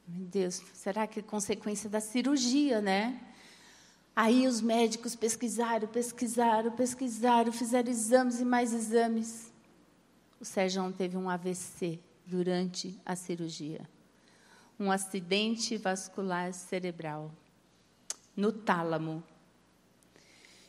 Meu 0.05 0.25
Deus, 0.25 0.61
será 0.73 1.07
que 1.07 1.21
é 1.21 1.23
consequência 1.23 1.89
da 1.89 2.01
cirurgia, 2.01 2.81
né? 2.81 3.21
Aí 4.13 4.45
os 4.45 4.59
médicos 4.59 5.15
pesquisaram, 5.15 5.87
pesquisaram, 5.87 6.71
pesquisaram, 6.71 7.53
fizeram 7.53 7.89
exames 7.89 8.41
e 8.41 8.45
mais 8.45 8.73
exames. 8.73 9.51
O 10.41 10.45
Sérgio 10.45 10.91
teve 10.91 11.15
um 11.15 11.29
AVC 11.29 12.01
durante 12.25 12.99
a 13.05 13.15
cirurgia. 13.15 13.89
Um 14.77 14.91
acidente 14.91 15.77
vascular 15.77 16.51
cerebral 16.51 17.31
no 18.35 18.51
tálamo. 18.51 19.23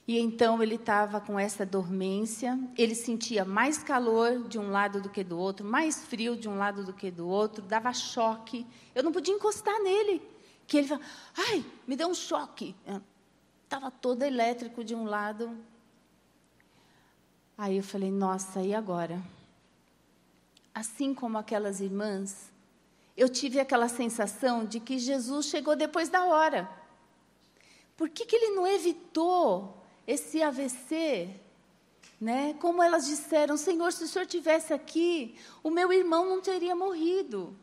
E 0.07 0.19
então 0.19 0.63
ele 0.63 0.75
estava 0.75 1.19
com 1.19 1.39
essa 1.39 1.65
dormência, 1.65 2.59
ele 2.77 2.95
sentia 2.95 3.43
mais 3.43 3.79
calor 3.79 4.47
de 4.47 4.59
um 4.59 4.71
lado 4.71 5.01
do 5.01 5.09
que 5.09 5.25
do 5.25 5.39
outro, 5.39 5.67
mais 5.67 6.05
frio 6.05 6.37
de 6.37 6.47
um 6.47 6.59
lado 6.59 6.85
do 6.85 6.93
que 6.93 7.11
do 7.11 7.27
outro, 7.27 7.63
dava 7.63 7.91
choque. 7.93 8.67
Eu 8.95 9.03
não 9.03 9.11
podia 9.11 9.35
encostar 9.35 9.83
nele, 9.83 10.21
que 10.67 10.77
ele 10.77 10.89
falava, 10.89 11.07
ai, 11.49 11.65
me 11.87 11.97
deu 11.97 12.09
um 12.09 12.15
choque. 12.15 12.77
Estava 13.65 13.91
todo 13.91 14.23
elétrico 14.23 14.85
de 14.85 14.95
um 14.95 15.05
lado. 15.05 15.57
Aí 17.57 17.79
eu 17.79 17.83
falei, 17.83 18.11
nossa, 18.11 18.61
e 18.61 18.75
agora? 18.75 19.23
Assim 20.75 21.15
como 21.15 21.39
aquelas 21.39 21.81
irmãs, 21.81 22.53
eu 23.17 23.29
tive 23.29 23.59
aquela 23.59 23.89
sensação 23.89 24.67
de 24.67 24.81
que 24.81 24.99
Jesus 24.99 25.47
chegou 25.47 25.75
depois 25.75 26.11
da 26.11 26.27
hora. 26.27 26.69
Por 27.97 28.11
que, 28.11 28.27
que 28.27 28.37
ele 28.37 28.55
não 28.55 28.67
evitou 28.67 29.84
esse 30.07 30.43
AVC, 30.43 31.29
né? 32.21 32.55
Como 32.61 32.83
elas 32.83 33.07
disseram, 33.07 33.57
Senhor, 33.57 33.93
se 33.93 34.05
o 34.05 34.09
Senhor 34.09 34.27
tivesse 34.27 34.73
aqui, 34.73 35.37
o 35.63 35.71
meu 35.71 35.93
irmão 35.93 36.27
não 36.27 36.41
teria 36.41 36.75
morrido. 36.75 37.57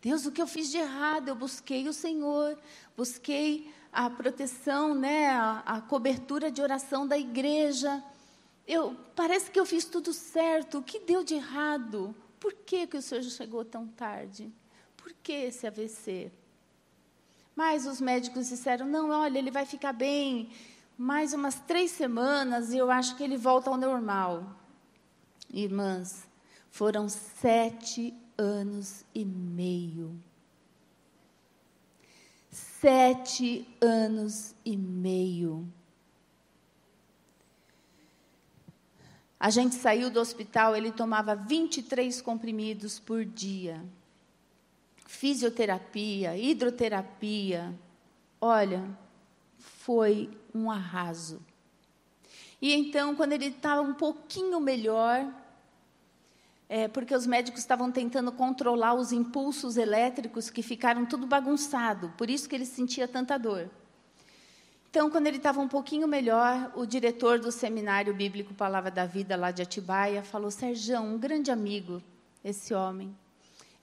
Deus, 0.00 0.26
o 0.26 0.32
que 0.32 0.40
eu 0.40 0.46
fiz 0.46 0.70
de 0.70 0.78
errado? 0.78 1.28
Eu 1.28 1.34
busquei 1.34 1.88
o 1.88 1.92
Senhor, 1.92 2.58
busquei 2.96 3.72
a 3.92 4.08
proteção, 4.08 4.94
né, 4.94 5.30
a, 5.30 5.62
a 5.66 5.80
cobertura 5.80 6.50
de 6.50 6.62
oração 6.62 7.06
da 7.06 7.18
igreja. 7.18 8.02
Eu 8.66 8.96
parece 9.16 9.50
que 9.50 9.58
eu 9.58 9.66
fiz 9.66 9.84
tudo 9.84 10.12
certo. 10.12 10.78
O 10.78 10.82
que 10.82 11.00
deu 11.00 11.24
de 11.24 11.34
errado? 11.34 12.14
Por 12.38 12.52
que, 12.54 12.86
que 12.86 12.96
o 12.96 13.02
Senhor 13.02 13.24
chegou 13.24 13.64
tão 13.64 13.86
tarde? 13.88 14.52
Por 14.96 15.12
que 15.22 15.32
esse 15.32 15.66
AVC? 15.66 16.30
Mas 17.56 17.86
os 17.86 18.00
médicos 18.00 18.48
disseram: 18.48 18.86
não, 18.86 19.10
olha, 19.10 19.38
ele 19.38 19.50
vai 19.50 19.66
ficar 19.66 19.92
bem 19.92 20.50
mais 20.98 21.32
umas 21.32 21.60
três 21.60 21.92
semanas 21.92 22.72
e 22.72 22.78
eu 22.78 22.90
acho 22.90 23.16
que 23.16 23.22
ele 23.22 23.36
volta 23.36 23.70
ao 23.70 23.76
normal. 23.76 24.56
Irmãs, 25.48 26.28
foram 26.72 27.08
sete 27.08 28.12
anos 28.36 29.04
e 29.14 29.24
meio. 29.24 30.20
Sete 32.50 33.64
anos 33.80 34.56
e 34.64 34.76
meio. 34.76 35.72
A 39.38 39.50
gente 39.50 39.76
saiu 39.76 40.10
do 40.10 40.18
hospital, 40.18 40.74
ele 40.74 40.90
tomava 40.90 41.36
23 41.36 42.20
comprimidos 42.20 42.98
por 42.98 43.24
dia. 43.24 43.80
Fisioterapia, 45.06 46.36
hidroterapia. 46.36 47.72
Olha, 48.40 48.84
foi 49.68 50.30
um 50.54 50.70
arraso. 50.70 51.40
E 52.60 52.72
então, 52.72 53.14
quando 53.14 53.32
ele 53.32 53.46
estava 53.46 53.80
um 53.80 53.94
pouquinho 53.94 54.58
melhor, 54.60 55.32
é, 56.68 56.88
porque 56.88 57.14
os 57.14 57.26
médicos 57.26 57.60
estavam 57.60 57.90
tentando 57.90 58.32
controlar 58.32 58.94
os 58.94 59.12
impulsos 59.12 59.76
elétricos 59.76 60.50
que 60.50 60.62
ficaram 60.62 61.06
tudo 61.06 61.26
bagunçado, 61.26 62.12
por 62.18 62.28
isso 62.28 62.48
que 62.48 62.54
ele 62.54 62.66
sentia 62.66 63.06
tanta 63.06 63.38
dor. 63.38 63.70
Então, 64.90 65.10
quando 65.10 65.26
ele 65.26 65.36
estava 65.36 65.60
um 65.60 65.68
pouquinho 65.68 66.08
melhor, 66.08 66.72
o 66.74 66.86
diretor 66.86 67.38
do 67.38 67.52
seminário 67.52 68.14
bíblico 68.14 68.54
Palavra 68.54 68.90
da 68.90 69.04
Vida, 69.04 69.36
lá 69.36 69.50
de 69.50 69.62
Atibaia, 69.62 70.22
falou: 70.22 70.50
Sérgio, 70.50 70.98
um 71.00 71.18
grande 71.18 71.50
amigo, 71.50 72.02
esse 72.42 72.72
homem. 72.72 73.14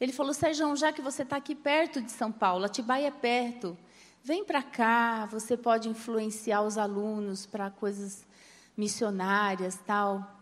Ele 0.02 0.12
falou: 0.12 0.34
Sérgio, 0.34 0.76
já 0.76 0.92
que 0.92 1.02
você 1.02 1.22
está 1.22 1.38
aqui 1.38 1.54
perto 1.54 2.02
de 2.02 2.12
São 2.12 2.32
Paulo, 2.32 2.66
Atibaia 2.66 3.08
é 3.08 3.12
perto, 3.12 3.78
vem 4.26 4.44
para 4.44 4.64
cá, 4.64 5.28
você 5.28 5.56
pode 5.56 5.88
influenciar 5.88 6.64
os 6.64 6.80
alunos 6.80 7.46
para 7.46 7.70
coisas 7.70 8.26
missionárias, 8.76 9.80
tal. 9.86 10.42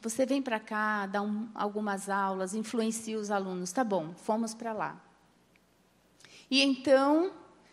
Você 0.00 0.24
vem 0.24 0.40
para 0.40 0.60
cá, 0.60 1.04
dá 1.06 1.20
um, 1.20 1.48
algumas 1.52 2.08
aulas, 2.08 2.54
influencia 2.54 3.18
os 3.18 3.32
alunos. 3.32 3.72
Tá 3.72 3.82
bom, 3.82 4.14
fomos 4.14 4.54
para 4.54 4.72
lá. 4.72 5.02
E 6.48 6.62
então, 6.62 7.32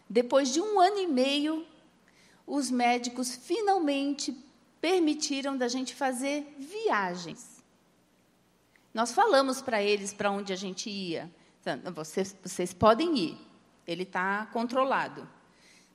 depois 0.10 0.52
de 0.52 0.60
um 0.60 0.80
ano 0.80 0.98
e 0.98 1.06
meio, 1.06 1.64
os 2.48 2.72
médicos 2.72 3.36
finalmente 3.36 4.36
permitiram 4.82 5.56
da 5.56 5.68
gente 5.68 5.94
fazer 5.94 6.56
viagens. 6.58 7.64
Nós 8.92 9.12
falamos 9.12 9.62
para 9.62 9.84
eles 9.84 10.12
para 10.12 10.32
onde 10.32 10.52
a 10.52 10.56
gente 10.56 10.90
ia. 10.90 11.32
Vocês, 11.94 12.36
vocês 12.42 12.74
podem 12.74 13.16
ir, 13.16 13.38
ele 13.86 14.02
está 14.02 14.48
controlado. 14.48 15.30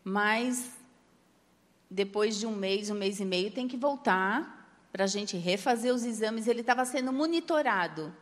Mas 0.08 0.70
depois 1.90 2.38
de 2.38 2.46
um 2.46 2.54
mês, 2.54 2.90
um 2.90 2.94
mês 2.94 3.18
e 3.18 3.24
meio, 3.24 3.50
tem 3.50 3.66
que 3.66 3.76
voltar 3.76 4.86
para 4.92 5.02
a 5.02 5.06
gente 5.08 5.36
refazer 5.36 5.92
os 5.92 6.04
exames. 6.04 6.46
Ele 6.46 6.60
estava 6.60 6.84
sendo 6.84 7.12
monitorado, 7.12 8.14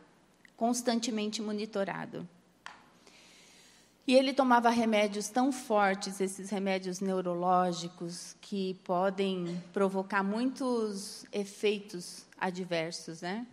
constantemente 0.57 1.43
monitorado. 1.43 2.27
E 4.07 4.15
ele 4.15 4.33
tomava 4.33 4.71
remédios 4.71 5.29
tão 5.29 5.51
fortes, 5.51 6.19
esses 6.19 6.49
remédios 6.49 7.01
neurológicos, 7.01 8.35
que 8.41 8.73
podem 8.83 9.61
provocar 9.71 10.23
muitos 10.23 11.23
efeitos 11.31 12.25
adversos, 12.39 13.21
né? 13.21 13.45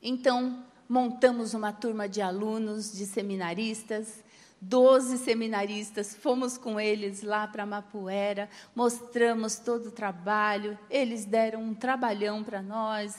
Então, 0.00 0.64
montamos 0.88 1.52
uma 1.52 1.72
turma 1.72 2.08
de 2.08 2.22
alunos, 2.22 2.92
de 2.92 3.04
seminaristas, 3.06 4.22
doze 4.60 5.18
seminaristas, 5.18 6.14
fomos 6.14 6.58
com 6.58 6.80
eles 6.80 7.22
lá 7.22 7.46
para 7.46 7.64
Mapuera, 7.64 8.48
mostramos 8.74 9.58
todo 9.58 9.86
o 9.86 9.92
trabalho, 9.92 10.78
eles 10.90 11.24
deram 11.24 11.62
um 11.62 11.74
trabalhão 11.74 12.42
para 12.42 12.60
nós, 12.60 13.16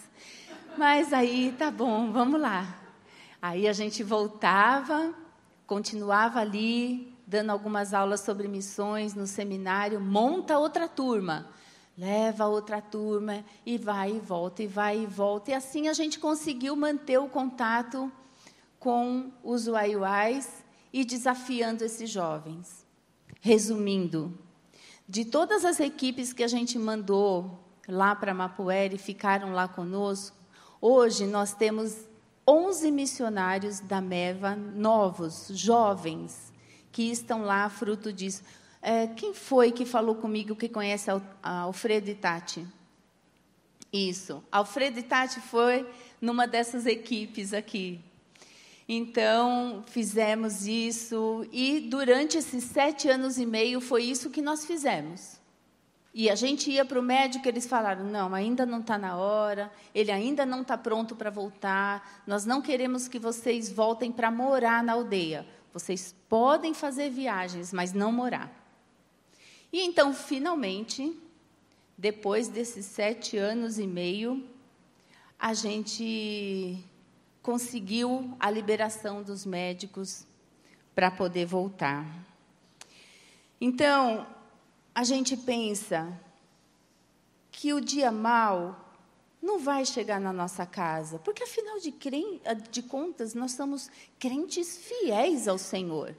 mas 0.78 1.14
aí, 1.14 1.56
tá 1.58 1.72
bom, 1.72 2.12
vamos 2.12 2.40
lá. 2.40 2.80
Aí 3.42 3.68
a 3.68 3.74
gente 3.74 4.04
voltava 4.04 5.14
continuava 5.70 6.40
ali, 6.40 7.16
dando 7.28 7.52
algumas 7.52 7.94
aulas 7.94 8.22
sobre 8.22 8.48
missões 8.48 9.14
no 9.14 9.28
seminário, 9.28 10.02
monta 10.02 10.58
outra 10.58 10.88
turma, 10.88 11.48
leva 11.96 12.48
outra 12.48 12.82
turma 12.82 13.46
e 13.64 13.78
vai 13.78 14.16
e 14.16 14.20
volta, 14.20 14.64
e 14.64 14.68
vai 14.68 15.04
e 15.04 15.06
volta. 15.06 15.52
E 15.52 15.54
assim 15.54 15.88
a 15.88 15.94
gente 15.94 16.18
conseguiu 16.18 16.76
manter 16.76 17.20
o 17.20 17.30
contato 17.30 18.12
com 18.80 19.32
os 19.44 19.68
uaiuais 19.68 20.66
e 20.92 21.06
desafiando 21.06 21.84
esses 21.84 22.10
jovens. 22.10 22.86
Resumindo, 23.42 24.38
de 25.08 25.26
todas 25.26 25.66
as 25.66 25.80
equipes 25.80 26.34
que 26.34 26.44
a 26.44 26.48
gente 26.48 26.78
mandou 26.78 27.60
lá 27.88 28.16
para 28.16 28.34
Mapuera 28.34 28.94
e 28.94 28.98
ficaram 28.98 29.54
lá 29.54 29.68
conosco, 29.68 30.38
hoje 30.80 31.26
nós 31.26 31.54
temos 31.54 32.08
11 32.48 32.92
missionários 32.92 33.80
da 33.80 34.02
MEVA, 34.02 34.56
novos, 34.56 35.48
jovens, 35.50 36.52
que 36.92 37.04
estão 37.04 37.44
lá 37.44 37.70
fruto 37.70 38.12
disso. 38.12 38.44
É, 38.82 39.08
quem 39.08 39.34
foi 39.34 39.72
que 39.72 39.86
falou 39.86 40.16
comigo 40.16 40.56
que 40.56 40.70
conhece 40.70 41.10
Alfredo 41.44 42.10
e 42.10 42.16
Tati? 42.16 42.66
Isso. 43.92 44.44
Alfredo 44.52 45.00
e 45.00 45.04
Tati 45.04 45.40
foi 45.40 45.88
numa 46.22 46.48
dessas 46.48 46.86
equipes 46.86 47.54
aqui. 47.54 48.00
Então, 48.92 49.84
fizemos 49.86 50.66
isso, 50.66 51.48
e 51.52 51.80
durante 51.80 52.40
esses 52.40 52.64
sete 52.64 53.08
anos 53.08 53.38
e 53.38 53.46
meio 53.46 53.80
foi 53.80 54.02
isso 54.02 54.32
que 54.32 54.42
nós 54.42 54.66
fizemos. 54.66 55.40
E 56.12 56.28
a 56.28 56.34
gente 56.34 56.72
ia 56.72 56.84
para 56.84 57.00
o 57.00 57.04
médico, 57.04 57.48
eles 57.48 57.68
falaram: 57.68 58.06
não, 58.06 58.34
ainda 58.34 58.66
não 58.66 58.80
está 58.80 58.98
na 58.98 59.16
hora, 59.16 59.72
ele 59.94 60.12
ainda 60.12 60.44
não 60.44 60.64
está 60.64 60.76
pronto 60.76 61.16
para 61.16 61.30
voltar, 61.30 62.24
nós 62.26 62.46
não 62.46 62.64
queremos 62.64 63.08
que 63.08 63.20
vocês 63.20 63.72
voltem 63.72 64.12
para 64.12 64.32
morar 64.32 64.84
na 64.84 64.94
aldeia. 64.94 65.46
Vocês 65.72 66.16
podem 66.28 66.74
fazer 66.74 67.12
viagens, 67.12 67.72
mas 67.72 67.94
não 67.94 68.12
morar. 68.12 68.52
E 69.72 69.82
então, 69.82 70.16
finalmente, 70.16 71.16
depois 71.96 72.48
desses 72.48 72.88
sete 72.88 73.38
anos 73.38 73.78
e 73.78 73.86
meio, 73.86 74.44
a 75.38 75.54
gente 75.54 76.84
conseguiu 77.50 78.38
a 78.40 78.52
liberação 78.52 79.24
dos 79.24 79.44
médicos 79.44 80.24
para 80.94 81.10
poder 81.10 81.48
voltar. 81.48 82.06
Então, 83.60 84.28
a 84.94 85.04
gente 85.04 85.36
pensa 85.36 86.16
que 87.52 87.74
o 87.74 87.82
dia 87.82 88.12
mal 88.12 88.94
não 89.42 89.58
vai 89.58 89.84
chegar 89.84 90.22
na 90.22 90.32
nossa 90.32 90.64
casa, 90.64 91.18
porque 91.18 91.42
afinal 91.42 91.80
de, 91.80 91.92
de 92.70 92.84
contas 92.84 93.34
nós 93.34 93.54
somos 93.54 93.90
crentes 94.20 94.78
fiéis 94.78 95.48
ao 95.48 95.58
Senhor. 95.58 96.16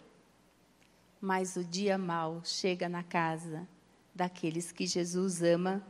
Mas 1.20 1.54
o 1.54 1.62
dia 1.62 1.96
mal 1.96 2.42
chega 2.42 2.88
na 2.88 3.04
casa 3.04 3.68
daqueles 4.12 4.72
que 4.72 4.84
Jesus 4.84 5.44
ama 5.44 5.80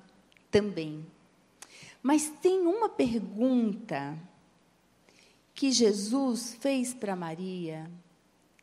também. 0.51 1.07
Mas 2.03 2.29
tem 2.29 2.61
uma 2.67 2.91
pergunta 2.91 4.19
que 5.61 5.71
Jesus 5.71 6.55
fez 6.55 6.95
para 6.95 7.15
Maria 7.15 7.91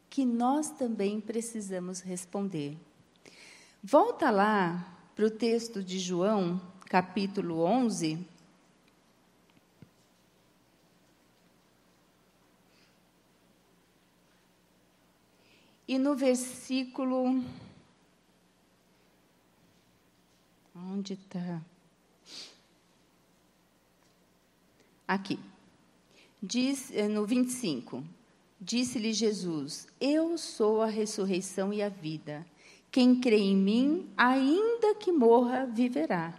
que 0.10 0.26
nós 0.26 0.72
também 0.72 1.22
precisamos 1.22 2.00
responder. 2.00 2.76
Volta 3.84 4.32
lá 4.32 4.98
para 5.16 5.28
o 5.28 5.30
texto 5.30 5.84
de 5.84 6.00
João, 6.00 6.60
capítulo 6.88 7.60
11. 7.60 8.26
E 15.88 16.00
no 16.00 16.16
versículo. 16.16 17.46
Onde 20.76 21.14
está? 21.14 21.62
Aqui. 25.08 25.40
Diz, 26.42 26.92
eh, 26.92 27.08
no 27.08 27.26
25: 27.26 28.04
Disse-lhe 28.60 29.14
Jesus: 29.14 29.88
Eu 30.00 30.38
sou 30.38 30.82
a 30.82 30.88
ressurreição 30.88 31.74
e 31.74 31.82
a 31.82 31.90
vida. 31.90 32.46
Quem 32.92 33.20
crê 33.20 33.38
em 33.38 33.56
mim, 33.56 34.08
ainda 34.16 34.96
que 34.96 35.12
morra, 35.12 35.66
viverá. 35.66 36.34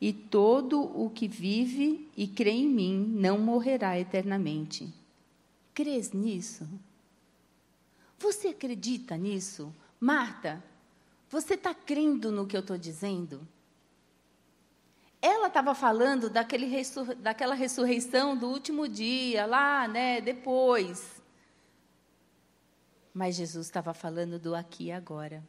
E 0.00 0.12
todo 0.12 0.82
o 0.82 1.08
que 1.08 1.26
vive 1.26 2.10
e 2.16 2.26
crê 2.26 2.50
em 2.50 2.68
mim 2.68 3.14
não 3.16 3.38
morrerá 3.38 3.98
eternamente. 3.98 4.92
Crês 5.72 6.12
nisso? 6.12 6.68
Você 8.18 8.48
acredita 8.48 9.16
nisso? 9.16 9.74
Marta, 9.98 10.62
você 11.30 11.54
está 11.54 11.74
crendo 11.74 12.30
no 12.30 12.46
que 12.46 12.56
eu 12.56 12.60
estou 12.60 12.76
dizendo? 12.76 13.40
Ela 15.26 15.46
estava 15.46 15.74
falando 15.74 16.28
daquele 16.28 16.70
daquela 17.16 17.54
ressurreição 17.54 18.36
do 18.36 18.46
último 18.46 18.86
dia, 18.86 19.46
lá, 19.46 19.88
né, 19.88 20.20
depois. 20.20 21.22
Mas 23.14 23.34
Jesus 23.34 23.64
estava 23.64 23.94
falando 23.94 24.38
do 24.38 24.54
aqui 24.54 24.88
e 24.88 24.92
agora. 24.92 25.42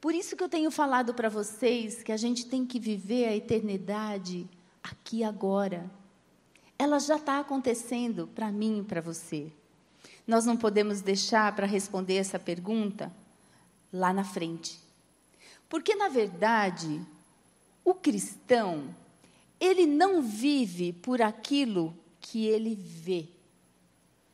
Por 0.00 0.14
isso 0.14 0.34
que 0.34 0.42
eu 0.42 0.48
tenho 0.48 0.70
falado 0.70 1.12
para 1.12 1.28
vocês 1.28 2.02
que 2.02 2.10
a 2.10 2.16
gente 2.16 2.46
tem 2.46 2.64
que 2.64 2.80
viver 2.80 3.26
a 3.26 3.36
eternidade 3.36 4.48
aqui 4.82 5.22
agora. 5.22 5.90
Ela 6.78 6.98
já 6.98 7.16
está 7.16 7.38
acontecendo 7.38 8.26
para 8.28 8.50
mim 8.50 8.78
e 8.78 8.82
para 8.82 9.02
você. 9.02 9.52
Nós 10.26 10.46
não 10.46 10.56
podemos 10.56 11.02
deixar 11.02 11.54
para 11.54 11.66
responder 11.66 12.14
essa 12.16 12.38
pergunta 12.38 13.12
lá 13.92 14.10
na 14.10 14.24
frente. 14.24 14.80
Porque, 15.68 15.94
na 15.94 16.08
verdade, 16.08 17.06
o 17.84 17.92
cristão, 17.92 18.94
ele 19.62 19.86
não 19.86 20.20
vive 20.20 20.92
por 20.92 21.22
aquilo 21.22 21.96
que 22.20 22.46
ele 22.46 22.74
vê. 22.74 23.28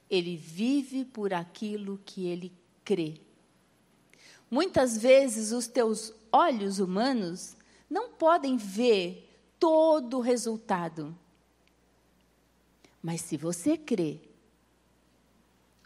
Ele 0.09 0.35
vive 0.39 1.05
por 1.05 1.35
aquilo 1.35 2.01
que 2.03 2.27
ele 2.27 2.51
crê. 2.83 3.21
Muitas 4.51 4.97
vezes 4.97 5.53
os 5.53 5.67
teus 5.67 6.15
olhos 6.33 6.79
humanos 6.79 7.55
não 7.91 8.09
podem 8.09 8.57
ver 8.57 9.31
todo 9.59 10.17
o 10.17 10.23
resultado. 10.23 11.15
Mas 13.03 13.21
se 13.21 13.37
você 13.37 13.77
crê, 13.77 14.19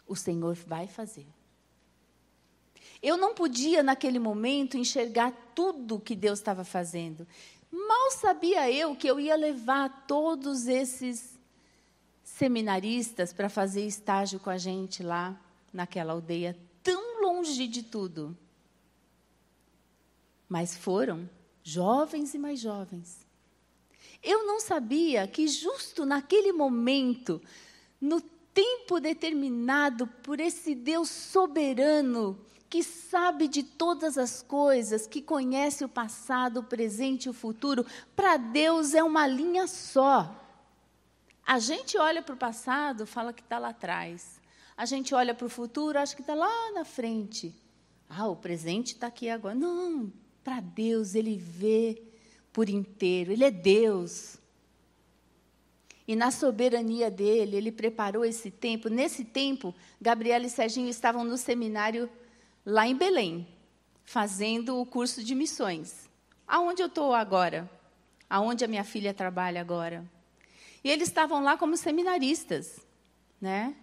o 0.07 0.15
Senhor 0.15 0.55
vai 0.55 0.87
fazer. 0.87 1.27
Eu 3.01 3.17
não 3.17 3.35
podia, 3.35 3.83
naquele 3.83 4.19
momento, 4.19 4.77
enxergar 4.77 5.33
tudo 5.53 5.99
que 5.99 6.15
Deus 6.15 6.39
estava 6.39 6.63
fazendo. 6.63 7.27
Mal 7.75 8.11
sabia 8.11 8.71
eu 8.71 8.95
que 8.95 9.07
eu 9.07 9.19
ia 9.19 9.35
levar 9.35 10.05
todos 10.05 10.67
esses 10.67 11.39
seminaristas 12.23 13.33
para 13.33 13.49
fazer 13.49 13.87
estágio 13.87 14.39
com 14.39 14.51
a 14.51 14.59
gente 14.59 15.01
lá 15.01 15.35
naquela 15.73 16.13
aldeia, 16.13 16.55
tão 16.83 17.23
longe 17.23 17.67
de 17.67 17.81
tudo. 17.81 18.37
Mas 20.47 20.77
foram 20.77 21.27
jovens 21.63 22.35
e 22.35 22.37
mais 22.37 22.59
jovens. 22.59 23.25
Eu 24.21 24.45
não 24.45 24.59
sabia 24.59 25.27
que, 25.27 25.47
justo 25.47 26.05
naquele 26.05 26.51
momento, 26.51 27.41
no 27.99 28.21
tempo 28.53 28.99
determinado 28.99 30.05
por 30.05 30.39
esse 30.39 30.75
Deus 30.75 31.09
soberano, 31.09 32.39
que 32.73 32.81
sabe 32.81 33.47
de 33.47 33.61
todas 33.61 34.17
as 34.17 34.41
coisas, 34.41 35.05
que 35.05 35.21
conhece 35.21 35.85
o 35.85 35.87
passado, 35.87 36.61
o 36.61 36.63
presente 36.63 37.25
e 37.25 37.29
o 37.29 37.33
futuro, 37.33 37.85
para 38.15 38.35
Deus 38.35 38.95
é 38.95 39.03
uma 39.03 39.27
linha 39.27 39.67
só. 39.67 40.43
A 41.45 41.59
gente 41.59 41.99
olha 41.99 42.23
para 42.23 42.33
o 42.33 42.37
passado, 42.37 43.05
fala 43.05 43.31
que 43.31 43.43
está 43.43 43.59
lá 43.59 43.69
atrás. 43.69 44.41
A 44.75 44.87
gente 44.87 45.13
olha 45.13 45.35
para 45.35 45.45
o 45.45 45.51
futuro, 45.51 45.99
acha 45.99 46.15
que 46.15 46.23
está 46.23 46.33
lá 46.33 46.71
na 46.71 46.83
frente. 46.83 47.53
Ah, 48.09 48.27
o 48.27 48.35
presente 48.35 48.93
está 48.93 49.05
aqui 49.05 49.29
agora. 49.29 49.53
Não, 49.53 50.11
para 50.43 50.59
Deus, 50.59 51.13
Ele 51.13 51.37
vê 51.37 52.01
por 52.51 52.69
inteiro. 52.69 53.31
Ele 53.31 53.43
é 53.43 53.51
Deus. 53.51 54.37
E 56.07 56.15
na 56.15 56.31
soberania 56.31 57.11
dele, 57.11 57.55
ele 57.55 57.71
preparou 57.71 58.25
esse 58.25 58.49
tempo. 58.49 58.89
Nesse 58.89 59.23
tempo, 59.23 59.75
Gabriela 60.01 60.47
e 60.47 60.49
Serginho 60.49 60.89
estavam 60.89 61.23
no 61.23 61.37
seminário 61.37 62.09
lá 62.65 62.87
em 62.87 62.95
Belém, 62.95 63.47
fazendo 64.03 64.79
o 64.79 64.85
curso 64.85 65.23
de 65.23 65.35
missões. 65.35 66.09
Aonde 66.47 66.81
eu 66.81 66.87
estou 66.87 67.13
agora? 67.13 67.69
Aonde 68.29 68.63
a 68.63 68.67
minha 68.67 68.83
filha 68.83 69.13
trabalha 69.13 69.61
agora? 69.61 70.05
E 70.83 70.89
eles 70.89 71.07
estavam 71.07 71.41
lá 71.41 71.57
como 71.57 71.77
seminaristas, 71.77 72.85
né? 73.39 73.75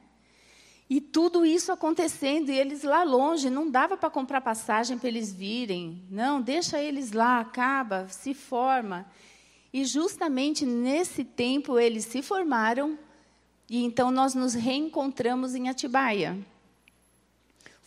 E 0.88 1.00
tudo 1.00 1.46
isso 1.46 1.70
acontecendo, 1.70 2.50
e 2.50 2.58
eles 2.58 2.82
lá 2.82 3.04
longe, 3.04 3.48
não 3.48 3.70
dava 3.70 3.96
para 3.96 4.10
comprar 4.10 4.40
passagem 4.40 4.98
para 4.98 5.08
eles 5.08 5.32
virem. 5.32 6.02
Não, 6.10 6.42
deixa 6.42 6.82
eles 6.82 7.12
lá, 7.12 7.38
acaba, 7.38 8.08
se 8.08 8.34
forma. 8.34 9.06
E 9.72 9.84
justamente 9.84 10.66
nesse 10.66 11.24
tempo 11.24 11.78
eles 11.78 12.04
se 12.04 12.22
formaram, 12.22 12.98
e 13.68 13.84
então 13.84 14.10
nós 14.10 14.34
nos 14.34 14.52
reencontramos 14.52 15.54
em 15.54 15.68
Atibaia. 15.68 16.36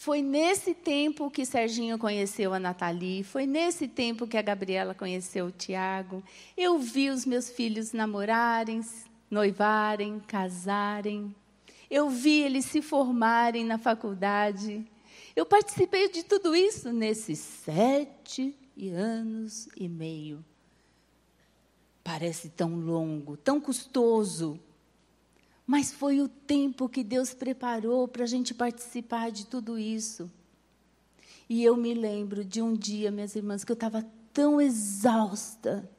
Foi 0.04 0.22
nesse 0.22 0.74
tempo 0.74 1.32
que 1.32 1.46
Serginho 1.46 1.98
conheceu 1.98 2.54
a 2.54 2.60
Nathalie, 2.60 3.24
foi 3.24 3.48
nesse 3.48 3.88
tempo 3.88 4.28
que 4.28 4.36
a 4.36 4.42
Gabriela 4.42 4.94
conheceu 4.94 5.46
o 5.46 5.52
Tiago. 5.52 6.22
Eu 6.58 6.78
vi 6.78 7.10
os 7.10 7.26
meus 7.26 7.50
filhos 7.50 7.94
namorarem, 7.94 8.82
noivarem, 9.32 10.20
casarem. 10.20 11.34
Eu 11.90 12.10
vi 12.10 12.42
eles 12.42 12.66
se 12.66 12.82
formarem 12.82 13.64
na 13.64 13.78
faculdade. 13.78 14.86
Eu 15.34 15.46
participei 15.46 16.10
de 16.10 16.24
tudo 16.24 16.54
isso 16.54 16.92
nesses 16.92 17.40
sete 17.40 18.54
anos 18.94 19.70
e 19.78 19.88
meio. 19.88 20.44
Parece 22.04 22.50
tão 22.50 22.76
longo, 22.76 23.38
tão 23.38 23.58
custoso, 23.58 24.60
mas 25.66 25.92
foi 25.92 26.22
o 26.22 26.28
tempo 26.28 26.90
que 26.90 27.04
Deus 27.04 27.34
preparou 27.34 28.08
para 28.08 28.24
a 28.24 28.28
gente 28.28 28.54
participar 28.54 29.32
de 29.32 29.46
tudo 29.46 29.80
isso. 29.80 30.30
E 31.50 31.64
eu 31.64 31.76
me 31.76 31.94
lembro 31.94 32.44
de 32.44 32.62
um 32.62 32.74
dia, 32.74 33.12
minhas 33.12 33.36
irmãs, 33.36 33.64
que 33.64 33.72
eu 33.72 33.76
estava 33.76 34.06
tão 34.34 34.60
exausta. 34.60 35.90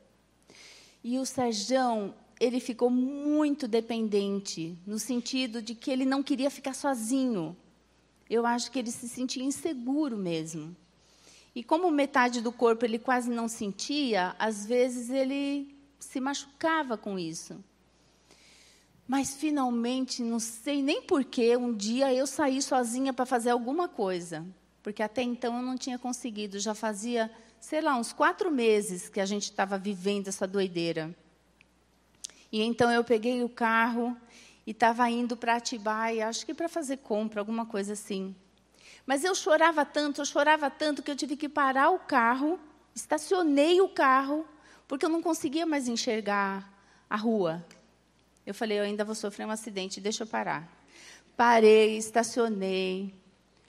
E 1.02 1.18
o 1.18 1.24
Serjão, 1.24 2.14
ele 2.40 2.60
ficou 2.60 2.90
muito 2.90 3.68
dependente, 3.68 4.76
no 4.86 4.98
sentido 4.98 5.62
de 5.62 5.74
que 5.74 5.90
ele 5.90 6.04
não 6.04 6.22
queria 6.22 6.50
ficar 6.50 6.74
sozinho. 6.74 7.56
Eu 8.28 8.46
acho 8.46 8.70
que 8.70 8.78
ele 8.78 8.90
se 8.90 9.08
sentia 9.08 9.44
inseguro 9.44 10.16
mesmo. 10.16 10.74
E 11.54 11.62
como 11.62 11.90
metade 11.90 12.40
do 12.40 12.50
corpo 12.50 12.84
ele 12.84 12.98
quase 12.98 13.30
não 13.30 13.48
sentia, 13.48 14.34
às 14.38 14.66
vezes 14.66 15.08
ele 15.08 15.74
se 15.98 16.20
machucava 16.20 16.96
com 16.96 17.18
isso. 17.18 17.62
Mas 19.06 19.34
finalmente, 19.34 20.22
não 20.22 20.40
sei 20.40 20.82
nem 20.82 21.02
porquê, 21.02 21.56
um 21.56 21.74
dia 21.74 22.12
eu 22.12 22.26
saí 22.26 22.62
sozinha 22.62 23.12
para 23.12 23.26
fazer 23.26 23.50
alguma 23.50 23.88
coisa. 23.88 24.46
Porque 24.82 25.02
até 25.02 25.22
então 25.22 25.56
eu 25.56 25.62
não 25.62 25.76
tinha 25.76 25.98
conseguido. 25.98 26.58
Já 26.58 26.74
fazia, 26.74 27.30
sei 27.60 27.80
lá, 27.80 27.96
uns 27.96 28.12
quatro 28.12 28.50
meses 28.50 29.08
que 29.08 29.20
a 29.20 29.26
gente 29.26 29.44
estava 29.44 29.78
vivendo 29.78 30.28
essa 30.28 30.46
doideira. 30.46 31.14
E 32.50 32.62
então 32.62 32.90
eu 32.90 33.02
peguei 33.02 33.42
o 33.42 33.48
carro 33.48 34.16
e 34.66 34.70
estava 34.70 35.08
indo 35.10 35.36
para 35.36 35.56
Atibaia, 35.56 36.28
acho 36.28 36.46
que 36.46 36.54
para 36.54 36.68
fazer 36.68 36.98
compra, 36.98 37.40
alguma 37.40 37.66
coisa 37.66 37.92
assim. 37.92 38.34
Mas 39.04 39.24
eu 39.24 39.34
chorava 39.34 39.84
tanto, 39.84 40.20
eu 40.20 40.24
chorava 40.24 40.70
tanto 40.70 41.02
que 41.02 41.10
eu 41.10 41.16
tive 41.16 41.36
que 41.36 41.48
parar 41.48 41.90
o 41.90 41.98
carro, 41.98 42.58
estacionei 42.94 43.80
o 43.80 43.88
carro, 43.88 44.46
porque 44.88 45.04
eu 45.04 45.10
não 45.10 45.20
conseguia 45.20 45.66
mais 45.66 45.88
enxergar 45.88 46.72
a 47.10 47.16
rua. 47.16 47.64
Eu 48.46 48.54
falei, 48.54 48.78
eu 48.78 48.84
ainda 48.84 49.04
vou 49.04 49.14
sofrer 49.14 49.46
um 49.46 49.50
acidente, 49.50 50.00
deixa 50.00 50.24
eu 50.24 50.26
parar. 50.26 50.70
Parei, 51.36 51.96
estacionei, 51.96 53.14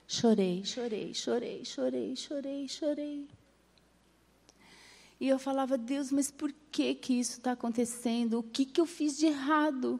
chorei, 0.06 0.64
chorei, 0.64 1.14
chorei, 1.14 1.64
chorei, 1.64 2.16
chorei, 2.16 2.68
chorei. 2.68 3.28
E 5.18 5.28
eu 5.28 5.38
falava, 5.38 5.78
Deus, 5.78 6.12
mas 6.12 6.30
por 6.30 6.52
que 6.70 6.94
que 6.94 7.14
isso 7.14 7.38
está 7.38 7.52
acontecendo? 7.52 8.38
O 8.38 8.42
que 8.42 8.66
que 8.66 8.80
eu 8.80 8.86
fiz 8.86 9.16
de 9.16 9.26
errado? 9.26 9.98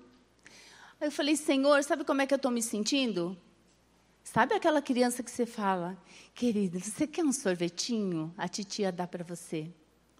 Aí 1.01 1.09
eu 1.09 1.12
falei, 1.12 1.37
Senhor, 1.37 1.83
sabe 1.83 2.05
como 2.05 2.20
é 2.20 2.27
que 2.27 2.35
eu 2.35 2.37
estou 2.37 2.51
me 2.51 2.62
sentindo? 2.62 3.37
Sabe 4.22 4.55
aquela 4.55 4.83
criança 4.83 5.22
que 5.22 5.31
você 5.31 5.47
fala, 5.47 5.97
querida, 6.35 6.79
você 6.79 7.07
quer 7.07 7.24
um 7.24 7.33
sorvetinho? 7.33 8.35
A 8.37 8.47
titia 8.47 8.93
dá 8.93 9.07
para 9.07 9.24
você. 9.24 9.70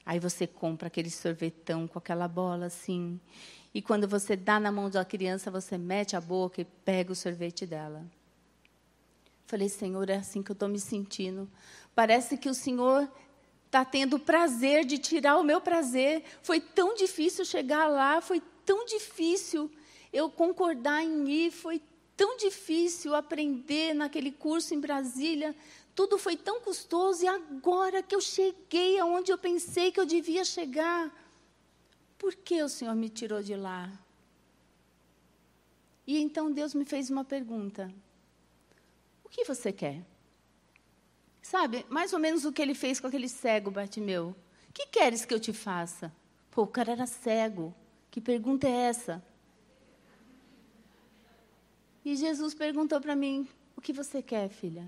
Aí 0.07 0.20
você 0.20 0.46
compra 0.46 0.86
aquele 0.86 1.11
sorvetão 1.11 1.88
com 1.88 1.98
aquela 1.98 2.28
bola 2.28 2.66
assim. 2.66 3.20
E 3.74 3.82
quando 3.82 4.07
você 4.07 4.36
dá 4.36 4.61
na 4.61 4.70
mão 4.70 4.88
da 4.88 5.04
criança, 5.04 5.50
você 5.50 5.76
mete 5.76 6.14
a 6.14 6.20
boca 6.20 6.61
e 6.61 6.64
pega 6.64 7.11
o 7.12 7.16
sorvete 7.16 7.66
dela. 7.66 8.07
Falei, 9.46 9.68
Senhor, 9.68 10.09
é 10.09 10.16
assim 10.16 10.44
que 10.44 10.50
eu 10.50 10.54
estou 10.54 10.68
me 10.68 10.78
sentindo. 10.78 11.50
Parece 11.94 12.36
que 12.36 12.48
o 12.48 12.54
Senhor 12.54 13.11
está 13.66 13.84
tendo 13.84 14.18
prazer 14.18 14.84
de 14.84 14.96
tirar 14.96 15.38
o 15.38 15.44
meu 15.44 15.61
prazer. 15.61 16.22
Foi 16.40 16.61
tão 16.61 16.94
difícil 16.94 17.44
chegar 17.44 17.88
lá, 17.88 18.20
foi 18.20 18.40
tão 18.64 18.84
difícil 18.86 19.70
eu 20.12 20.30
concordar 20.30 21.02
em 21.02 21.28
ir, 21.28 21.50
foi 21.50 21.82
tão 22.16 22.36
difícil 22.36 23.14
aprender 23.14 23.92
naquele 23.92 24.30
curso 24.30 24.72
em 24.72 24.80
Brasília. 24.80 25.54
Tudo 25.97 26.18
foi 26.18 26.36
tão 26.36 26.61
custoso 26.61 27.24
e 27.24 27.26
agora 27.26 28.03
que 28.03 28.14
eu 28.14 28.20
cheguei 28.20 28.99
aonde 28.99 29.32
eu 29.32 29.38
pensei 29.38 29.90
que 29.90 29.99
eu 29.99 30.05
devia 30.05 30.44
chegar, 30.44 31.11
por 32.18 32.34
que 32.34 32.62
o 32.62 32.68
Senhor 32.68 32.94
me 32.94 33.09
tirou 33.09 33.42
de 33.42 33.57
lá? 33.57 33.90
E 36.07 36.18
então 36.18 36.53
Deus 36.53 36.74
me 36.74 36.84
fez 36.84 37.09
uma 37.09 37.24
pergunta: 37.24 37.90
O 39.24 39.30
que 39.30 39.42
você 39.44 39.72
quer? 39.72 40.05
Sabe, 41.40 41.86
mais 41.88 42.12
ou 42.12 42.18
menos 42.18 42.44
o 42.44 42.53
que 42.53 42.61
ele 42.61 42.74
fez 42.74 43.01
com 43.01 43.07
aquele 43.07 43.28
cego 43.28 43.70
Bartimeu. 43.70 44.36
O 44.68 44.72
que 44.74 44.86
queres 44.88 45.24
que 45.24 45.32
eu 45.32 45.40
te 45.40 45.55
faça? 45.55 46.12
Pô, 46.51 46.64
o 46.64 46.66
cara 46.66 46.92
era 46.92 47.07
cego. 47.07 47.74
Que 48.11 48.20
pergunta 48.20 48.68
é 48.68 48.88
essa? 48.90 49.24
E 52.05 52.14
Jesus 52.14 52.53
perguntou 52.53 53.01
para 53.01 53.16
mim: 53.16 53.49
O 53.74 53.80
que 53.80 53.94
você 53.94 54.20
quer, 54.20 54.51
filha? 54.51 54.86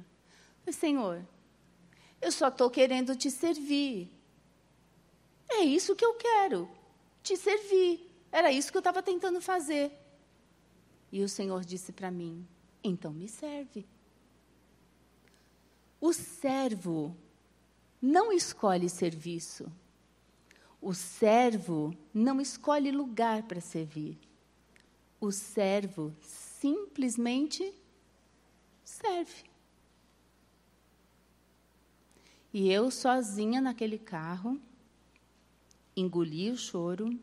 Falei, 0.69 0.73
Senhor, 0.73 1.27
eu 2.21 2.31
só 2.31 2.49
estou 2.49 2.69
querendo 2.69 3.17
te 3.17 3.31
servir. 3.31 4.11
É 5.49 5.63
isso 5.63 5.97
que 5.97 6.05
eu 6.05 6.15
quero 6.15 6.69
te 7.23 7.37
servir. 7.37 8.07
Era 8.31 8.53
isso 8.53 8.71
que 8.71 8.77
eu 8.77 8.81
estava 8.81 9.03
tentando 9.03 9.41
fazer. 9.41 9.91
E 11.11 11.23
o 11.23 11.29
Senhor 11.29 11.65
disse 11.65 11.91
para 11.91 12.11
mim: 12.11 12.47
então 12.85 13.13
me 13.13 13.29
serve. 13.29 13.87
O 15.99 16.13
servo 16.13 17.17
não 18.01 18.31
escolhe 18.31 18.91
serviço. 18.91 19.73
O 20.83 20.93
servo 20.93 21.97
não 22.13 22.43
escolhe 22.43 22.91
lugar 22.91 23.43
para 23.45 23.61
servir. 23.61 24.19
O 25.19 25.33
servo 25.33 26.15
simplesmente 26.21 27.73
serve. 28.85 29.48
E 32.53 32.71
eu 32.71 32.91
sozinha 32.91 33.61
naquele 33.61 33.99
carro, 33.99 34.59
engoli 35.95 36.51
o 36.51 36.57
choro, 36.57 37.19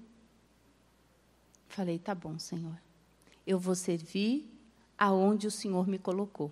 falei: 1.67 1.97
tá 1.97 2.13
bom, 2.13 2.37
Senhor, 2.37 2.79
eu 3.45 3.57
vou 3.57 3.75
servir 3.75 4.47
aonde 4.97 5.47
o 5.47 5.51
Senhor 5.51 5.87
me 5.87 5.97
colocou. 5.97 6.51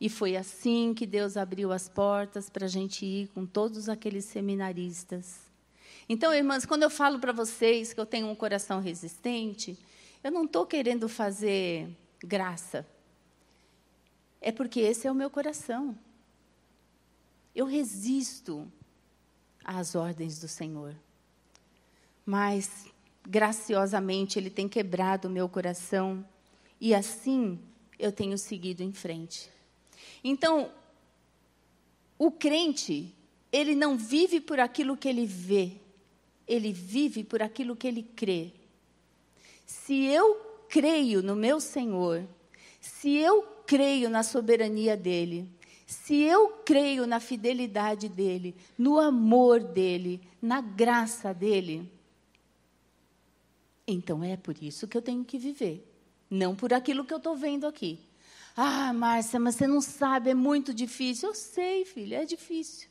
E 0.00 0.08
foi 0.08 0.36
assim 0.36 0.94
que 0.94 1.06
Deus 1.06 1.36
abriu 1.36 1.72
as 1.72 1.88
portas 1.88 2.48
para 2.48 2.64
a 2.64 2.68
gente 2.68 3.04
ir 3.04 3.28
com 3.28 3.44
todos 3.44 3.88
aqueles 3.88 4.24
seminaristas. 4.24 5.40
Então, 6.08 6.34
irmãs, 6.34 6.64
quando 6.64 6.82
eu 6.82 6.90
falo 6.90 7.18
para 7.18 7.32
vocês 7.32 7.92
que 7.92 8.00
eu 8.00 8.06
tenho 8.06 8.26
um 8.26 8.34
coração 8.34 8.80
resistente, 8.80 9.78
eu 10.24 10.30
não 10.30 10.44
estou 10.44 10.66
querendo 10.66 11.08
fazer 11.08 11.88
graça. 12.22 12.86
É 14.40 14.50
porque 14.50 14.80
esse 14.80 15.06
é 15.06 15.10
o 15.10 15.14
meu 15.14 15.30
coração. 15.30 15.96
Eu 17.54 17.66
resisto 17.66 18.70
às 19.64 19.94
ordens 19.94 20.38
do 20.38 20.48
Senhor. 20.48 20.94
Mas, 22.24 22.86
graciosamente, 23.26 24.38
Ele 24.38 24.50
tem 24.50 24.68
quebrado 24.68 25.28
o 25.28 25.30
meu 25.30 25.48
coração. 25.48 26.24
E 26.80 26.94
assim 26.94 27.58
eu 27.98 28.10
tenho 28.10 28.38
seguido 28.38 28.82
em 28.82 28.92
frente. 28.92 29.50
Então, 30.24 30.70
o 32.18 32.30
crente, 32.30 33.14
ele 33.52 33.74
não 33.74 33.96
vive 33.96 34.40
por 34.40 34.58
aquilo 34.58 34.96
que 34.96 35.08
ele 35.08 35.26
vê, 35.26 35.72
ele 36.46 36.72
vive 36.72 37.22
por 37.22 37.42
aquilo 37.42 37.76
que 37.76 37.86
ele 37.86 38.02
crê. 38.02 38.52
Se 39.66 40.04
eu 40.06 40.34
creio 40.68 41.22
no 41.22 41.36
meu 41.36 41.60
Senhor, 41.60 42.26
se 42.80 43.16
eu 43.16 43.42
creio 43.66 44.08
na 44.08 44.22
soberania 44.22 44.96
dele, 44.96 45.48
se 45.90 46.14
eu 46.14 46.50
creio 46.64 47.04
na 47.04 47.18
fidelidade 47.18 48.08
dele, 48.08 48.54
no 48.78 48.96
amor 48.96 49.58
dele, 49.60 50.20
na 50.40 50.60
graça 50.60 51.34
dele, 51.34 51.90
então 53.84 54.22
é 54.22 54.36
por 54.36 54.62
isso 54.62 54.86
que 54.86 54.96
eu 54.96 55.02
tenho 55.02 55.24
que 55.24 55.36
viver, 55.36 55.84
não 56.30 56.54
por 56.54 56.72
aquilo 56.72 57.04
que 57.04 57.12
eu 57.12 57.16
estou 57.16 57.34
vendo 57.34 57.66
aqui. 57.66 57.98
Ah, 58.56 58.92
Márcia, 58.92 59.40
mas 59.40 59.56
você 59.56 59.66
não 59.66 59.80
sabe, 59.80 60.30
é 60.30 60.34
muito 60.34 60.72
difícil. 60.72 61.30
Eu 61.30 61.34
sei, 61.34 61.84
filha, 61.84 62.22
é 62.22 62.24
difícil. 62.24 62.88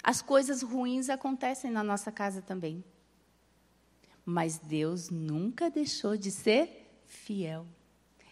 As 0.00 0.22
coisas 0.22 0.62
ruins 0.62 1.10
acontecem 1.10 1.68
na 1.68 1.82
nossa 1.82 2.12
casa 2.12 2.42
também. 2.42 2.84
Mas 4.24 4.56
Deus 4.56 5.10
nunca 5.10 5.68
deixou 5.68 6.16
de 6.16 6.30
ser 6.30 7.02
fiel. 7.06 7.66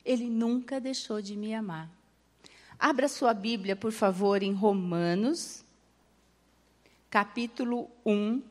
Ele 0.04 0.30
nunca 0.30 0.80
deixou 0.80 1.20
de 1.20 1.36
me 1.36 1.52
amar. 1.52 2.01
Abra 2.84 3.06
sua 3.06 3.32
Bíblia, 3.32 3.76
por 3.76 3.92
favor, 3.92 4.42
em 4.42 4.52
Romanos, 4.52 5.64
capítulo 7.08 7.88
1, 8.04 8.42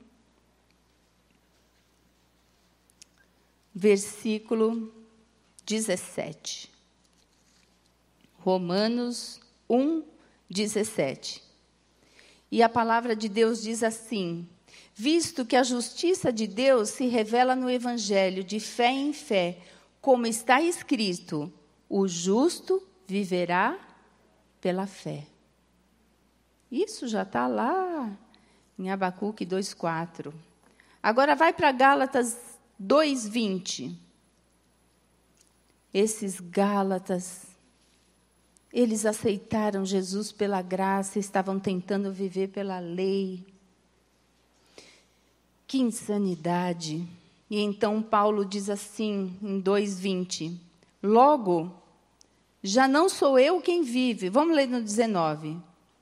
versículo 3.76 4.90
17. 5.66 6.72
Romanos 8.40 9.42
1, 9.70 10.02
17. 10.50 11.44
E 12.50 12.64
a 12.64 12.70
palavra 12.70 13.18
de 13.18 13.28
Deus 13.28 13.62
diz 13.62 13.84
assim: 13.84 14.48
Visto 14.96 15.46
que 15.46 15.58
a 15.58 15.64
justiça 15.64 16.32
de 16.32 16.48
Deus 16.48 16.92
se 16.92 17.06
revela 17.08 17.54
no 17.54 17.70
Evangelho 17.70 18.46
de 18.46 18.62
fé 18.62 18.92
em 18.92 19.12
fé, 19.12 19.58
como 20.00 20.26
está 20.26 20.62
escrito: 20.62 21.52
o 21.90 22.08
justo 22.08 22.82
viverá 23.06 23.91
pela 24.62 24.88
fé. 24.88 25.26
Isso 26.72 27.08
já 27.08 27.24
está 27.24 27.48
lá 27.48 28.16
em 28.80 28.90
Abacuque 28.90 29.46
2,4. 29.46 30.32
Agora 31.04 31.36
vai 31.36 31.52
para 31.52 31.72
Gálatas 31.72 32.38
2,20. 32.80 33.94
Esses 35.94 36.40
Gálatas 36.40 37.52
eles 38.74 39.06
aceitaram 39.06 39.86
Jesus 39.86 40.32
pela 40.32 40.62
graça, 40.62 41.20
estavam 41.20 41.60
tentando 41.60 42.12
viver 42.12 42.48
pela 42.50 42.80
lei. 42.80 43.46
Que 45.68 45.80
insanidade! 45.80 47.06
E 47.50 47.60
então 47.60 48.02
Paulo 48.02 48.46
diz 48.46 48.70
assim, 48.70 49.38
em 49.42 49.62
2,20: 49.62 50.58
Logo, 51.04 51.81
já 52.64 52.88
não 52.88 53.10
sou 53.10 53.40
eu 53.40 53.60
quem 53.62 53.82
vive. 53.82 54.30
Vamos 54.30 54.56
ler 54.56 54.68
no 54.68 54.82
19. 54.82 55.58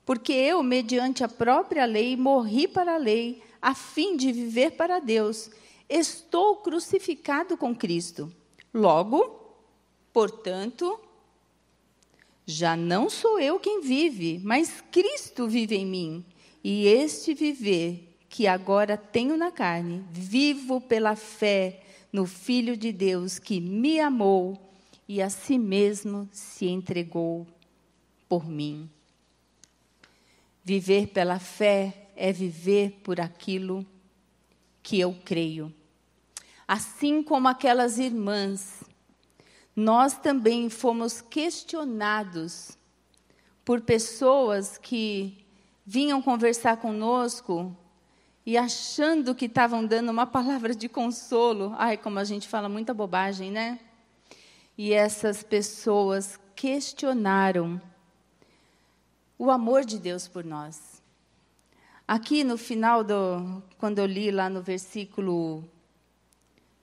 Porque 0.06 0.34
eu, 0.34 0.62
mediante 0.64 1.24
a 1.24 1.28
própria 1.28 1.86
lei, 1.86 2.18
morri 2.18 2.68
para 2.68 2.96
a 2.96 2.98
lei, 2.98 3.42
a 3.62 3.76
fim 3.76 4.18
de 4.18 4.32
viver 4.32 4.72
para 4.72 5.00
Deus. 5.00 5.50
Estou 5.88 6.58
crucificado 6.58 7.56
com 7.56 7.76
Cristo. 7.76 8.32
Logo, 8.74 9.56
portanto, 10.12 11.00
já 12.46 12.76
não 12.76 13.10
sou 13.10 13.40
eu 13.40 13.60
quem 13.60 13.82
vive, 13.82 14.42
mas 14.44 14.84
Cristo 14.92 15.48
vive 15.48 15.76
em 15.76 15.86
mim. 15.86 16.26
E 16.64 16.88
este 16.88 17.34
viver 17.34 18.18
que 18.28 18.48
agora 18.48 18.98
tenho 18.98 19.38
na 19.38 19.52
carne, 19.52 20.04
vivo 20.12 20.82
pela 20.82 21.16
fé 21.16 21.82
no 22.12 22.26
Filho 22.26 22.76
de 22.76 22.92
Deus 22.92 23.40
que 23.40 23.62
me 23.62 24.00
amou 24.00 24.69
e 25.10 25.24
a 25.24 25.30
si 25.32 25.58
mesmo 25.58 26.30
se 26.32 26.68
entregou 26.68 27.48
por 28.30 28.48
mim. 28.48 28.88
Viver 30.64 31.08
pela 31.08 31.40
fé 31.40 32.12
é 32.16 32.32
viver 32.32 33.00
por 33.04 33.20
aquilo 33.20 33.84
que 34.84 35.00
eu 35.00 35.18
creio. 35.26 35.74
Assim 36.68 37.24
como 37.24 37.48
aquelas 37.48 37.98
irmãs 37.98 38.84
nós 39.76 40.16
também 40.16 40.70
fomos 40.70 41.22
questionados 41.22 42.78
por 43.66 43.82
pessoas 43.82 44.78
que 44.78 45.44
vinham 45.84 46.22
conversar 46.22 46.78
conosco 46.78 47.76
e 48.46 48.58
achando 48.58 49.34
que 49.34 49.46
estavam 49.46 49.84
dando 49.84 50.10
uma 50.10 50.28
palavra 50.28 50.76
de 50.76 50.88
consolo. 50.88 51.74
Ai, 51.80 51.98
como 51.98 52.20
a 52.20 52.24
gente 52.24 52.48
fala 52.48 52.70
muita 52.70 52.94
bobagem, 52.94 53.50
né? 53.50 53.80
E 54.82 54.94
essas 54.94 55.44
pessoas 55.44 56.40
questionaram 56.56 57.82
o 59.38 59.52
amor 59.52 59.84
de 59.84 60.00
Deus 60.00 60.26
por 60.26 60.46
nós. 60.46 61.04
Aqui 62.08 62.46
no 62.46 62.58
final 62.58 63.04
do 63.04 63.62
quando 63.78 64.00
eu 64.00 64.06
li 64.06 64.32
lá 64.32 64.50
no 64.50 64.62
versículo 64.62 65.66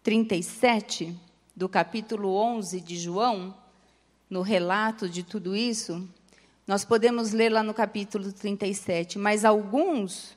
37, 0.03 1.19
do 1.57 1.71
capítulo 1.71 2.35
11 2.37 2.83
de 2.83 2.99
João, 2.99 3.57
no 4.29 4.43
relato 4.43 5.09
de 5.09 5.23
tudo 5.23 5.57
isso, 5.57 6.07
nós 6.67 6.85
podemos 6.85 7.33
ler 7.33 7.51
lá 7.51 7.63
no 7.63 7.73
capítulo 7.73 8.31
37, 8.31 9.19
mas 9.19 9.43
alguns 9.43 10.37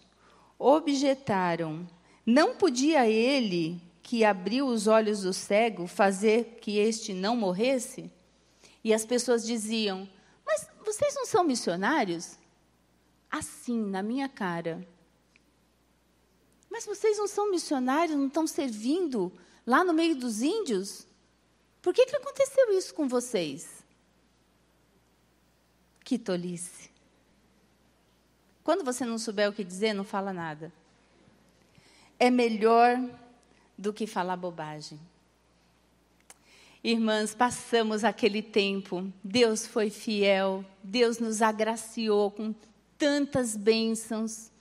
objetaram: 0.57 1.85
não 2.25 2.55
podia 2.55 3.05
ele, 3.05 3.81
que 4.01 4.23
abriu 4.23 4.67
os 4.67 4.87
olhos 4.87 5.21
do 5.21 5.33
cego, 5.33 5.87
fazer 5.87 6.57
que 6.61 6.77
este 6.77 7.13
não 7.13 7.35
morresse? 7.35 8.11
E 8.83 8.93
as 8.93 9.05
pessoas 9.05 9.45
diziam: 9.45 10.09
Mas 10.45 10.67
vocês 10.85 11.13
não 11.15 11.25
são 11.25 11.43
missionários? 11.43 12.37
Assim, 13.29 13.79
na 13.79 14.01
minha 14.01 14.27
cara. 14.27 14.87
Mas 16.69 16.85
vocês 16.85 17.17
não 17.17 17.27
são 17.27 17.51
missionários, 17.51 18.17
não 18.17 18.27
estão 18.27 18.47
servindo 18.47 19.31
lá 19.65 19.83
no 19.83 19.93
meio 19.93 20.15
dos 20.15 20.41
índios? 20.41 21.05
Por 21.81 21.93
que, 21.93 22.05
que 22.05 22.15
aconteceu 22.15 22.77
isso 22.77 22.93
com 22.93 23.07
vocês? 23.07 23.83
Que 26.03 26.17
tolice. 26.17 26.89
Quando 28.63 28.83
você 28.83 29.05
não 29.05 29.17
souber 29.17 29.49
o 29.49 29.53
que 29.53 29.63
dizer, 29.63 29.93
não 29.93 30.03
fala 30.03 30.31
nada. 30.31 30.71
É 32.19 32.29
melhor 32.29 32.97
do 33.79 33.93
que 33.93 34.05
falar 34.05 34.35
bobagem. 34.35 34.99
Irmãs, 36.83 37.33
passamos 37.33 38.03
aquele 38.03 38.41
tempo, 38.41 39.11
Deus 39.23 39.65
foi 39.65 39.89
fiel, 39.89 40.65
Deus 40.83 41.17
nos 41.17 41.41
agraciou 41.41 42.29
com 42.29 42.53
tantas 42.97 43.55
bênçãos, 43.55 44.51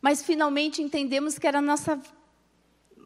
mas 0.00 0.22
finalmente 0.22 0.82
entendemos 0.82 1.38
que 1.38 1.46
era 1.46 1.58
a 1.58 1.62
nossa 1.62 2.02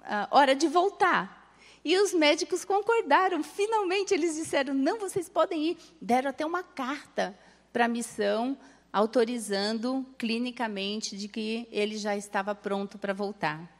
a 0.04 0.28
hora 0.30 0.54
de 0.54 0.68
voltar. 0.68 1.52
E 1.84 1.96
os 1.98 2.12
médicos 2.12 2.64
concordaram. 2.64 3.42
Finalmente 3.42 4.14
eles 4.14 4.36
disseram: 4.36 4.74
não, 4.74 4.98
vocês 4.98 5.28
podem 5.28 5.70
ir. 5.70 5.78
Deram 6.00 6.30
até 6.30 6.44
uma 6.46 6.62
carta 6.62 7.38
para 7.72 7.84
a 7.84 7.88
missão 7.88 8.56
autorizando 8.92 10.04
clinicamente 10.16 11.16
de 11.16 11.28
que 11.28 11.68
ele 11.70 11.96
já 11.96 12.16
estava 12.16 12.54
pronto 12.54 12.98
para 12.98 13.12
voltar. 13.12 13.77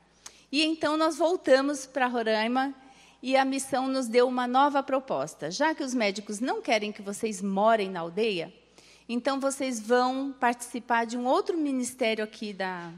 E 0.51 0.65
então 0.65 0.97
nós 0.97 1.19
voltamos 1.19 1.87
para 1.87 2.07
Roraima 2.07 2.75
e 3.23 3.37
a 3.37 3.45
missão 3.45 3.89
nos 3.89 4.07
deu 4.07 4.27
uma 4.27 4.47
nova 4.47 4.83
proposta. 4.83 5.51
Já 5.51 5.75
que 5.75 5.83
os 5.83 5.93
médicos 5.93 6.41
não 6.41 6.63
querem 6.63 6.93
que 6.93 7.03
vocês 7.03 7.43
morem 7.43 7.91
na 7.91 8.01
aldeia, 8.01 8.53
então 9.09 9.41
vocês 9.41 9.81
vão 9.81 10.33
participar 10.33 11.05
de 11.05 11.17
um 11.17 11.27
outro 11.27 11.57
ministério 11.57 12.25
aqui 12.25 12.53
da, 12.53 12.93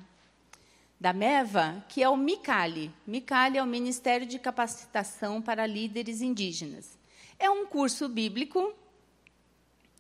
da 1.01 1.13
MEVA, 1.13 1.85
que 1.89 2.03
é 2.03 2.09
o 2.09 2.17
MICALI. 2.17 2.93
MICALI 3.07 3.59
é 3.59 3.63
o 3.63 3.67
Ministério 3.67 4.27
de 4.27 4.39
Capacitação 4.39 5.41
para 5.41 5.67
Líderes 5.67 6.21
Indígenas. 6.21 6.99
É 7.39 7.49
um 7.49 7.67
curso 7.67 8.09
bíblico 8.09 8.73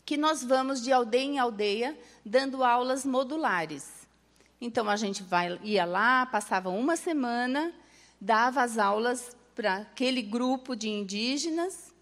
que 0.05 0.17
nós 0.17 0.45
vamos 0.45 0.83
de 0.83 0.93
aldeia 0.93 1.25
em 1.25 1.39
aldeia 1.39 1.99
dando 2.25 2.63
aulas 2.63 3.05
modulares. 3.07 4.00
Então 4.61 4.89
a 4.91 4.97
gente 4.97 5.23
vai, 5.23 5.59
ia 5.63 5.85
lá, 5.85 6.27
passava 6.27 6.69
uma 6.69 6.95
semana, 6.97 7.73
dava 8.21 8.63
as 8.63 8.77
aulas 8.77 9.37
para 9.55 9.77
aquele 9.77 10.21
grupo 10.21 10.77
de 10.77 10.89
indígenas, 10.89 11.95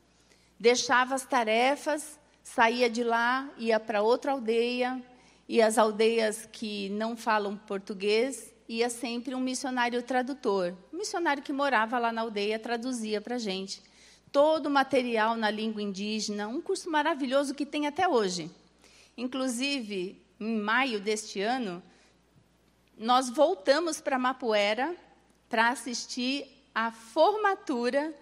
deixava 0.58 1.14
as 1.14 1.24
tarefas, 1.24 2.18
saía 2.42 2.90
de 2.90 3.04
lá, 3.04 3.48
ia 3.58 3.78
para 3.78 4.02
outra 4.02 4.32
aldeia, 4.32 5.00
e 5.48 5.62
as 5.62 5.78
aldeias 5.78 6.48
que 6.50 6.90
não 6.90 7.16
falam 7.16 7.56
português, 7.56 8.52
ia 8.68 8.90
sempre 8.90 9.34
um 9.34 9.40
missionário 9.40 10.02
tradutor. 10.02 10.76
Um 10.92 10.98
missionário 10.98 11.42
que 11.42 11.52
morava 11.52 11.98
lá 11.98 12.12
na 12.12 12.20
aldeia 12.20 12.58
traduzia 12.58 13.20
para 13.20 13.36
a 13.36 13.38
gente. 13.38 13.82
Todo 14.30 14.66
o 14.66 14.70
material 14.70 15.36
na 15.36 15.50
língua 15.50 15.80
indígena, 15.80 16.48
um 16.48 16.60
curso 16.60 16.90
maravilhoso 16.90 17.54
que 17.54 17.64
tem 17.64 17.86
até 17.86 18.06
hoje. 18.06 18.50
Inclusive, 19.16 20.20
em 20.38 20.58
maio 20.60 21.00
deste 21.00 21.40
ano, 21.40 21.82
nós 22.98 23.30
voltamos 23.30 24.00
para 24.00 24.18
Mapuera 24.18 24.94
para 25.48 25.68
assistir 25.68 26.46
à 26.74 26.90
formatura 26.90 28.12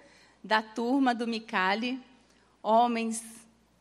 da 0.45 0.63
turma 0.63 1.15
do 1.15 1.27
Micali, 1.27 2.01
homens 2.63 3.25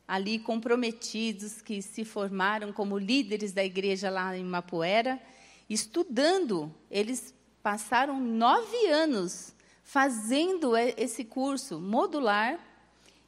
ali 0.08 0.40
comprometidos 0.40 1.62
que 1.62 1.82
se 1.82 2.06
formaram 2.06 2.72
como 2.72 2.98
líderes 2.98 3.52
da 3.52 3.64
igreja 3.64 4.10
lá 4.10 4.36
em 4.38 4.44
Mapuera 4.44 5.22
estudando. 5.70 6.74
Eles 6.90 7.34
passaram 7.62 8.20
nove 8.20 8.88
anos 8.88 9.54
fazendo 9.84 10.78
esse 10.78 11.26
curso 11.26 11.80
modular 11.80 12.58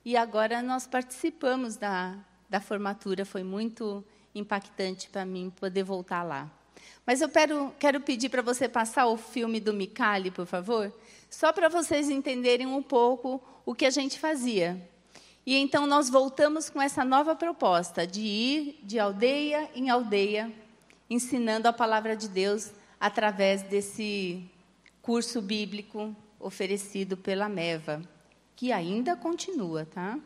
e 0.06 0.16
agora 0.16 0.62
nós 0.62 0.88
participamos 0.88 1.76
da, 1.76 2.18
da 2.50 2.62
formatura. 2.62 3.26
Foi 3.26 3.44
muito 3.44 4.04
impactante 4.34 5.10
para 5.10 5.26
mim 5.26 5.52
poder 5.60 5.84
voltar 5.84 6.24
lá. 6.24 6.57
Mas 7.08 7.22
eu 7.22 7.30
quero, 7.30 7.74
quero 7.80 8.02
pedir 8.02 8.28
para 8.28 8.42
você 8.42 8.68
passar 8.68 9.08
o 9.08 9.16
filme 9.16 9.62
do 9.62 9.74
Micali, 9.74 10.30
por 10.30 10.46
favor, 10.46 10.94
só 11.30 11.54
para 11.54 11.70
vocês 11.70 12.10
entenderem 12.10 12.68
um 12.68 12.84
pouco 12.84 13.42
o 13.66 13.74
que 13.74 13.86
a 13.86 13.90
gente 13.90 14.20
fazia. 14.20 14.78
E 15.46 15.56
então 15.56 15.88
nós 15.88 16.10
voltamos 16.10 16.70
com 16.70 16.82
essa 16.82 17.06
nova 17.06 17.34
proposta 17.34 18.06
de 18.06 18.22
ir 18.22 18.80
de 18.84 19.00
aldeia 19.00 19.70
em 19.74 19.90
aldeia 19.90 20.52
ensinando 21.10 21.70
a 21.70 21.74
palavra 21.74 22.14
de 22.14 22.28
Deus 22.28 22.72
através 23.00 23.62
desse 23.62 24.44
curso 25.02 25.42
bíblico 25.42 26.14
oferecido 26.38 27.16
pela 27.16 27.48
Meva, 27.48 28.02
que 28.54 28.74
ainda 28.74 29.16
continua, 29.16 29.86
tá? 29.86 30.20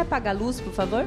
Apaga 0.00 0.30
a 0.30 0.34
luz, 0.34 0.60
por 0.60 0.72
favor? 0.72 1.04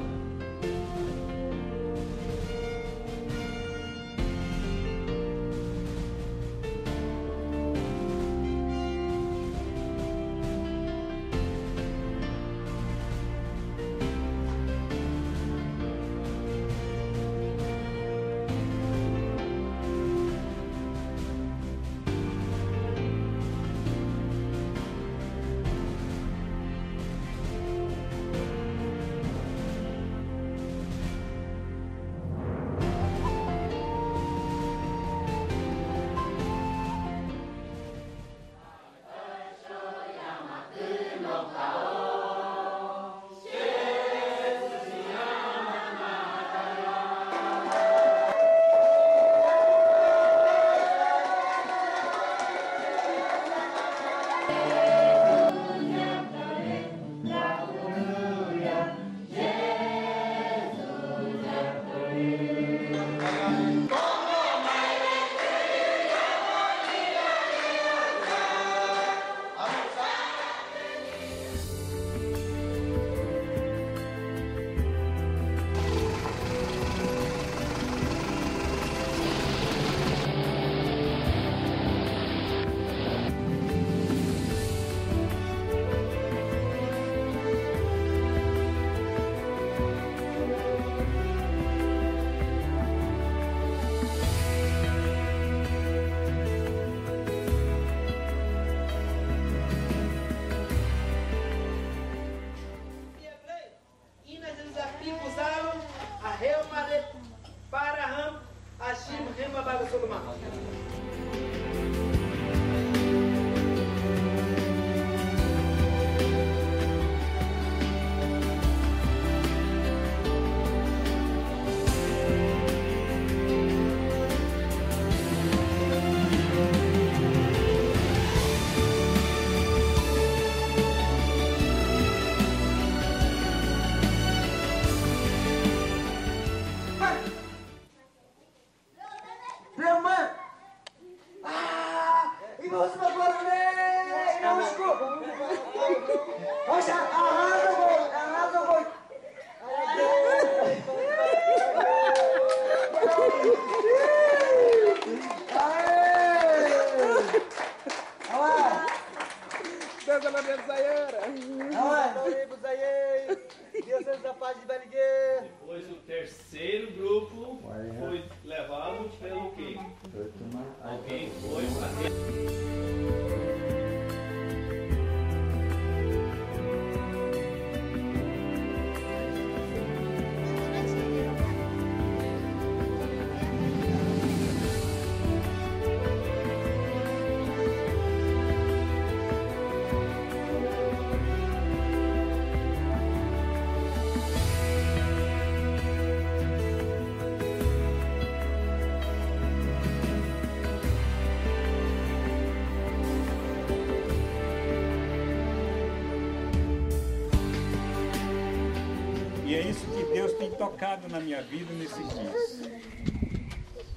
Tocado 210.57 211.07
na 211.07 211.19
minha 211.19 211.41
vida 211.41 211.71
nesses 211.73 212.07
dias. 212.09 212.61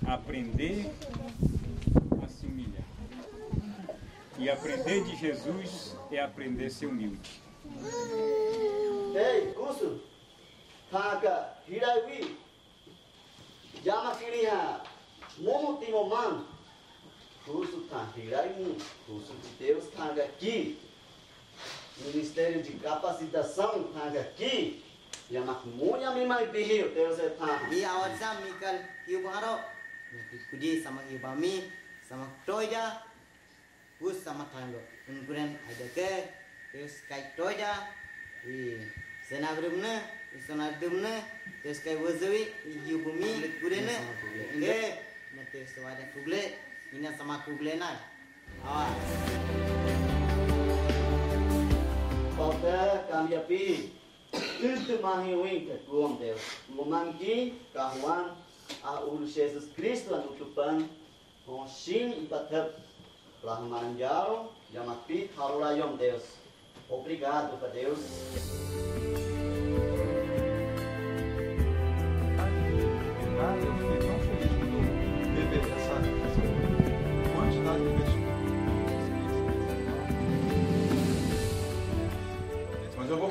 Aprender 0.07 0.91
a 2.23 2.29
se 2.29 2.47
humilhar. 2.47 2.85
E 4.39 4.51
aprender 4.51 5.05
de 5.05 5.17
Jesus 5.17 5.97
é 6.11 6.21
aprender 6.21 6.67
a 6.67 6.71
ser 6.71 6.87
humilde. 6.87 7.43
Ei, 9.15 9.53
Gusu, 9.53 10.03
taga 10.91 11.57
hirawi, 11.67 12.37
jama 13.85 14.15
kiriha, 14.17 14.83
momo 15.39 15.79
timoman, 15.79 16.45
Gusu 17.47 17.83
tá 17.89 18.07
hirawi, 18.17 18.77
Gusu 19.09 19.33
de 19.35 19.65
Deus 19.65 19.85
taga 19.97 20.25
aqui, 20.25 20.79
Ministério 21.99 22.63
de 22.63 22.73
Capacitação 22.73 23.85
taga 23.93 24.21
aqui, 24.21 24.83
tell 26.11 26.19
me 26.19 26.27
my 26.27 26.45
behave. 26.47 26.95
They 26.95 27.07
will 27.07 27.17
say, 27.17 27.31
Paham. 27.39 27.71
Di 27.71 27.87
awal 27.87 28.11
jam 28.19 28.37
mikal 28.43 28.77
ibaro. 29.07 29.63
Kudi 30.51 30.83
sama 30.83 31.03
ibami 31.07 31.71
sama 32.03 32.27
toya. 32.43 32.99
Gus 34.03 34.19
sama 34.25 34.49
tanglo. 34.51 34.83
Unkuran 35.07 35.55
ada 35.55 35.87
ke. 35.95 36.35
Terus 36.75 37.07
kai 37.07 37.31
toya. 37.39 37.87
Di 38.43 38.83
senagrumne. 39.23 40.03
Senadumne. 40.43 41.15
Terus 41.63 41.79
kai 41.87 41.95
wazawi. 41.95 42.51
Ibumi. 42.67 43.63
Kurene. 43.63 43.97
Eh. 44.59 44.91
Nanti 45.39 45.63
sewada 45.63 46.03
kugle. 46.11 46.59
Ina 46.91 47.15
sama 47.15 47.39
kugle 47.47 47.79
nar. 47.79 47.95
Awas. 48.67 48.99
Oke, 52.41 52.79
kami 53.07 53.37
api. 53.37 54.00
Mahi 55.03 55.35
winka 55.35 55.75
kuam 55.89 56.19
Deus. 56.21 56.41
Lumangi 56.77 57.55
kahuan 57.73 58.37
a 58.85 59.01
ulu 59.01 59.27
Jesus 59.27 59.73
Cristo 59.75 60.15
anu 60.15 60.37
tupan. 60.37 60.85
Com 61.47 61.65
shin 61.67 62.13
e 62.13 62.29
batap. 62.29 62.77
Rahmanjaro, 63.43 64.53
Yamapi, 64.75 65.31
Harulayom 65.33 65.97
Deus. 65.97 66.37
Obrigado 66.91 67.57
para 67.57 67.73
Deus. 67.73 67.99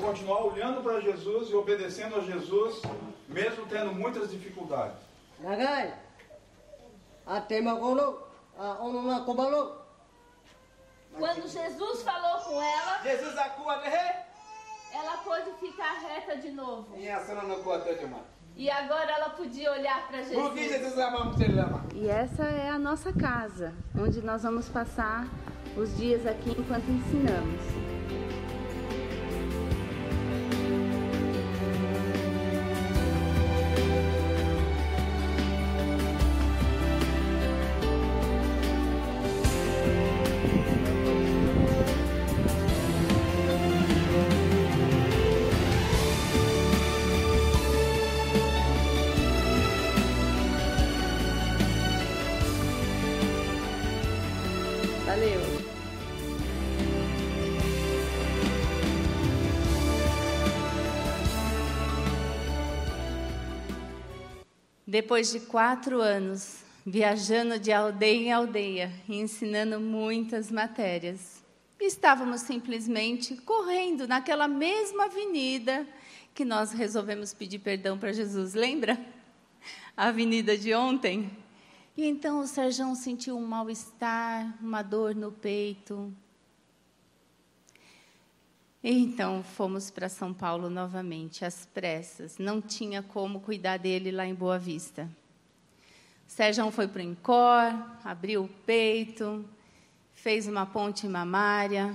Continuar 0.09 0.43
olhando 0.43 0.81
para 0.81 0.99
Jesus 0.99 1.51
e 1.51 1.55
obedecendo 1.55 2.15
a 2.15 2.21
Jesus, 2.21 2.81
mesmo 3.27 3.67
tendo 3.67 3.93
muitas 3.93 4.31
dificuldades. 4.31 4.97
Quando 11.13 11.47
Jesus 11.47 12.01
falou 12.01 12.39
com 12.41 12.61
ela, 12.61 13.03
Jesus 13.03 13.37
acua 13.37 13.77
né? 13.77 14.25
ela 14.91 15.17
pôde 15.17 15.51
ficar 15.59 15.99
reta 15.99 16.37
de 16.37 16.49
novo. 16.49 16.87
E 18.55 18.69
agora 18.69 19.11
ela 19.11 19.29
podia 19.29 19.71
olhar 19.71 20.07
para 20.07 20.23
Jesus. 20.23 20.35
E 21.93 22.09
essa 22.09 22.43
é 22.45 22.69
a 22.69 22.79
nossa 22.79 23.13
casa, 23.13 23.75
onde 23.95 24.21
nós 24.23 24.41
vamos 24.41 24.67
passar 24.69 25.27
os 25.77 25.95
dias 25.97 26.25
aqui 26.25 26.49
enquanto 26.49 26.89
ensinamos. 26.89 27.88
Depois 64.99 65.31
de 65.31 65.39
quatro 65.39 66.01
anos 66.01 66.57
viajando 66.85 67.57
de 67.57 67.71
aldeia 67.71 68.17
em 68.17 68.33
aldeia 68.33 68.91
e 69.07 69.15
ensinando 69.15 69.79
muitas 69.79 70.51
matérias, 70.51 71.41
estávamos 71.79 72.41
simplesmente 72.41 73.37
correndo 73.37 74.05
naquela 74.05 74.45
mesma 74.45 75.05
avenida 75.05 75.87
que 76.35 76.43
nós 76.43 76.73
resolvemos 76.73 77.33
pedir 77.33 77.59
perdão 77.59 77.97
para 77.97 78.11
Jesus, 78.11 78.53
lembra? 78.53 78.99
A 79.95 80.07
avenida 80.07 80.57
de 80.57 80.73
ontem. 80.75 81.31
E 81.95 82.05
então 82.05 82.41
o 82.41 82.45
Serjão 82.45 82.93
sentiu 82.93 83.37
um 83.37 83.47
mal-estar, 83.47 84.53
uma 84.61 84.81
dor 84.81 85.15
no 85.15 85.31
peito. 85.31 86.13
Então 88.81 89.43
fomos 89.43 89.91
para 89.91 90.07
São 90.07 90.33
Paulo 90.33 90.69
novamente, 90.69 91.43
às 91.43 91.65
pressas. 91.65 92.37
Não 92.37 92.61
tinha 92.61 93.03
como 93.03 93.41
cuidar 93.41 93.77
dele 93.77 94.09
lá 94.09 94.25
em 94.25 94.33
Boa 94.33 94.57
Vista. 94.57 95.09
Sérgio 96.25 96.71
foi 96.71 96.87
para 96.87 97.01
o 97.01 97.05
Incor, 97.05 97.73
abriu 98.05 98.43
o 98.43 98.47
peito, 98.47 99.43
fez 100.13 100.47
uma 100.47 100.65
ponte 100.65 101.07
mamária 101.07 101.93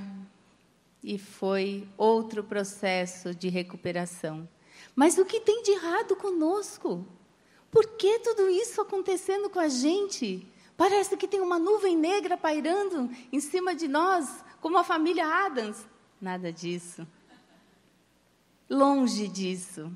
e 1.03 1.19
foi 1.19 1.89
outro 1.97 2.45
processo 2.45 3.35
de 3.35 3.49
recuperação. 3.49 4.47
Mas 4.95 5.17
o 5.17 5.25
que 5.25 5.41
tem 5.41 5.63
de 5.63 5.71
errado 5.71 6.17
conosco? 6.17 7.07
Por 7.71 7.87
que 7.97 8.19
tudo 8.19 8.49
isso 8.51 8.81
acontecendo 8.81 9.49
com 9.49 9.59
a 9.59 9.69
gente? 9.69 10.47
Parece 10.77 11.17
que 11.17 11.29
tem 11.29 11.41
uma 11.41 11.59
nuvem 11.59 11.97
negra 11.97 12.37
pairando 12.37 13.11
em 13.33 13.41
cima 13.41 13.75
de 13.75 13.89
nós, 13.89 14.45
como 14.61 14.77
a 14.77 14.85
família 14.85 15.27
Adams. 15.27 15.87
Nada 16.25 16.51
disso. 16.51 17.07
Longe 18.71 19.29
disso. 19.29 19.95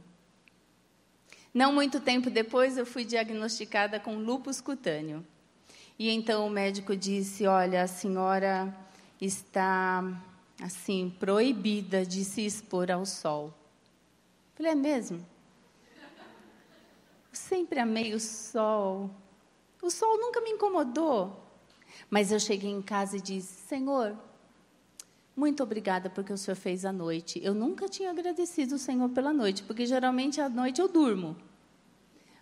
Não 1.55 1.72
muito 1.72 2.01
tempo 2.01 2.29
depois, 2.29 2.76
eu 2.76 2.85
fui 2.85 3.03
diagnosticada 3.03 3.99
com 3.99 4.18
lúpus 4.18 4.61
cutâneo. 4.61 5.26
E 5.99 6.11
então 6.11 6.47
o 6.47 6.51
médico 6.51 6.95
disse: 6.95 7.47
Olha, 7.47 7.83
a 7.83 7.87
senhora 7.87 8.76
está, 9.18 10.05
assim, 10.61 11.09
proibida 11.18 12.05
de 12.05 12.22
se 12.26 12.45
expor 12.45 12.91
ao 12.91 13.07
sol. 13.07 13.55
Falei: 14.55 14.72
É 14.72 14.74
mesmo? 14.74 15.26
Eu 15.97 17.33
sempre 17.33 17.81
amei 17.81 18.12
o 18.12 18.20
sol. 18.20 19.11
O 19.81 19.91
sol 19.91 20.18
nunca 20.18 20.43
me 20.43 20.51
incomodou. 20.51 21.43
Mas 22.11 22.31
eu 22.31 22.39
cheguei 22.39 22.70
em 22.70 22.83
casa 22.83 23.16
e 23.16 23.20
disse: 23.22 23.66
Senhor, 23.66 24.28
muito 25.39 25.62
obrigada 25.62 26.11
porque 26.11 26.32
o 26.32 26.36
Senhor 26.36 26.57
fez 26.57 26.84
a 26.84 26.91
noite. 26.91 27.41
Eu 27.45 27.55
nunca 27.55 27.89
tinha 27.89 28.11
agradecido 28.11 28.74
o 28.74 28.78
Senhor 28.78 29.09
pela 29.11 29.32
noite, 29.32 29.62
porque 29.62 29.86
geralmente 29.86 30.41
à 30.41 30.49
noite 30.49 30.80
eu 30.80 30.89
durmo. 30.89 31.36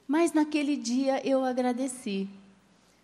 Mas 0.09 0.33
naquele 0.33 0.79
dia 0.79 1.21
eu 1.23 1.45
agradeci. 1.45 2.27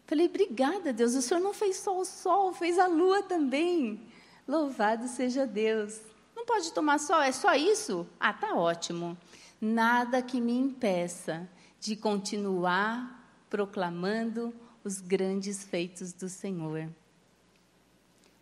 Falei, 0.07 0.27
obrigada, 0.27 0.95
Deus, 0.95 1.15
o 1.15 1.21
Senhor 1.21 1.41
não 1.41 1.53
fez 1.53 1.77
só 1.77 2.01
o 2.01 2.07
sol, 2.07 2.55
fez 2.55 2.79
a 2.79 2.87
lua 2.87 3.23
também. 3.23 4.01
Louvado 4.49 5.07
seja 5.09 5.47
Deus. 5.47 6.01
Não 6.35 6.47
pode 6.47 6.73
tomar 6.73 6.99
só, 6.99 7.23
é 7.23 7.31
só 7.31 7.55
isso? 7.55 8.07
Ah, 8.19 8.33
tá 8.33 8.55
ótimo. 8.55 9.15
Nada 9.61 10.23
que 10.23 10.41
me 10.41 10.57
impeça 10.57 11.47
de 11.79 11.97
continuar 11.97 13.29
proclamando 13.51 14.55
os 14.83 15.03
grandes 15.03 15.63
feitos 15.65 16.15
do 16.15 16.31
Senhor. 16.31 16.89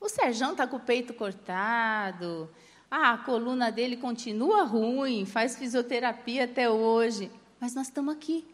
O 0.01 0.09
Serjão 0.09 0.53
está 0.53 0.66
com 0.66 0.78
o 0.78 0.80
peito 0.80 1.12
cortado, 1.12 2.48
ah, 2.90 3.12
a 3.12 3.18
coluna 3.18 3.70
dele 3.70 3.96
continua 3.96 4.64
ruim, 4.64 5.26
faz 5.26 5.57
fisioterapia 5.57 6.44
até 6.44 6.68
hoje, 6.68 7.30
mas 7.61 7.74
nós 7.74 7.88
estamos 7.88 8.14
aqui, 8.14 8.44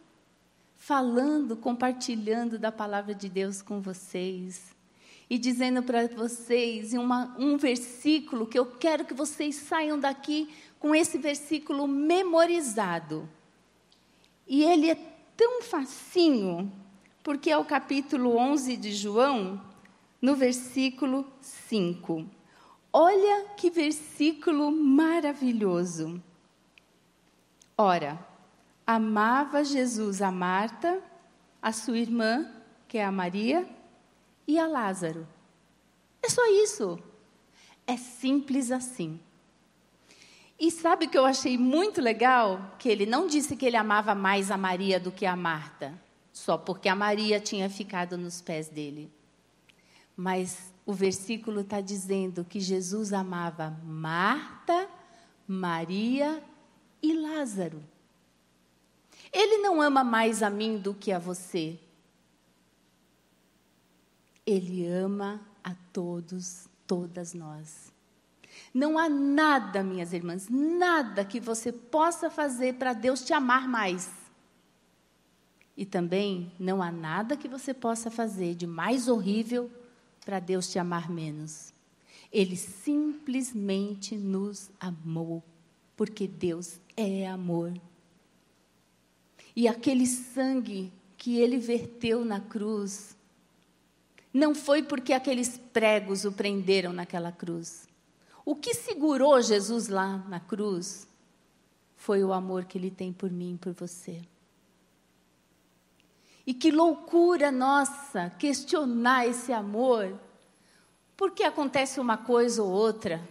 falando, 0.75 1.55
compartilhando 1.55 2.59
da 2.59 2.71
palavra 2.71 3.15
de 3.15 3.29
Deus 3.29 3.61
com 3.61 3.81
vocês. 3.81 4.75
E 5.29 5.37
dizendo 5.37 5.81
para 5.81 6.07
vocês 6.07 6.93
uma, 6.93 7.35
um 7.39 7.57
versículo 7.57 8.45
que 8.45 8.59
eu 8.59 8.65
quero 8.65 9.05
que 9.05 9.13
vocês 9.13 9.55
saiam 9.55 9.99
daqui 9.99 10.53
com 10.79 10.93
esse 10.93 11.17
versículo 11.17 11.87
memorizado. 11.87 13.27
E 14.47 14.63
ele 14.63 14.91
é 14.91 14.95
tão 15.35 15.61
facinho, 15.63 16.71
porque 17.23 17.49
é 17.49 17.57
o 17.57 17.65
capítulo 17.65 18.37
11 18.37 18.77
de 18.77 18.93
João, 18.93 19.61
no 20.21 20.35
versículo 20.35 21.25
5. 21.41 22.25
Olha 22.91 23.49
que 23.55 23.69
versículo 23.69 24.71
maravilhoso. 24.71 26.21
Ora, 27.77 28.19
amava 28.85 29.63
Jesus 29.63 30.21
a 30.21 30.31
Marta, 30.31 31.01
a 31.61 31.71
sua 31.71 31.97
irmã, 31.97 32.49
que 32.87 32.97
é 32.97 33.05
a 33.05 33.11
Maria, 33.11 33.67
e 34.47 34.57
a 34.57 34.65
Lázaro. 34.65 35.27
É 36.23 36.29
só 36.29 36.45
isso. 36.63 36.97
É 37.85 37.95
simples 37.95 38.71
assim. 38.71 39.19
E 40.59 40.71
sabe 40.71 41.05
o 41.05 41.09
que 41.09 41.17
eu 41.17 41.25
achei 41.25 41.57
muito 41.57 42.01
legal? 42.01 42.75
Que 42.79 42.89
ele 42.89 43.05
não 43.05 43.27
disse 43.27 43.55
que 43.55 43.65
ele 43.65 43.77
amava 43.77 44.15
mais 44.15 44.49
a 44.49 44.57
Maria 44.57 44.99
do 44.99 45.11
que 45.11 45.25
a 45.25 45.35
Marta, 45.35 45.93
só 46.33 46.57
porque 46.57 46.89
a 46.89 46.95
Maria 46.95 47.39
tinha 47.39 47.69
ficado 47.69 48.17
nos 48.17 48.41
pés 48.41 48.67
dele. 48.67 49.11
Mas 50.17 50.73
o 50.83 50.93
versículo 50.93 51.61
está 51.61 51.79
dizendo 51.79 52.43
que 52.43 52.59
Jesus 52.59 53.13
amava 53.13 53.77
Marta, 53.85 54.89
Maria 55.47 56.43
e 57.03 57.13
Lázaro. 57.13 57.83
Ele 59.31 59.57
não 59.57 59.79
ama 59.79 60.03
mais 60.03 60.41
a 60.41 60.49
mim 60.49 60.79
do 60.79 60.95
que 60.95 61.11
a 61.11 61.19
você. 61.19 61.79
Ele 64.43 64.87
ama 64.87 65.39
a 65.63 65.75
todos, 65.93 66.67
todas 66.87 67.35
nós. 67.35 67.93
Não 68.73 68.97
há 68.97 69.07
nada, 69.07 69.83
minhas 69.83 70.13
irmãs, 70.13 70.47
nada 70.49 71.23
que 71.23 71.39
você 71.39 71.71
possa 71.71 72.27
fazer 72.29 72.75
para 72.75 72.93
Deus 72.93 73.23
te 73.23 73.33
amar 73.33 73.67
mais. 73.67 74.09
E 75.75 75.85
também 75.85 76.51
não 76.57 76.81
há 76.81 76.91
nada 76.91 77.37
que 77.37 77.47
você 77.47 77.71
possa 77.71 78.09
fazer 78.09 78.55
de 78.55 78.65
mais 78.65 79.07
horrível 79.07 79.69
para 80.27 80.41
Deus 80.41 80.67
te 80.69 80.77
amar 80.77 81.09
menos. 81.09 81.73
Ele 82.29 82.57
simplesmente 82.57 84.17
nos 84.17 84.69
amou, 84.77 85.41
porque 85.95 86.27
Deus 86.27 86.81
é 86.97 87.25
amor. 87.25 87.73
E 89.55 89.69
aquele 89.69 90.05
sangue 90.05 90.91
que 91.17 91.37
ele 91.37 91.57
verteu 91.57 92.25
na 92.25 92.41
cruz 92.41 93.15
não 94.33 94.53
foi 94.53 94.83
porque 94.83 95.13
aqueles 95.13 95.57
pregos 95.71 96.25
o 96.25 96.31
prenderam 96.33 96.91
naquela 96.91 97.31
cruz. 97.31 97.87
O 98.43 98.53
que 98.53 98.73
segurou 98.73 99.41
Jesus 99.41 99.87
lá 99.87 100.17
na 100.27 100.41
cruz 100.41 101.07
foi 101.95 102.21
o 102.21 102.33
amor 102.33 102.65
que 102.65 102.77
ele 102.77 102.91
tem 102.91 103.13
por 103.13 103.31
mim 103.31 103.53
e 103.53 103.57
por 103.57 103.71
você. 103.71 104.21
E 106.47 106.53
que 106.53 106.71
loucura 106.71 107.51
nossa 107.51 108.29
questionar 108.39 109.27
esse 109.27 109.51
amor, 109.51 110.17
porque 111.17 111.43
acontece 111.43 111.99
uma 111.99 112.15
coisa 112.15 112.63
ou 112.63 112.71
outra. 112.71 113.21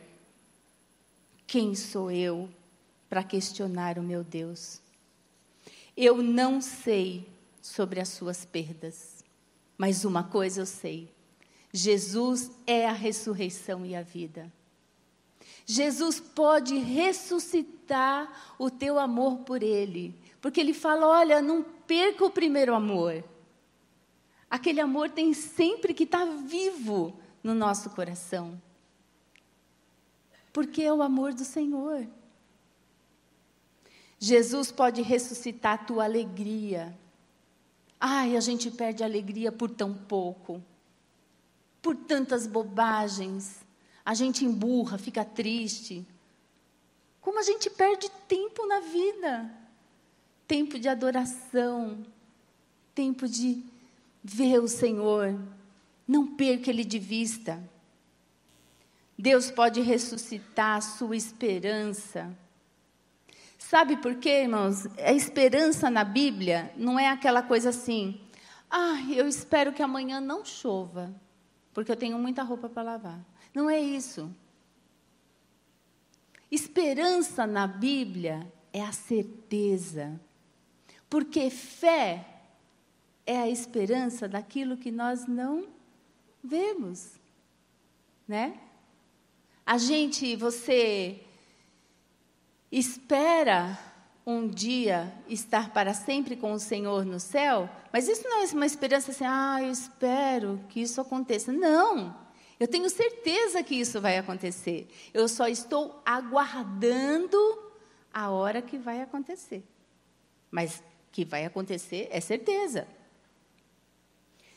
Quem 1.47 1.75
sou 1.75 2.11
eu 2.11 2.47
para 3.09 3.25
questionar 3.25 3.99
o 3.99 4.03
meu 4.03 4.23
Deus? 4.23 4.83
Eu 5.97 6.23
não 6.23 6.61
sei 6.61 7.27
sobre 7.63 8.01
as 8.01 8.11
suas 8.11 8.45
perdas. 8.45 9.25
Mas 9.79 10.05
uma 10.05 10.23
coisa 10.23 10.61
eu 10.61 10.67
sei: 10.67 11.11
Jesus 11.73 12.51
é 12.67 12.87
a 12.87 12.93
ressurreição 12.93 13.87
e 13.87 13.97
a 13.97 14.03
vida. 14.03 14.53
Jesus 15.65 16.21
pode 16.21 16.77
ressuscitar 16.77 18.55
o 18.59 18.71
teu 18.71 18.99
amor 18.99 19.39
por 19.39 19.63
Ele, 19.63 20.15
porque 20.41 20.61
Ele 20.61 20.75
fala: 20.75 21.07
olha, 21.07 21.41
não 21.41 21.65
perca 21.87 22.25
o 22.25 22.31
primeiro 22.31 22.75
amor. 22.75 23.25
Aquele 24.51 24.81
amor 24.81 25.11
tem 25.11 25.33
sempre 25.35 25.93
que 25.93 26.05
estar 26.05 26.25
vivo 26.25 27.19
no 27.43 27.55
nosso 27.55 27.91
coração, 27.91 28.61
porque 30.53 30.83
é 30.83 30.93
o 30.93 31.03
amor 31.03 31.35
do 31.35 31.45
Senhor. 31.45 32.07
Jesus 34.19 34.73
pode 34.73 35.03
ressuscitar 35.03 35.75
a 35.75 35.85
tua 35.85 36.05
alegria, 36.05 36.97
Ai, 38.01 38.37
a 38.37 38.41
gente 38.41 38.71
perde 38.71 39.03
a 39.03 39.07
alegria 39.07 39.51
por 39.51 39.71
tão 39.71 39.95
pouco, 39.95 40.63
por 41.81 41.97
tantas 41.97 42.47
bobagens. 42.47 43.65
A 44.05 44.15
gente 44.15 44.45
emburra, 44.45 44.99
fica 44.99 45.25
triste. 45.25 46.07
Como 47.21 47.39
a 47.39 47.43
gente 47.43 47.71
perde 47.71 48.11
tempo 48.29 48.67
na 48.67 48.81
vida 48.81 49.51
tempo 50.47 50.79
de 50.79 50.89
adoração, 50.89 52.05
tempo 52.95 53.29
de 53.29 53.63
ver 54.23 54.59
o 54.61 54.69
Senhor. 54.69 55.39
Não 56.07 56.27
perca 56.37 56.71
Ele 56.71 56.85
de 56.85 56.99
vista. 56.99 57.63
Deus 59.19 59.51
pode 59.51 59.81
ressuscitar 59.81 60.77
a 60.77 60.81
sua 60.81 61.17
esperança 61.17 62.37
Sabe 63.69 63.97
por 63.97 64.15
quê, 64.15 64.43
irmãos? 64.43 64.87
A 64.97 65.13
esperança 65.13 65.91
na 65.91 66.05
Bíblia 66.05 66.73
não 66.77 66.97
é 66.97 67.09
aquela 67.09 67.43
coisa 67.43 67.71
assim. 67.71 68.21
Ah, 68.71 69.01
eu 69.11 69.27
espero 69.27 69.73
que 69.73 69.83
amanhã 69.83 70.21
não 70.21 70.45
chova, 70.45 71.13
porque 71.75 71.91
eu 71.91 71.97
tenho 71.97 72.17
muita 72.17 72.45
roupa 72.45 72.69
para 72.69 72.85
lavar. 72.85 73.21
Não 73.53 73.69
é 73.69 73.81
isso. 73.81 74.33
Esperança 76.49 77.45
na 77.45 77.67
Bíblia 77.67 78.47
é 78.73 78.83
a 78.83 78.93
certeza. 78.93 80.21
Porque 81.09 81.51
fé 81.51 82.27
é 83.25 83.39
a 83.39 83.49
esperança 83.49 84.29
daquilo 84.29 84.77
que 84.77 84.91
nós 84.91 85.27
não 85.27 85.67
vemos, 86.43 87.13
né? 88.27 88.61
A 89.65 89.79
gente, 89.79 90.37
você 90.37 91.21
espera 92.71 93.79
um 94.25 94.49
dia 94.49 95.13
estar 95.29 95.73
para 95.73 95.95
sempre 95.95 96.37
com 96.37 96.53
o 96.53 96.59
Senhor 96.59 97.05
no 97.05 97.19
céu, 97.19 97.69
mas 97.93 98.09
isso 98.09 98.23
não 98.29 98.43
é 98.43 98.47
uma 98.47 98.67
esperança 98.67 99.11
assim, 99.11 99.25
ah, 99.25 99.59
eu 99.61 99.71
espero 99.71 100.61
que 100.69 100.81
isso 100.81 101.01
aconteça. 101.01 101.53
Não, 101.53 102.17
eu 102.59 102.67
tenho 102.67 102.89
certeza 102.89 103.63
que 103.63 103.75
isso 103.75 104.01
vai 104.01 104.19
acontecer. 104.19 104.89
Eu 105.13 105.29
só 105.29 105.47
estou 105.47 106.01
aguardando 106.05 107.39
a 108.13 108.31
hora 108.31 108.63
que 108.63 108.79
vai 108.79 109.03
acontecer. 109.03 109.63
Mas 110.51 110.83
que 111.17 111.25
vai 111.25 111.47
acontecer 111.47 112.09
é 112.11 112.21
certeza. 112.21 112.87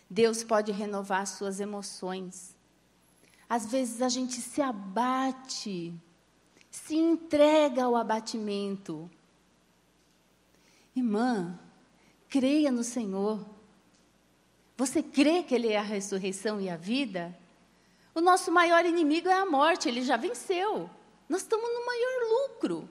Deus 0.10 0.44
pode 0.44 0.74
renovar 0.74 1.26
suas 1.26 1.62
emoções. 1.62 2.54
Às 3.48 3.66
vezes 3.68 4.02
a 4.02 4.10
gente 4.10 4.42
se 4.42 4.62
abate 4.62 5.94
se 6.70 6.96
entrega 6.96 7.86
ao 7.86 7.96
abatimento. 7.96 9.10
Irmã, 10.96 11.58
creia 12.28 12.72
no 12.72 12.84
Senhor. 12.84 13.46
Você 14.78 15.02
crê 15.02 15.44
que 15.44 15.56
Ele 15.56 15.70
é 15.70 15.78
a 15.78 15.84
ressurreição 15.84 16.60
e 16.60 16.70
a 16.70 16.76
vida? 16.76 17.36
O 18.14 18.22
nosso 18.22 18.52
maior 18.52 18.86
inimigo 18.86 19.30
é 19.30 19.34
a 19.34 19.46
morte, 19.46 19.88
ele 19.88 20.02
já 20.02 20.18
venceu. 20.18 20.90
Nós 21.30 21.42
estamos 21.42 21.70
no 21.72 21.86
maior 21.86 22.50
lucro. 22.50 22.90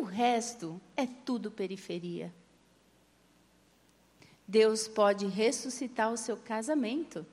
O 0.00 0.02
resto 0.02 0.80
é 0.96 1.06
tudo 1.06 1.50
periferia. 1.50 2.32
Deus 4.48 4.88
pode 4.88 5.26
ressuscitar 5.26 6.10
o 6.10 6.16
seu 6.16 6.38
casamento. 6.38 7.26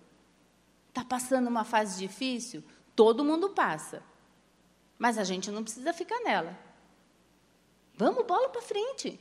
Está 0.89 1.01
passando 1.01 1.47
uma 1.47 1.63
fase 1.63 1.97
difícil? 1.97 2.61
Todo 2.93 3.24
mundo 3.24 3.51
passa. 3.51 4.03
Mas 4.99 5.18
a 5.18 5.24
gente 5.24 5.49
não 5.49 5.63
precisa 5.63 5.93
ficar 5.93 6.20
nela. 6.20 6.59
Vamos, 7.95 8.26
bola 8.26 8.49
para 8.49 8.61
frente. 8.61 9.18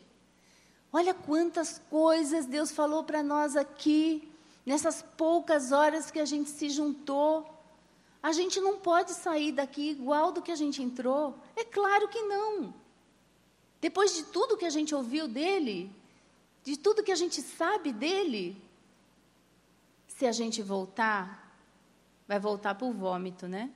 Olha 0.93 1.15
quantas 1.15 1.81
coisas 1.89 2.47
Deus 2.47 2.73
falou 2.73 3.05
para 3.05 3.23
nós 3.23 3.55
aqui, 3.55 4.29
nessas 4.67 5.03
poucas 5.17 5.71
horas 5.71 6.11
que 6.11 6.19
a 6.19 6.25
gente 6.25 6.51
se 6.51 6.69
juntou. 6.69 7.49
A 8.21 8.33
gente 8.33 8.61
não 8.61 8.77
pode 8.77 9.13
sair 9.13 9.53
daqui 9.53 9.89
igual 9.91 10.33
do 10.33 10.43
que 10.43 10.51
a 10.51 10.57
gente 10.57 10.83
entrou. 10.83 11.39
É 11.55 11.63
claro 11.63 12.09
que 12.09 12.23
não. 12.23 12.75
Depois 13.87 14.13
de 14.17 14.25
tudo 14.25 14.57
que 14.57 14.65
a 14.65 14.71
gente 14.77 14.93
ouviu 14.97 15.29
dele, 15.29 15.93
de 16.65 16.77
tudo 16.77 17.05
que 17.05 17.13
a 17.13 17.21
gente 17.23 17.41
sabe 17.41 17.93
dele, 17.93 18.61
se 20.09 20.27
a 20.27 20.33
gente 20.33 20.61
voltar, 20.61 21.57
vai 22.27 22.41
voltar 22.41 22.75
para 22.75 22.85
o 22.85 22.93
vômito, 22.93 23.47
né? 23.47 23.71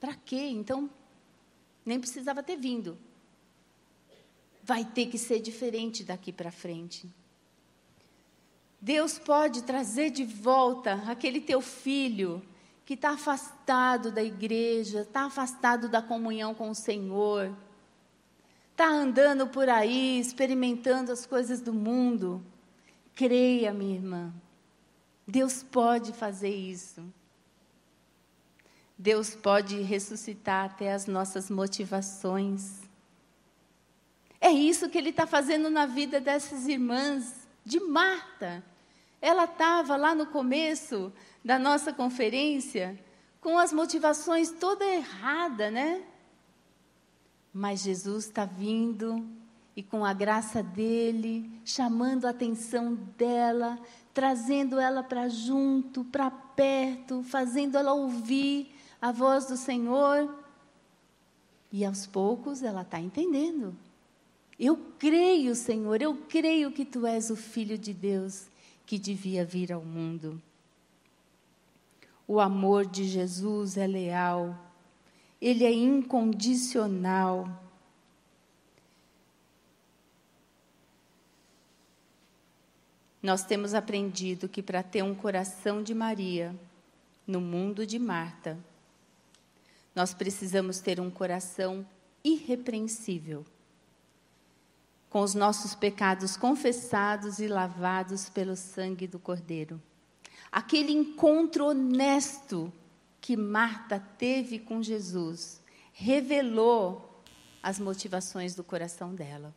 Para 0.00 0.16
quê? 0.16 0.48
Então, 0.48 0.90
nem 1.86 2.00
precisava 2.00 2.42
ter 2.42 2.56
vindo. 2.56 2.98
Vai 4.64 4.84
ter 4.84 5.06
que 5.06 5.16
ser 5.16 5.38
diferente 5.38 6.02
daqui 6.02 6.32
para 6.32 6.50
frente. 6.50 7.08
Deus 8.80 9.16
pode 9.16 9.62
trazer 9.62 10.10
de 10.10 10.24
volta 10.24 10.94
aquele 11.06 11.40
teu 11.40 11.60
filho 11.60 12.42
que 12.84 12.94
está 12.94 13.10
afastado 13.10 14.10
da 14.10 14.24
igreja, 14.24 15.02
está 15.02 15.26
afastado 15.26 15.88
da 15.88 16.02
comunhão 16.02 16.52
com 16.52 16.68
o 16.68 16.74
Senhor, 16.74 17.56
está 18.74 18.88
andando 18.88 19.46
por 19.46 19.68
aí, 19.68 20.18
experimentando 20.18 21.12
as 21.12 21.24
coisas 21.24 21.60
do 21.60 21.72
mundo. 21.72 22.44
Creia, 23.14 23.72
minha 23.72 23.94
irmã, 23.94 24.34
Deus 25.26 25.62
pode 25.62 26.12
fazer 26.12 26.52
isso. 26.52 27.00
Deus 28.98 29.34
pode 29.36 29.80
ressuscitar 29.80 30.66
até 30.66 30.92
as 30.92 31.06
nossas 31.06 31.48
motivações. 31.48 32.80
É 34.40 34.50
isso 34.50 34.88
que 34.88 34.98
Ele 34.98 35.10
está 35.10 35.26
fazendo 35.26 35.70
na 35.70 35.86
vida 35.86 36.20
dessas 36.20 36.66
irmãs, 36.66 37.46
de 37.64 37.78
Marta. 37.78 38.62
Ela 39.20 39.44
estava 39.44 39.96
lá 39.96 40.16
no 40.16 40.26
começo 40.26 41.12
da 41.44 41.60
nossa 41.60 41.92
conferência 41.92 42.98
com 43.40 43.56
as 43.56 43.72
motivações 43.72 44.50
toda 44.50 44.84
errada, 44.84 45.70
né? 45.70 46.02
Mas 47.54 47.82
Jesus 47.82 48.24
está 48.24 48.44
vindo 48.44 49.24
e 49.76 49.82
com 49.82 50.04
a 50.04 50.12
graça 50.12 50.60
dele, 50.60 51.48
chamando 51.64 52.26
a 52.26 52.30
atenção 52.30 52.94
dela, 53.16 53.78
trazendo 54.12 54.80
ela 54.80 55.04
para 55.04 55.28
junto, 55.28 56.04
para 56.04 56.30
perto, 56.30 57.22
fazendo 57.22 57.78
ela 57.78 57.92
ouvir 57.92 58.74
a 59.00 59.12
voz 59.12 59.46
do 59.46 59.56
Senhor. 59.56 60.34
E 61.70 61.84
aos 61.84 62.06
poucos 62.06 62.62
ela 62.62 62.82
está 62.82 63.00
entendendo. 63.00 63.76
Eu 64.58 64.76
creio, 64.98 65.54
Senhor, 65.54 66.02
eu 66.02 66.16
creio 66.28 66.72
que 66.72 66.84
tu 66.84 67.06
és 67.06 67.30
o 67.30 67.36
Filho 67.36 67.78
de 67.78 67.92
Deus 67.92 68.46
que 68.86 68.98
devia 68.98 69.44
vir 69.44 69.72
ao 69.72 69.84
mundo. 69.84 70.40
O 72.26 72.40
amor 72.40 72.86
de 72.86 73.04
Jesus 73.04 73.76
é 73.76 73.86
leal, 73.86 74.56
ele 75.44 75.62
é 75.62 75.70
incondicional. 75.70 77.62
Nós 83.22 83.44
temos 83.44 83.74
aprendido 83.74 84.48
que 84.48 84.62
para 84.62 84.82
ter 84.82 85.02
um 85.02 85.14
coração 85.14 85.82
de 85.82 85.92
Maria 85.92 86.58
no 87.26 87.42
mundo 87.42 87.86
de 87.86 87.98
Marta, 87.98 88.58
nós 89.94 90.14
precisamos 90.14 90.78
ter 90.78 90.98
um 90.98 91.10
coração 91.10 91.86
irrepreensível, 92.24 93.44
com 95.10 95.20
os 95.20 95.34
nossos 95.34 95.74
pecados 95.74 96.38
confessados 96.38 97.38
e 97.38 97.48
lavados 97.48 98.30
pelo 98.30 98.56
sangue 98.56 99.06
do 99.06 99.18
Cordeiro. 99.18 99.78
Aquele 100.50 100.92
encontro 100.92 101.66
honesto 101.66 102.72
que 103.24 103.38
Marta 103.38 103.98
teve 104.18 104.58
com 104.58 104.82
Jesus 104.82 105.58
revelou 105.94 107.22
as 107.62 107.78
motivações 107.78 108.54
do 108.54 108.62
coração 108.62 109.14
dela. 109.14 109.54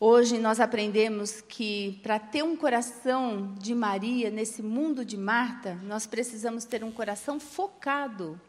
Hoje 0.00 0.36
nós 0.36 0.58
aprendemos 0.58 1.40
que 1.40 2.00
para 2.02 2.18
ter 2.18 2.42
um 2.42 2.56
coração 2.56 3.54
de 3.54 3.72
Maria 3.72 4.32
nesse 4.32 4.64
mundo 4.64 5.04
de 5.04 5.16
Marta, 5.16 5.76
nós 5.84 6.08
precisamos 6.08 6.64
ter 6.64 6.82
um 6.82 6.90
coração 6.90 7.38
focado. 7.38 8.40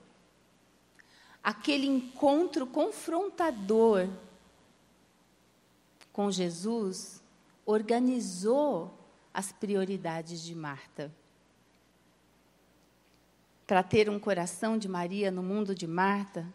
Aquele 1.44 1.86
encontro 1.86 2.66
confrontador 2.66 4.10
com 6.12 6.32
Jesus 6.32 7.22
organizou 7.68 8.98
as 9.32 9.52
prioridades 9.52 10.42
de 10.42 10.56
Marta. 10.56 11.14
Para 13.68 13.84
ter 13.84 14.10
um 14.10 14.18
coração 14.18 14.78
de 14.78 14.88
Maria 14.88 15.30
no 15.30 15.44
mundo 15.44 15.76
de 15.76 15.86
Marta, 15.86 16.48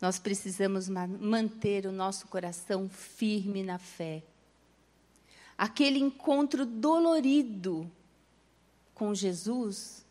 nós 0.00 0.18
precisamos 0.18 0.88
manter 0.88 1.84
o 1.84 1.92
nosso 1.92 2.26
coração 2.28 2.88
firme 2.88 3.62
na 3.62 3.78
fé. 3.78 4.22
Aquele 5.56 5.98
encontro 5.98 6.64
dolorido 6.64 7.90
com 8.94 9.14
Jesus, 9.14 10.02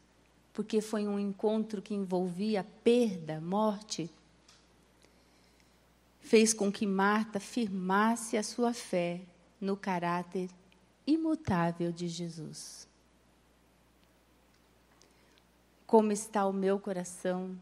porque 0.53 0.81
foi 0.81 1.07
um 1.07 1.19
encontro 1.19 1.81
que 1.81 1.95
envolvia 1.95 2.63
perda, 2.83 3.41
morte, 3.41 4.07
fez 6.19 6.53
com 6.53 6.71
que 6.71 6.85
Marta 6.85 7.39
firmasse 7.39 8.37
a 8.37 8.43
sua 8.43 8.71
fé 8.71 9.21
no 9.59 9.75
caráter 9.75 10.49
imutável 11.07 11.91
de 11.91 12.07
Jesus. 12.07 12.87
Como 15.85 16.11
está 16.11 16.45
o 16.45 16.53
meu 16.53 16.79
coração 16.79 17.55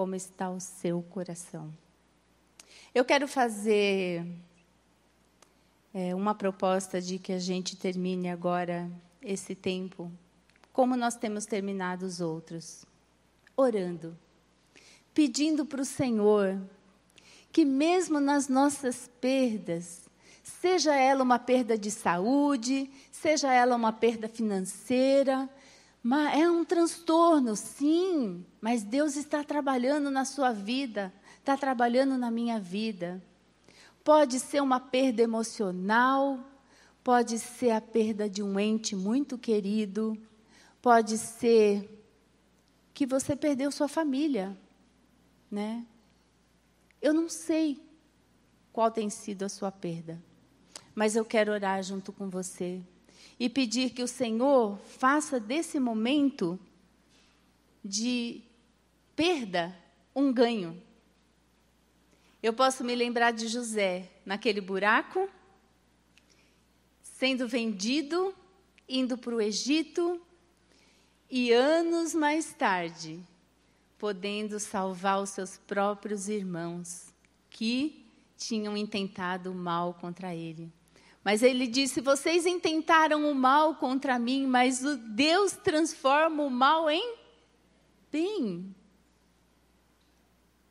como 0.00 0.14
está 0.14 0.48
o 0.48 0.58
seu 0.58 1.02
coração. 1.02 1.70
Eu 2.94 3.04
quero 3.04 3.28
fazer 3.28 4.26
é, 5.92 6.14
uma 6.14 6.34
proposta 6.34 7.02
de 7.02 7.18
que 7.18 7.34
a 7.34 7.38
gente 7.38 7.76
termine 7.76 8.30
agora 8.30 8.90
esse 9.20 9.54
tempo, 9.54 10.10
como 10.72 10.96
nós 10.96 11.16
temos 11.16 11.44
terminado 11.44 12.06
os 12.06 12.18
outros, 12.18 12.86
orando, 13.54 14.16
pedindo 15.12 15.66
para 15.66 15.82
o 15.82 15.84
Senhor 15.84 16.58
que, 17.52 17.66
mesmo 17.66 18.20
nas 18.20 18.48
nossas 18.48 19.10
perdas, 19.20 20.08
seja 20.42 20.94
ela 20.94 21.22
uma 21.22 21.38
perda 21.38 21.76
de 21.76 21.90
saúde, 21.90 22.90
seja 23.12 23.52
ela 23.52 23.76
uma 23.76 23.92
perda 23.92 24.28
financeira, 24.28 25.46
é 26.32 26.50
um 26.50 26.64
transtorno, 26.64 27.54
sim, 27.54 28.44
mas 28.60 28.82
Deus 28.82 29.16
está 29.16 29.44
trabalhando 29.44 30.10
na 30.10 30.24
sua 30.24 30.52
vida, 30.52 31.12
está 31.38 31.56
trabalhando 31.56 32.16
na 32.16 32.30
minha 32.30 32.58
vida. 32.58 33.22
Pode 34.02 34.40
ser 34.40 34.62
uma 34.62 34.80
perda 34.80 35.22
emocional, 35.22 36.40
pode 37.04 37.38
ser 37.38 37.70
a 37.70 37.80
perda 37.80 38.30
de 38.30 38.42
um 38.42 38.58
ente 38.58 38.96
muito 38.96 39.36
querido, 39.36 40.16
pode 40.80 41.18
ser 41.18 41.88
que 42.94 43.06
você 43.06 43.36
perdeu 43.36 43.70
sua 43.70 43.88
família, 43.88 44.56
né? 45.50 45.86
Eu 47.00 47.12
não 47.12 47.28
sei 47.28 47.82
qual 48.72 48.90
tem 48.90 49.10
sido 49.10 49.42
a 49.42 49.48
sua 49.50 49.70
perda, 49.70 50.20
mas 50.94 51.14
eu 51.14 51.24
quero 51.24 51.52
orar 51.52 51.82
junto 51.82 52.10
com 52.10 52.30
você 52.30 52.82
e 53.38 53.48
pedir 53.48 53.90
que 53.90 54.02
o 54.02 54.08
Senhor 54.08 54.78
faça 54.78 55.40
desse 55.40 55.80
momento 55.80 56.58
de 57.84 58.42
perda 59.16 59.76
um 60.14 60.32
ganho. 60.32 60.80
Eu 62.42 62.52
posso 62.52 62.82
me 62.84 62.94
lembrar 62.94 63.32
de 63.32 63.48
José 63.48 64.10
naquele 64.24 64.60
buraco, 64.60 65.28
sendo 67.02 67.46
vendido, 67.46 68.34
indo 68.88 69.18
para 69.18 69.34
o 69.34 69.40
Egito, 69.40 70.20
e 71.30 71.52
anos 71.52 72.14
mais 72.14 72.52
tarde, 72.54 73.20
podendo 73.98 74.58
salvar 74.58 75.22
os 75.22 75.30
seus 75.30 75.58
próprios 75.58 76.28
irmãos 76.28 77.12
que 77.50 78.06
tinham 78.36 78.76
intentado 78.76 79.54
mal 79.54 79.94
contra 79.94 80.34
ele. 80.34 80.72
Mas 81.22 81.42
ele 81.42 81.66
disse: 81.66 82.00
Vocês 82.00 82.46
intentaram 82.46 83.30
o 83.30 83.34
mal 83.34 83.76
contra 83.76 84.18
mim, 84.18 84.46
mas 84.46 84.84
o 84.84 84.96
Deus 84.96 85.52
transforma 85.52 86.42
o 86.42 86.50
mal 86.50 86.88
em 86.90 87.16
bem. 88.10 88.74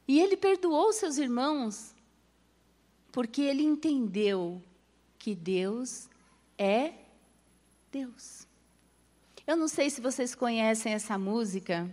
E 0.08 0.20
ele 0.20 0.36
perdoou 0.36 0.92
seus 0.92 1.18
irmãos, 1.18 1.94
porque 3.12 3.42
ele 3.42 3.64
entendeu 3.64 4.62
que 5.20 5.36
Deus 5.36 6.10
é 6.58 6.94
Deus. 7.92 8.48
Eu 9.46 9.56
não 9.56 9.68
sei 9.68 9.90
se 9.90 10.02
vocês 10.02 10.34
conhecem 10.34 10.94
essa 10.94 11.18
música, 11.18 11.90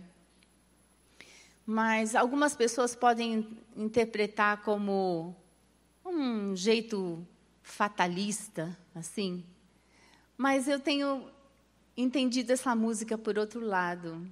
mas 1.65 2.15
algumas 2.15 2.55
pessoas 2.55 2.95
podem 2.95 3.47
interpretar 3.75 4.63
como 4.63 5.35
um 6.03 6.55
jeito 6.55 7.27
fatalista, 7.67 8.75
assim. 8.95 9.43
Mas 10.37 10.67
eu 10.67 10.79
tenho 10.79 11.29
entendido 11.95 12.53
essa 12.53 12.73
música 12.75 13.17
por 13.17 13.37
outro 13.37 13.59
lado. 13.59 14.25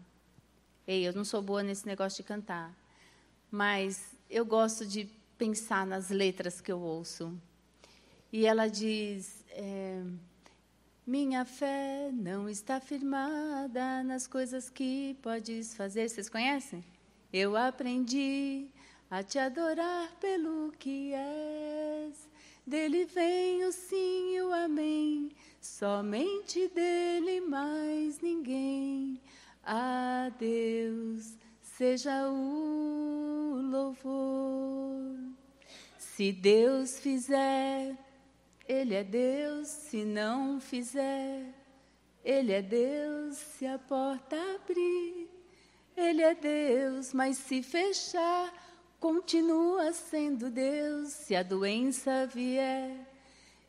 Ei, 0.87 1.05
eu 1.05 1.13
não 1.13 1.25
sou 1.25 1.41
boa 1.41 1.61
nesse 1.61 1.85
negócio 1.85 2.23
de 2.23 2.27
cantar, 2.27 2.73
mas 3.51 4.15
eu 4.29 4.45
gosto 4.45 4.85
de 4.85 5.09
pensar 5.37 5.85
nas 5.85 6.09
letras 6.09 6.61
que 6.61 6.71
eu 6.71 6.79
ouço. 6.79 7.37
E 8.31 8.45
ela 8.45 8.67
diz: 8.67 9.43
é, 9.49 10.01
Minha 11.05 11.43
fé 11.43 12.09
não 12.13 12.47
está 12.47 12.79
firmada 12.79 14.01
nas 14.03 14.27
coisas 14.27 14.69
que 14.69 15.17
podes 15.21 15.75
fazer. 15.75 16.07
Vocês 16.09 16.29
conhecem? 16.29 16.83
Eu 17.33 17.57
aprendi 17.57 18.67
a 19.09 19.21
te 19.21 19.37
adorar 19.37 20.09
pelo 20.21 20.71
que 20.79 21.13
és. 21.13 22.34
Dele 22.65 23.05
vem 23.05 23.63
o 23.63 23.71
sim 23.71 24.35
e 24.35 24.41
o 24.41 24.51
amém, 24.51 25.31
somente 25.61 26.67
dele 26.69 27.39
mais 27.41 28.19
ninguém. 28.19 29.21
A 29.63 30.31
Deus 30.39 31.37
seja 31.61 32.27
o 32.27 33.59
louvor. 33.71 35.15
Se 35.97 36.31
Deus 36.31 36.97
fizer, 36.97 37.95
Ele 38.67 38.95
é 38.95 39.03
Deus. 39.03 39.67
Se 39.67 40.05
não 40.05 40.59
fizer, 40.59 41.53
Ele 42.23 42.51
é 42.51 42.61
Deus. 42.61 43.35
Se 43.35 43.65
a 43.67 43.77
porta 43.77 44.37
abrir, 44.55 45.29
Ele 45.95 46.21
é 46.21 46.33
Deus. 46.33 47.13
Mas 47.13 47.37
se 47.37 47.61
fechar, 47.61 48.51
continua 49.05 49.93
sendo 49.93 50.49
Deus. 50.49 51.09
Se 51.09 51.35
a 51.35 51.43
doença 51.43 52.25
vier, 52.25 52.89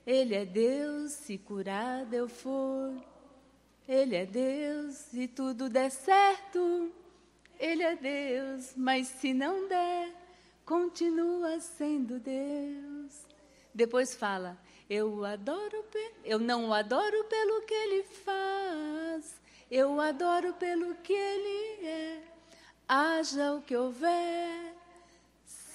Ele 0.06 0.34
é 0.34 0.46
Deus. 0.46 1.12
Se 1.12 1.36
curado 1.36 2.14
eu 2.14 2.26
for, 2.26 2.94
Ele 3.86 4.16
é 4.16 4.24
Deus. 4.24 4.94
Se 4.94 5.28
tudo 5.28 5.68
der 5.68 5.90
certo, 5.90 6.90
Ele 7.58 7.82
é 7.82 7.94
Deus. 7.94 8.72
Mas 8.74 9.08
se 9.08 9.34
não 9.34 9.68
der, 9.68 10.10
continua 10.64 11.60
sendo 11.60 12.18
Deus. 12.18 13.26
Depois 13.74 14.14
fala, 14.14 14.58
eu 14.88 15.22
adoro, 15.22 15.84
eu 16.24 16.38
não 16.38 16.70
o 16.70 16.72
adoro 16.72 17.24
pelo 17.24 17.60
que 17.66 17.74
ele 17.74 18.02
faz, 18.04 19.34
eu 19.70 19.96
o 19.96 20.00
adoro 20.00 20.54
pelo 20.54 20.94
que 20.94 21.12
ele 21.12 21.86
é. 21.86 22.22
Haja 22.88 23.52
o 23.52 23.60
que 23.60 23.76
houver, 23.76 24.75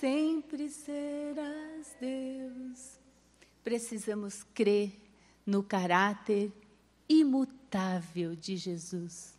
sempre 0.01 0.67
serás 0.67 1.95
Deus. 2.01 2.99
Precisamos 3.63 4.41
crer 4.51 4.91
no 5.45 5.61
caráter 5.61 6.51
imutável 7.07 8.35
de 8.35 8.57
Jesus. 8.57 9.35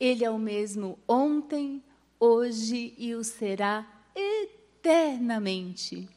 Ele 0.00 0.24
é 0.24 0.30
o 0.30 0.38
mesmo 0.38 0.98
ontem, 1.06 1.84
hoje 2.18 2.94
e 2.96 3.14
o 3.14 3.22
será 3.22 3.86
eternamente. 4.14 6.08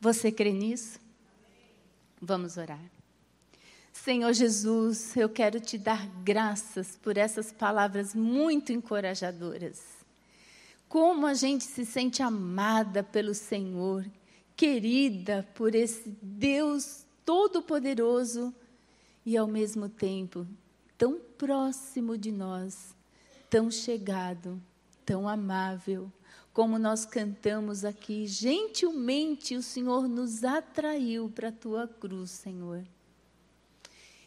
Você 0.00 0.30
crê 0.30 0.52
nisso? 0.52 1.00
Vamos 2.22 2.56
orar. 2.56 2.80
Senhor 3.92 4.32
Jesus, 4.32 5.16
eu 5.16 5.28
quero 5.28 5.58
te 5.58 5.76
dar 5.76 6.06
graças 6.22 6.96
por 6.96 7.16
essas 7.16 7.50
palavras 7.50 8.14
muito 8.14 8.70
encorajadoras. 8.72 9.89
Como 10.90 11.24
a 11.24 11.34
gente 11.34 11.62
se 11.62 11.86
sente 11.86 12.20
amada 12.20 13.00
pelo 13.00 13.32
Senhor, 13.32 14.04
querida 14.56 15.48
por 15.54 15.72
esse 15.72 16.18
Deus 16.20 17.06
Todo-Poderoso 17.24 18.52
e, 19.24 19.36
ao 19.36 19.46
mesmo 19.46 19.88
tempo, 19.88 20.44
tão 20.98 21.20
próximo 21.38 22.18
de 22.18 22.32
nós, 22.32 22.92
tão 23.48 23.70
chegado, 23.70 24.60
tão 25.06 25.28
amável. 25.28 26.10
Como 26.52 26.76
nós 26.76 27.04
cantamos 27.04 27.84
aqui, 27.84 28.26
gentilmente 28.26 29.54
o 29.54 29.62
Senhor 29.62 30.08
nos 30.08 30.42
atraiu 30.42 31.30
para 31.32 31.50
a 31.50 31.52
tua 31.52 31.86
cruz, 31.86 32.32
Senhor. 32.32 32.84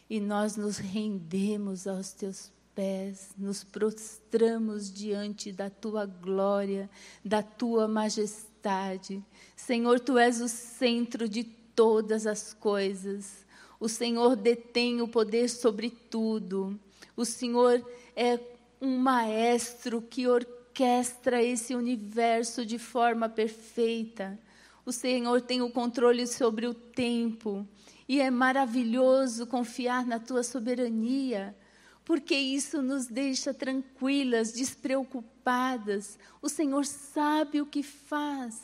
E 0.08 0.18
nós 0.18 0.56
nos 0.56 0.78
rendemos 0.78 1.86
aos 1.86 2.14
teus 2.14 2.50
pés, 2.74 3.30
nos 3.38 3.62
prostramos 3.62 4.92
diante 4.92 5.52
da 5.52 5.70
tua 5.70 6.06
glória, 6.06 6.90
da 7.24 7.42
tua 7.42 7.86
majestade. 7.86 9.22
Senhor, 9.56 10.00
tu 10.00 10.18
és 10.18 10.40
o 10.40 10.48
centro 10.48 11.28
de 11.28 11.44
todas 11.44 12.26
as 12.26 12.52
coisas. 12.52 13.44
O 13.78 13.88
Senhor 13.88 14.36
detém 14.36 15.00
o 15.00 15.08
poder 15.08 15.48
sobre 15.48 15.90
tudo. 15.90 16.78
O 17.16 17.24
Senhor 17.24 17.84
é 18.16 18.38
um 18.80 18.98
maestro 18.98 20.02
que 20.02 20.26
orquestra 20.26 21.42
esse 21.42 21.74
universo 21.74 22.64
de 22.66 22.78
forma 22.78 23.28
perfeita. 23.28 24.38
O 24.84 24.92
Senhor 24.92 25.40
tem 25.40 25.62
o 25.62 25.70
controle 25.70 26.26
sobre 26.26 26.66
o 26.66 26.74
tempo. 26.74 27.66
E 28.08 28.20
é 28.20 28.30
maravilhoso 28.30 29.46
confiar 29.46 30.06
na 30.06 30.18
tua 30.18 30.42
soberania, 30.42 31.56
porque 32.04 32.34
isso 32.34 32.82
nos 32.82 33.06
deixa 33.06 33.54
tranquilas, 33.54 34.52
despreocupadas. 34.52 36.18
O 36.42 36.48
Senhor 36.48 36.84
sabe 36.84 37.60
o 37.60 37.66
que 37.66 37.82
faz. 37.82 38.60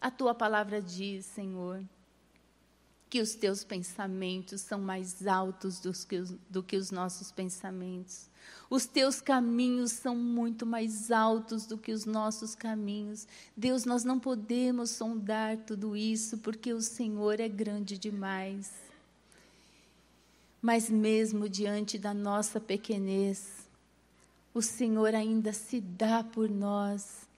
A 0.00 0.10
tua 0.10 0.34
palavra 0.34 0.82
diz, 0.82 1.24
Senhor, 1.26 1.82
que 3.08 3.20
os 3.20 3.36
teus 3.36 3.62
pensamentos 3.62 4.60
são 4.60 4.80
mais 4.80 5.24
altos 5.24 5.78
do 5.78 5.92
que 5.92 6.16
os, 6.16 6.30
do 6.50 6.62
que 6.62 6.76
os 6.76 6.90
nossos 6.90 7.30
pensamentos. 7.30 8.28
Os 8.68 8.86
teus 8.86 9.20
caminhos 9.20 9.92
são 9.92 10.16
muito 10.16 10.66
mais 10.66 11.12
altos 11.12 11.64
do 11.64 11.78
que 11.78 11.92
os 11.92 12.04
nossos 12.04 12.56
caminhos. 12.56 13.28
Deus, 13.56 13.84
nós 13.84 14.02
não 14.02 14.18
podemos 14.18 14.90
sondar 14.90 15.58
tudo 15.58 15.96
isso 15.96 16.38
porque 16.38 16.72
o 16.72 16.82
Senhor 16.82 17.38
é 17.38 17.48
grande 17.48 17.96
demais. 17.96 18.83
Mas 20.64 20.88
mesmo 20.88 21.46
diante 21.46 21.98
da 21.98 22.14
nossa 22.14 22.58
pequenez, 22.58 23.68
o 24.54 24.62
Senhor 24.62 25.14
ainda 25.14 25.52
se 25.52 25.78
dá 25.78 26.24
por 26.24 26.48
nós. 26.48 27.28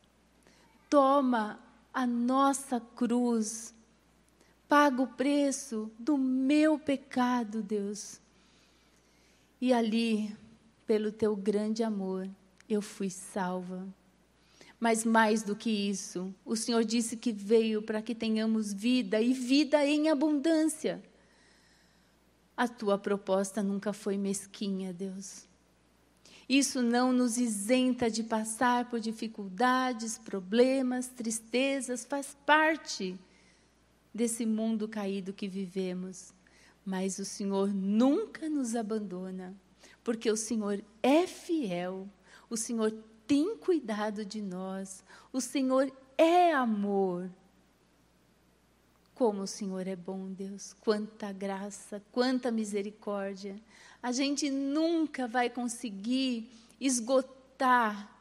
Toma 0.89 1.59
a 1.93 2.07
nossa 2.07 2.79
cruz, 2.79 3.75
paga 4.69 5.03
o 5.03 5.09
preço 5.09 5.91
do 5.99 6.17
meu 6.17 6.79
pecado, 6.79 7.65
Deus. 7.65 8.21
E 9.61 9.73
ali, 9.73 10.33
pelo 10.87 11.11
teu 11.11 11.35
grande 11.35 11.83
amor, 11.83 12.31
eu 12.69 12.81
fui 12.81 13.11
salva. 13.11 13.89
Mas 14.79 15.05
mais 15.05 15.43
do 15.43 15.57
que 15.57 15.69
isso, 15.69 16.33
o 16.45 16.55
Senhor 16.55 16.85
disse 16.85 17.17
que 17.17 17.33
veio 17.33 17.83
para 17.83 18.01
que 18.01 18.15
tenhamos 18.15 18.73
vida 18.73 19.21
e 19.21 19.33
vida 19.33 19.85
em 19.85 20.11
abundância. 20.11 21.03
A 22.57 22.67
tua 22.67 22.97
proposta 22.97 23.63
nunca 23.63 23.93
foi 23.93 24.17
mesquinha, 24.17 24.93
Deus. 24.93 25.47
Isso 26.49 26.81
não 26.81 27.13
nos 27.13 27.37
isenta 27.37 28.11
de 28.11 28.23
passar 28.23 28.89
por 28.89 29.01
dificuldades, 29.01 30.17
problemas, 30.17 31.09
tristezas, 31.09 32.05
faz 32.05 32.37
parte 32.47 33.19
desse 34.15 34.47
mundo 34.47 34.89
caído 34.89 35.33
que 35.33 35.49
vivemos. 35.49 36.33
Mas 36.85 37.19
o 37.19 37.25
Senhor 37.25 37.75
nunca 37.75 38.49
nos 38.49 38.77
abandona 38.77 39.55
porque 40.07 40.31
o 40.31 40.37
Senhor 40.37 40.81
é 41.03 41.27
fiel, 41.27 42.09
o 42.49 42.57
Senhor 42.57 42.95
tem 43.27 43.57
cuidado 43.57 44.25
de 44.25 44.41
nós, 44.41 45.03
o 45.33 45.41
Senhor 45.41 45.93
é 46.17 46.55
amor. 46.55 47.29
Como 49.17 49.45
o 49.45 49.47
Senhor 49.47 49.89
é 49.89 49.97
bom, 49.97 50.31
Deus, 50.31 50.75
quanta 50.75 51.33
graça, 51.33 52.03
quanta 52.13 52.51
misericórdia. 52.51 53.59
A 54.03 54.13
gente 54.13 54.51
nunca 54.51 55.27
vai 55.27 55.49
conseguir 55.49 56.51
esgotar 56.79 58.15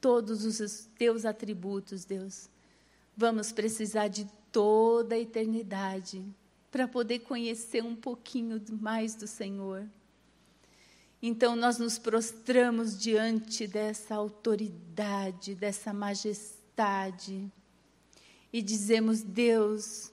todos 0.00 0.44
os 0.44 0.88
teus 0.96 1.24
atributos, 1.24 2.04
Deus. 2.04 2.48
Vamos 3.16 3.50
precisar 3.50 4.06
de 4.06 4.24
toda 4.52 5.16
a 5.16 5.18
eternidade 5.18 6.24
para 6.70 6.86
poder 6.86 7.18
conhecer 7.18 7.82
um 7.82 7.96
pouquinho 7.96 8.62
mais 8.80 9.16
do 9.16 9.26
Senhor. 9.26 9.84
Então 11.20 11.56
nós 11.56 11.76
nos 11.76 11.98
prostramos 11.98 12.96
diante 12.96 13.66
dessa 13.66 14.14
autoridade, 14.14 15.56
dessa 15.56 15.92
majestade 15.92 17.50
e 18.54 18.62
dizemos: 18.62 19.20
Deus, 19.20 20.12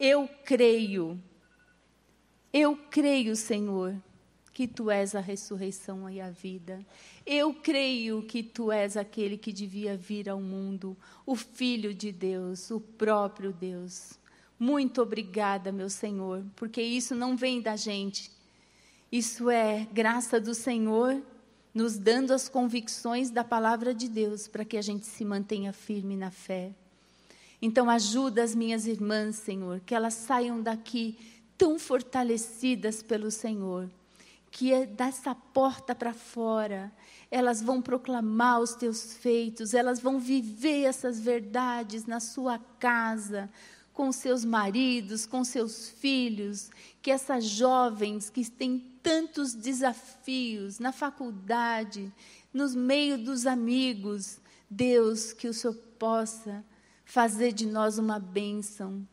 eu 0.00 0.26
creio, 0.46 1.22
eu 2.50 2.74
creio, 2.74 3.36
Senhor, 3.36 3.94
que 4.50 4.66
tu 4.66 4.90
és 4.90 5.14
a 5.14 5.20
ressurreição 5.20 6.08
e 6.08 6.22
a 6.22 6.30
vida. 6.30 6.80
Eu 7.26 7.52
creio 7.52 8.22
que 8.22 8.42
tu 8.42 8.72
és 8.72 8.96
aquele 8.96 9.36
que 9.36 9.52
devia 9.52 9.94
vir 9.94 10.30
ao 10.30 10.40
mundo, 10.40 10.96
o 11.26 11.36
Filho 11.36 11.92
de 11.92 12.10
Deus, 12.10 12.70
o 12.70 12.80
próprio 12.80 13.52
Deus. 13.52 14.18
Muito 14.58 15.02
obrigada, 15.02 15.70
meu 15.70 15.90
Senhor, 15.90 16.42
porque 16.56 16.80
isso 16.80 17.14
não 17.14 17.36
vem 17.36 17.60
da 17.60 17.76
gente, 17.76 18.30
isso 19.12 19.50
é 19.50 19.86
graça 19.92 20.40
do 20.40 20.54
Senhor 20.54 21.22
nos 21.74 21.98
dando 21.98 22.32
as 22.32 22.48
convicções 22.48 23.30
da 23.30 23.44
palavra 23.44 23.94
de 23.94 24.08
Deus 24.08 24.48
para 24.48 24.64
que 24.64 24.78
a 24.78 24.82
gente 24.82 25.04
se 25.04 25.26
mantenha 25.26 25.74
firme 25.74 26.16
na 26.16 26.30
fé. 26.30 26.74
Então, 27.62 27.90
ajuda 27.90 28.42
as 28.42 28.54
minhas 28.54 28.86
irmãs, 28.86 29.36
Senhor, 29.36 29.80
que 29.80 29.94
elas 29.94 30.14
saiam 30.14 30.62
daqui 30.62 31.18
tão 31.58 31.78
fortalecidas 31.78 33.02
pelo 33.02 33.30
Senhor, 33.30 33.90
que 34.50 34.72
é 34.72 34.86
dessa 34.86 35.34
porta 35.34 35.94
para 35.94 36.14
fora, 36.14 36.90
elas 37.30 37.60
vão 37.60 37.82
proclamar 37.82 38.60
os 38.60 38.74
teus 38.74 39.14
feitos, 39.14 39.74
elas 39.74 40.00
vão 40.00 40.18
viver 40.18 40.84
essas 40.84 41.20
verdades 41.20 42.06
na 42.06 42.18
sua 42.18 42.58
casa, 42.78 43.48
com 43.92 44.10
seus 44.10 44.44
maridos, 44.44 45.26
com 45.26 45.44
seus 45.44 45.90
filhos, 45.90 46.70
que 47.02 47.10
essas 47.10 47.44
jovens 47.44 48.30
que 48.30 48.50
têm 48.50 48.78
tantos 49.02 49.52
desafios 49.52 50.78
na 50.78 50.92
faculdade, 50.92 52.12
nos 52.52 52.74
meio 52.74 53.18
dos 53.18 53.46
amigos, 53.46 54.40
Deus, 54.68 55.32
que 55.32 55.46
o 55.46 55.54
Senhor 55.54 55.74
possa 55.98 56.64
fazer 57.10 57.52
de 57.52 57.66
nós 57.66 57.98
uma 57.98 58.20
bênção, 58.20 59.04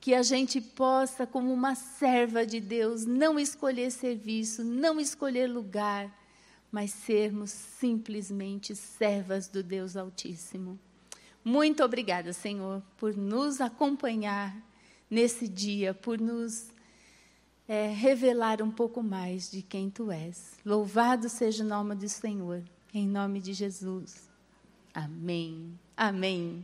que 0.00 0.12
a 0.12 0.22
gente 0.22 0.60
possa, 0.60 1.24
como 1.24 1.52
uma 1.52 1.76
serva 1.76 2.44
de 2.44 2.60
Deus, 2.60 3.06
não 3.06 3.38
escolher 3.38 3.92
serviço, 3.92 4.64
não 4.64 5.00
escolher 5.00 5.46
lugar, 5.46 6.12
mas 6.70 6.90
sermos 6.90 7.50
simplesmente 7.50 8.74
servas 8.74 9.46
do 9.46 9.62
Deus 9.62 9.96
Altíssimo. 9.96 10.78
Muito 11.44 11.84
obrigada, 11.84 12.32
Senhor, 12.32 12.82
por 12.98 13.16
nos 13.16 13.60
acompanhar 13.60 14.54
nesse 15.08 15.46
dia, 15.46 15.94
por 15.94 16.18
nos 16.18 16.68
é, 17.68 17.86
revelar 17.86 18.60
um 18.60 18.70
pouco 18.70 19.00
mais 19.00 19.48
de 19.48 19.62
quem 19.62 19.88
Tu 19.88 20.10
és. 20.10 20.54
Louvado 20.66 21.28
seja 21.28 21.62
o 21.62 21.68
nome 21.68 21.94
do 21.94 22.08
Senhor, 22.08 22.64
em 22.92 23.06
nome 23.06 23.40
de 23.40 23.52
Jesus. 23.52 24.28
Amém. 24.92 25.78
Amém. 25.96 26.62